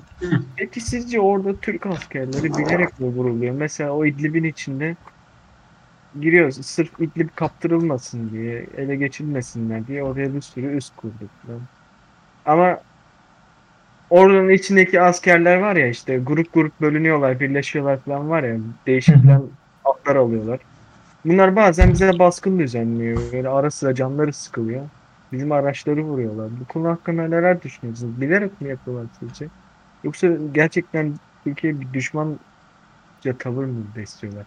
Peki 0.55 0.82
sizce 0.82 1.19
orada 1.19 1.55
Türk 1.55 1.86
askerleri 1.86 2.43
bilerek 2.43 2.99
mi 2.99 3.07
vuruluyor? 3.07 3.55
Mesela 3.55 3.91
o 3.91 4.05
İdlib'in 4.05 4.43
içinde 4.43 4.95
giriyoruz. 6.21 6.65
Sırf 6.65 6.99
İdlib 6.99 7.30
kaptırılmasın 7.36 8.30
diye, 8.30 8.65
ele 8.78 8.95
geçilmesinler 8.95 9.88
diye 9.88 10.03
oraya 10.03 10.34
bir 10.34 10.41
sürü 10.41 10.78
üst 10.78 10.95
kurduk. 10.95 11.30
Ama 12.45 12.78
oranın 14.09 14.49
içindeki 14.49 15.01
askerler 15.01 15.57
var 15.57 15.76
ya 15.76 15.88
işte 15.88 16.17
grup 16.17 16.53
grup 16.53 16.82
bölünüyorlar, 16.82 17.39
birleşiyorlar 17.39 17.99
falan 17.99 18.30
var 18.30 18.43
ya 18.43 18.57
değişik 18.88 19.24
falan 19.24 19.49
atlar 19.86 20.15
alıyorlar. 20.15 20.59
Bunlar 21.26 21.55
bazen 21.55 21.93
bize 21.93 22.19
baskın 22.19 22.59
düzenliyor. 22.59 23.21
Böyle 23.34 23.49
ara 23.49 23.71
sıra 23.71 23.95
canları 23.95 24.34
sıkılıyor. 24.34 24.82
Bizim 25.32 25.51
araçları 25.51 26.03
vuruyorlar. 26.03 26.49
Bu 26.59 26.65
konu 26.65 26.89
hakkında 26.89 27.28
neler 27.28 27.61
düşünüyorsunuz? 27.61 28.21
Bilerek 28.21 28.61
mi 28.61 28.69
yapıyorlar 28.69 29.05
sizce? 29.19 29.47
Yoksa 30.03 30.28
gerçekten 30.53 31.13
Türkiye 31.43 31.80
bir 31.80 31.93
düşmanca 31.93 32.38
tavır 33.39 33.65
mı 33.65 33.84
besliyorlar? 33.95 34.45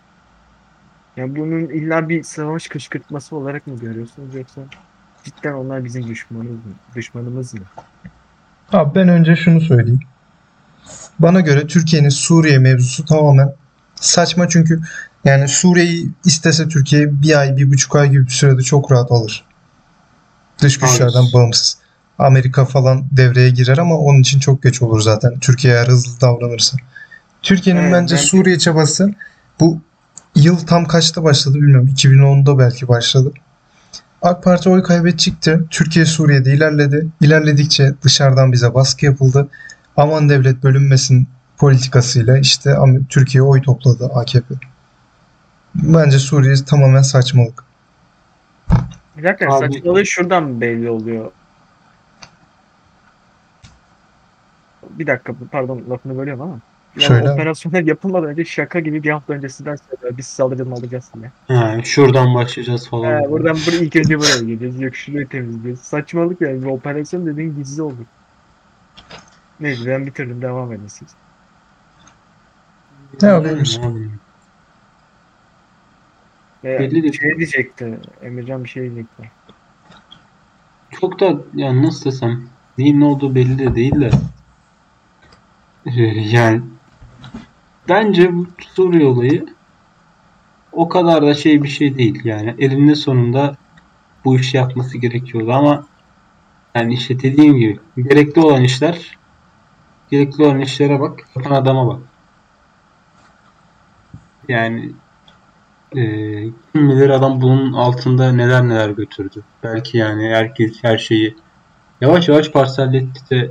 Yani 1.16 1.36
bunun 1.36 1.60
illa 1.60 2.08
bir 2.08 2.22
savaş 2.22 2.68
kışkırtması 2.68 3.36
olarak 3.36 3.66
mı 3.66 3.78
görüyorsunuz 3.78 4.34
yoksa 4.34 4.60
cidden 5.24 5.52
onlar 5.52 5.84
bizim 5.84 6.08
düşmanımız 6.08 6.54
mı? 6.54 6.72
Düşmanımız 6.94 7.54
mı? 7.54 7.60
Abi 8.72 8.94
ben 8.94 9.08
önce 9.08 9.36
şunu 9.36 9.60
söyleyeyim. 9.60 10.00
Bana 11.18 11.40
göre 11.40 11.66
Türkiye'nin 11.66 12.08
Suriye 12.08 12.58
mevzusu 12.58 13.04
tamamen 13.04 13.52
saçma 13.94 14.48
çünkü 14.48 14.80
yani 15.26 15.48
Suriye'yi 15.48 16.08
istese 16.24 16.68
Türkiye 16.68 17.22
bir 17.22 17.38
ay, 17.40 17.56
bir 17.56 17.70
buçuk 17.72 17.96
ay 17.96 18.10
gibi 18.10 18.26
bir 18.26 18.30
sürede 18.30 18.62
çok 18.62 18.92
rahat 18.92 19.12
alır. 19.12 19.44
Dış 20.62 20.78
güçlerden 20.78 21.20
Hayır. 21.20 21.32
bağımsız. 21.32 21.78
Amerika 22.18 22.64
falan 22.64 23.04
devreye 23.12 23.50
girer 23.50 23.78
ama 23.78 23.98
onun 23.98 24.20
için 24.20 24.40
çok 24.40 24.62
geç 24.62 24.82
olur 24.82 25.00
zaten. 25.00 25.38
Türkiye 25.38 25.74
eğer 25.74 25.86
hızlı 25.86 26.20
davranırsa. 26.20 26.76
Türkiye'nin 27.42 27.80
Evet, 27.82 27.92
bence 27.92 28.16
ben- 28.16 28.20
Suriye 28.20 28.58
çabası 28.58 29.10
bu 29.60 29.80
yıl 30.34 30.58
tam 30.58 30.84
kaçta 30.84 31.22
başladı 31.24 31.54
bilmiyorum. 31.54 31.88
2010'da 31.88 32.58
belki 32.58 32.88
başladı. 32.88 33.32
AK 34.22 34.42
Parti 34.44 34.68
oy 34.68 34.82
kaybedecekti. 34.82 35.60
Türkiye 35.70 36.06
Suriye'de 36.06 36.54
ilerledi. 36.54 37.06
İlerledikçe 37.20 37.94
dışarıdan 38.02 38.52
bize 38.52 38.74
baskı 38.74 39.06
yapıldı. 39.06 39.48
Aman 39.96 40.28
devlet 40.28 40.62
bölünmesin 40.62 41.28
politikasıyla 41.58 42.38
işte 42.38 42.76
Türkiye 43.08 43.42
oy 43.42 43.62
topladı 43.62 44.06
AKP. 44.14 44.54
Bence 45.82 46.18
Suriye 46.18 46.54
tamamen 46.54 47.02
saçmalık. 47.02 47.64
Zaten 49.22 49.46
Abi- 49.46 49.74
saçmalığı 49.74 50.06
şuradan 50.06 50.60
belli 50.60 50.90
oluyor. 50.90 51.30
Bir 54.90 55.06
dakika 55.06 55.34
pardon 55.52 55.82
lafını 55.90 56.18
bölüyorum 56.18 56.42
ama. 56.42 56.58
Yani 56.96 57.08
Söyle 57.08 57.30
operasyonlar 57.30 57.80
yapılmadan 57.82 58.28
önce 58.28 58.44
şaka 58.44 58.80
gibi 58.80 59.02
bir 59.02 59.10
hafta 59.10 59.32
öncesinden 59.32 59.76
söylüyor. 59.76 60.18
Biz 60.18 60.26
saldırı 60.26 60.70
alacağız 60.70 61.10
diye. 61.14 61.58
Ha, 61.58 61.76
şuradan 61.84 62.34
başlayacağız 62.34 62.88
falan. 62.88 63.22
He, 63.22 63.30
buradan 63.30 63.56
buraya 63.66 63.76
ilk 63.76 63.96
önce 63.96 64.18
buraya 64.18 64.38
gideceğiz. 64.38 64.80
Yok 64.80 64.96
şurayı 64.96 65.28
temizleyeceğiz. 65.28 65.80
Saçmalık 65.80 66.40
yani. 66.40 66.62
Bir 66.62 66.66
operasyon 66.66 67.26
dediğin 67.26 67.56
gizli 67.56 67.82
olur. 67.82 68.04
Neyse 69.60 69.86
ben 69.86 70.06
bitirdim. 70.06 70.42
Devam 70.42 70.72
edin 70.72 70.86
siz. 70.86 71.08
Ne 73.22 73.28
yapayım? 73.28 74.20
Ve 76.66 76.78
Belli 76.80 77.02
değil. 77.02 77.20
şey 77.20 77.36
diyecekti. 77.36 77.98
Emircan 78.22 78.64
bir 78.64 78.68
şey 78.68 78.82
diyecekti. 78.82 79.30
Çok 80.90 81.20
da 81.20 81.36
yani 81.54 81.82
nasıl 81.82 82.04
desem 82.04 82.48
neyin 82.78 83.00
ne 83.00 83.04
olduğu 83.04 83.34
belli 83.34 83.58
de 83.58 83.74
değil 83.74 84.00
de 84.00 84.10
Ee, 85.86 86.02
yani 86.02 86.62
bence 87.88 88.34
bu 88.34 88.46
Suriye 88.58 89.06
olayı 89.06 89.46
o 90.72 90.88
kadar 90.88 91.22
da 91.22 91.34
şey 91.34 91.62
bir 91.62 91.68
şey 91.68 91.98
değil 91.98 92.24
yani 92.24 92.54
elinde 92.58 92.94
sonunda 92.94 93.56
bu 94.24 94.36
işi 94.36 94.56
yapması 94.56 94.98
gerekiyordu 94.98 95.52
ama 95.52 95.86
yani 96.74 96.94
işte 96.94 97.20
dediğim 97.20 97.56
gibi 97.56 97.80
gerekli 97.96 98.40
olan 98.40 98.64
işler 98.64 99.18
gerekli 100.10 100.44
olan 100.44 100.60
işlere 100.60 101.00
bak 101.00 101.20
yapan 101.36 101.50
adama 101.50 101.88
bak 101.88 102.00
yani 104.48 104.92
eee, 105.94 106.48
kim 106.72 106.90
bilir 106.90 107.10
adam 107.10 107.40
bunun 107.40 107.72
altında 107.72 108.32
neler 108.32 108.68
neler 108.68 108.90
götürdü 108.90 109.42
belki 109.62 109.98
yani 109.98 110.28
herkes 110.28 110.72
her 110.82 110.98
şeyi 110.98 111.36
yavaş 112.00 112.28
yavaş 112.28 112.50
parselletti 112.50 113.30
de 113.30 113.50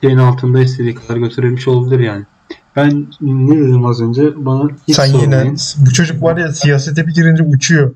şeyin 0.00 0.18
altında 0.18 0.60
istediği 0.60 0.94
kadar 0.94 1.16
götürebilmiş 1.16 1.68
olabilir 1.68 2.00
yani. 2.00 2.24
Ben 2.76 3.06
ne 3.20 3.56
dedim 3.56 3.84
az 3.86 4.00
önce? 4.02 4.22
Bana 4.44 4.68
hiç 4.88 4.96
Sen 4.96 5.06
yine 5.06 5.18
sormayın. 5.20 5.56
bu 5.78 5.92
çocuk 5.92 6.22
var 6.22 6.36
ya 6.36 6.52
siyasete 6.52 7.06
bir 7.06 7.14
girince 7.14 7.42
uçuyor. 7.42 7.94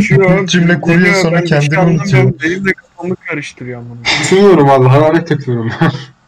Şu 0.00 0.46
Cümle 0.46 0.80
kuruyor 0.80 1.14
sonra 1.14 1.44
kendini 1.44 1.78
unutuyor. 1.78 2.32
Benim 2.44 2.64
de 2.64 2.72
kafamı 2.72 3.14
karıştırıyor 3.16 3.80
bunu. 3.80 3.98
Düşünüyorum 4.22 4.70
abi 4.70 4.86
hararet 4.88 5.30
yapıyorum. 5.30 5.70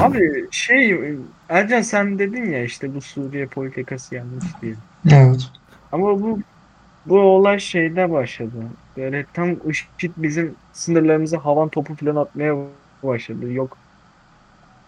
Abi 0.00 0.46
şey 0.50 0.98
Ercan 1.48 1.82
sen 1.82 2.18
dedin 2.18 2.52
ya 2.52 2.64
işte 2.64 2.94
bu 2.94 3.00
Suriye 3.00 3.46
politikası 3.46 4.14
yanlış 4.14 4.44
diye. 4.62 4.74
Evet. 5.10 5.48
Ama 5.92 6.20
bu 6.20 6.40
bu 7.06 7.20
olay 7.20 7.58
şeyde 7.58 8.10
başladı. 8.10 8.56
Böyle 8.96 9.26
tam 9.34 9.56
IŞİD 9.70 10.12
bizim 10.16 10.54
sınırlarımıza 10.72 11.44
havan 11.44 11.68
topu 11.68 11.94
falan 11.94 12.16
atmaya 12.16 12.56
başladı. 13.02 13.52
Yok 13.52 13.76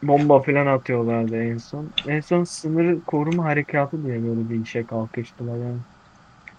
bomba 0.03 0.43
falan 0.43 0.67
atıyorlardı 0.67 1.43
en 1.43 1.59
son. 1.59 1.87
En 2.09 2.21
son 2.21 2.45
sınır 2.45 3.01
koruma 3.07 3.45
harekatı 3.45 4.05
diye 4.05 4.15
böyle 4.15 4.51
bir 4.51 4.65
işe 4.65 4.87
kalkıştılar 4.87 5.57
yani. 5.57 5.79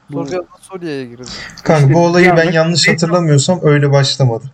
Bu, 0.09 0.27
Suriye'ye 0.59 1.05
girdi. 1.05 1.23
Kanka 1.63 1.81
İşte 1.81 1.93
bu 1.93 2.05
olayı 2.05 2.33
ben 2.37 2.51
yanlış 2.51 2.87
hatırlamıyorsam 2.87 3.59
öyle 3.63 3.91
başlamadı. 3.91 4.45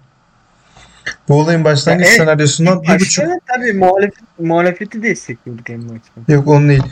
Bu 1.27 1.39
olayın 1.39 1.63
başlangıç 1.63 2.05
Ya, 2.05 2.09
evet, 2.09 2.21
senaryosundan 2.21 2.83
bir 2.83 2.99
buçuk 2.99 3.25
tabii 3.47 3.73
muhalefet, 3.73 4.39
muhalefeti 4.39 5.03
destekliyorduk 5.03 5.69
en 5.69 5.81
başta. 5.81 6.33
Yok 6.33 6.47
onun 6.47 6.69
değil. 6.69 6.83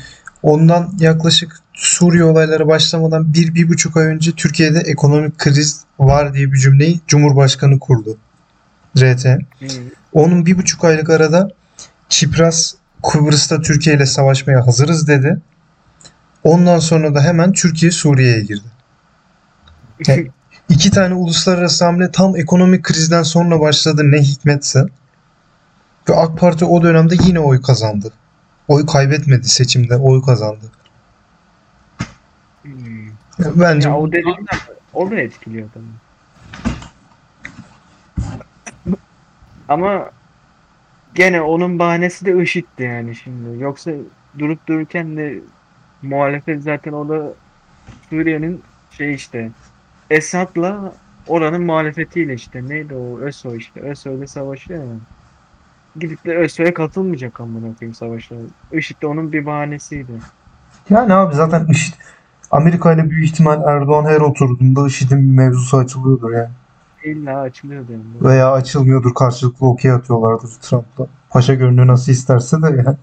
Ondan 0.44 0.94
yaklaşık 1.00 1.60
Suriye 1.74 2.24
olayları 2.24 2.68
başlamadan 2.68 3.34
bir, 3.34 3.56
bir 3.56 3.70
buçuk 3.70 3.98
ay 3.98 4.06
önce 4.06 4.32
Türkiye'de 4.32 4.80
ekonomik 4.80 5.38
kriz 5.38 5.86
var 6.00 6.34
diye 6.34 6.54
bir 6.54 6.58
cümleyi 6.58 7.00
Cumhurbaşkanı 7.08 7.80
kurdu. 7.80 8.18
RT. 8.98 9.26
Hı. 9.26 9.40
Onun 10.14 10.46
bir 10.46 10.58
buçuk 10.58 10.84
aylık 10.84 11.10
arada 11.10 11.50
Çipras 12.10 12.74
Kıbrıs'ta 13.12 13.62
Türkiye 13.62 13.96
ile 13.96 14.06
savaşmaya 14.06 14.68
hazırız 14.68 15.08
dedi. 15.08 15.38
Ondan 16.44 16.80
sonra 16.80 17.16
da 17.16 17.24
hemen 17.24 17.52
Türkiye 17.52 17.92
Suriye'ye 17.92 18.42
girdi. 18.42 18.68
Yani 20.08 20.32
iki 20.70 20.92
tane 20.92 21.14
uluslararası 21.14 21.86
hamle 21.86 22.12
tam 22.12 22.36
ekonomik 22.36 22.84
krizden 22.84 23.24
sonra 23.24 23.60
başladı 23.60 24.12
ne 24.12 24.22
hikmetse. 24.22 24.86
Ve 26.10 26.16
AK 26.16 26.40
Parti 26.40 26.66
o 26.66 26.84
dönemde 26.84 27.16
yine 27.24 27.40
oy 27.40 27.62
kazandı. 27.62 28.14
Oy 28.68 28.86
kaybetmedi 28.86 29.50
seçimde, 29.50 29.96
oy 29.96 30.22
kazandı. 30.22 30.66
Hmm. 32.64 33.08
Bence 33.40 33.90
Ya 33.90 33.96
o 33.96 34.10
o 34.94 35.12
da 35.12 35.16
etkiliyor 35.16 35.70
tabii. 35.74 35.86
Ama 39.70 40.12
gene 41.16 41.42
onun 41.42 41.80
bahanesi 41.80 42.26
de 42.26 42.44
IŞİD'di 42.44 42.84
yani 42.84 43.16
şimdi. 43.16 43.64
Yoksa 43.64 43.92
durup 44.40 44.68
dururken 44.68 45.18
de 45.18 45.40
muhalefet 46.02 46.64
zaten 46.64 46.92
o 46.92 47.10
da 47.10 47.34
Suriye'nin 48.10 48.62
şey 48.92 49.14
işte 49.14 49.52
Esad'la 50.10 50.94
oranın 51.28 51.62
muhalefetiyle 51.62 52.34
işte 52.34 52.70
neydi 52.70 52.94
o 52.94 53.20
ÖSO 53.20 53.56
işte 53.56 53.80
ÖSO'yla 53.82 54.28
savaşıyor 54.28 54.84
ya. 54.84 54.96
Gidip 56.00 56.26
de 56.26 56.38
ÖSO'ya 56.38 56.74
katılmayacak 56.74 57.40
amına 57.42 57.76
koyayım 57.80 57.96
savaşa. 57.96 58.36
IŞİD 58.72 59.02
de 59.02 59.08
onun 59.08 59.32
bir 59.34 59.46
bahanesiydi. 59.46 60.12
Yani 60.90 61.14
abi 61.14 61.36
zaten 61.36 61.68
IŞİD 61.68 61.94
Amerika 62.52 62.94
ile 62.94 63.10
büyük 63.10 63.26
ihtimal 63.26 63.64
Erdoğan 63.64 64.06
her 64.06 64.22
oturduğunda 64.22 64.88
IŞİD'in 64.88 65.20
mevzusu 65.20 65.78
açılıyordur 65.78 66.32
yani. 66.32 66.50
İlla 67.04 67.40
açılıyordu 67.40 67.92
yani. 67.92 68.04
Veya 68.22 68.52
açılmıyordur 68.52 69.14
karşılıklı 69.14 69.68
okey 69.68 69.92
atıyorlardır 69.92 70.50
Trump'la. 70.62 71.08
Paşa 71.30 71.54
gönlü 71.54 71.88
nasıl 71.88 72.12
isterse 72.12 72.62
de 72.62 72.68
yani. 72.68 72.98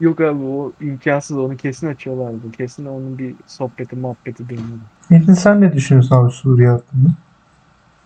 Yok 0.00 0.20
abi 0.20 0.44
o 0.44 0.72
imkansız 0.80 1.38
onu 1.38 1.56
kesin 1.56 1.86
açıyorlardı. 1.88 2.52
Kesin 2.52 2.86
onun 2.86 3.18
bir 3.18 3.34
sohbeti 3.46 3.96
muhabbeti 3.96 4.48
dönüyordu. 4.48 4.80
Metin 5.10 5.34
sen 5.34 5.60
ne 5.60 5.72
düşünüyorsun 5.72 6.16
abi 6.16 6.32
Suriye 6.32 6.68
hakkında? 6.68 7.08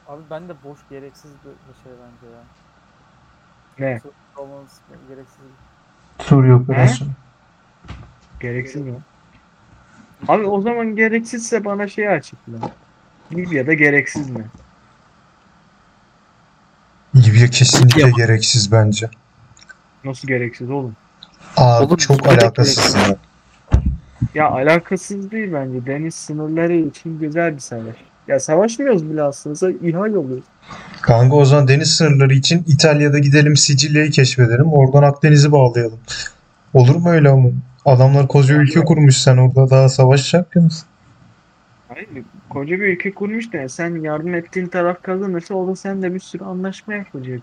Abi 0.09 0.23
ben 0.31 0.49
de 0.49 0.53
boş 0.65 0.79
gereksiz 0.91 1.31
bir 1.45 1.49
bir 1.51 1.83
şey 1.85 1.93
bence 1.93 2.35
ya. 2.35 2.43
Ne? 3.79 4.01
Olmanız 4.37 4.81
gereksiz. 5.09 5.39
Suriye 6.19 6.55
operasyonu. 6.55 7.11
Gereksiz 8.41 8.83
mi? 8.83 8.95
Abi 10.29 10.47
o 10.47 10.61
zaman 10.61 10.97
gereksizse 10.97 11.65
bana 11.65 11.89
şey 11.89 12.09
açıkla. 12.09 12.53
Libya'da 13.33 13.75
gereksiz 13.75 14.31
mi? 14.31 14.47
Libya 17.17 17.47
kesinlikle 17.51 17.97
Libya 18.01 18.07
mı? 18.09 18.17
gereksiz 18.17 18.73
bence. 18.73 19.11
Nasıl 20.05 20.29
gereksiz 20.29 20.71
oğlum? 20.71 20.97
Abi 21.57 21.85
Oğlum, 21.85 21.97
çok 21.97 22.27
alakasız 22.27 22.95
ya. 22.95 23.17
Ya 24.35 24.51
alakasız 24.51 25.31
değil 25.31 25.53
bence. 25.53 25.87
Deniz 25.87 26.15
sınırları 26.15 26.75
için 26.77 27.19
güzel 27.19 27.55
bir 27.55 27.61
savaş. 27.61 27.97
Ya 28.29 28.41
savaşmıyoruz 28.41 29.11
bile 29.11 29.23
aslında. 29.23 29.71
İhal 29.87 30.15
oluyoruz. 30.15 30.45
Kanka 31.03 31.37
o 31.37 31.45
zaman 31.45 31.69
deniz 31.69 31.91
sınırları 31.91 32.35
için 32.35 32.65
İtalya'da 32.67 33.19
gidelim 33.19 33.57
Sicilya'yı 33.57 34.11
keşfedelim. 34.11 34.73
Oradan 34.73 35.03
Akdeniz'i 35.03 35.53
bağlayalım. 35.53 35.99
Olur 36.75 36.97
mu 36.97 37.11
öyle 37.11 37.29
ama? 37.29 37.49
Adamlar 37.85 38.29
koca 38.29 38.55
ülke 38.55 38.81
kurmuş 38.81 39.17
sen 39.17 39.37
orada 39.37 39.71
daha 39.71 39.89
savaşacak 39.89 40.57
mısın? 40.57 40.89
Hayır, 41.89 42.09
koca 42.51 42.77
bir 42.81 42.87
ülke 42.87 43.13
kurmuş 43.13 43.53
da 43.53 43.69
sen 43.69 44.03
yardım 44.03 44.35
ettiğin 44.35 44.67
taraf 44.67 45.03
kazanırsa 45.03 45.55
o 45.55 45.69
da 45.69 45.77
sen 45.77 46.03
de 46.03 46.15
bir 46.15 46.21
sürü 46.21 46.45
anlaşma 46.45 46.95
yapacak. 46.95 47.41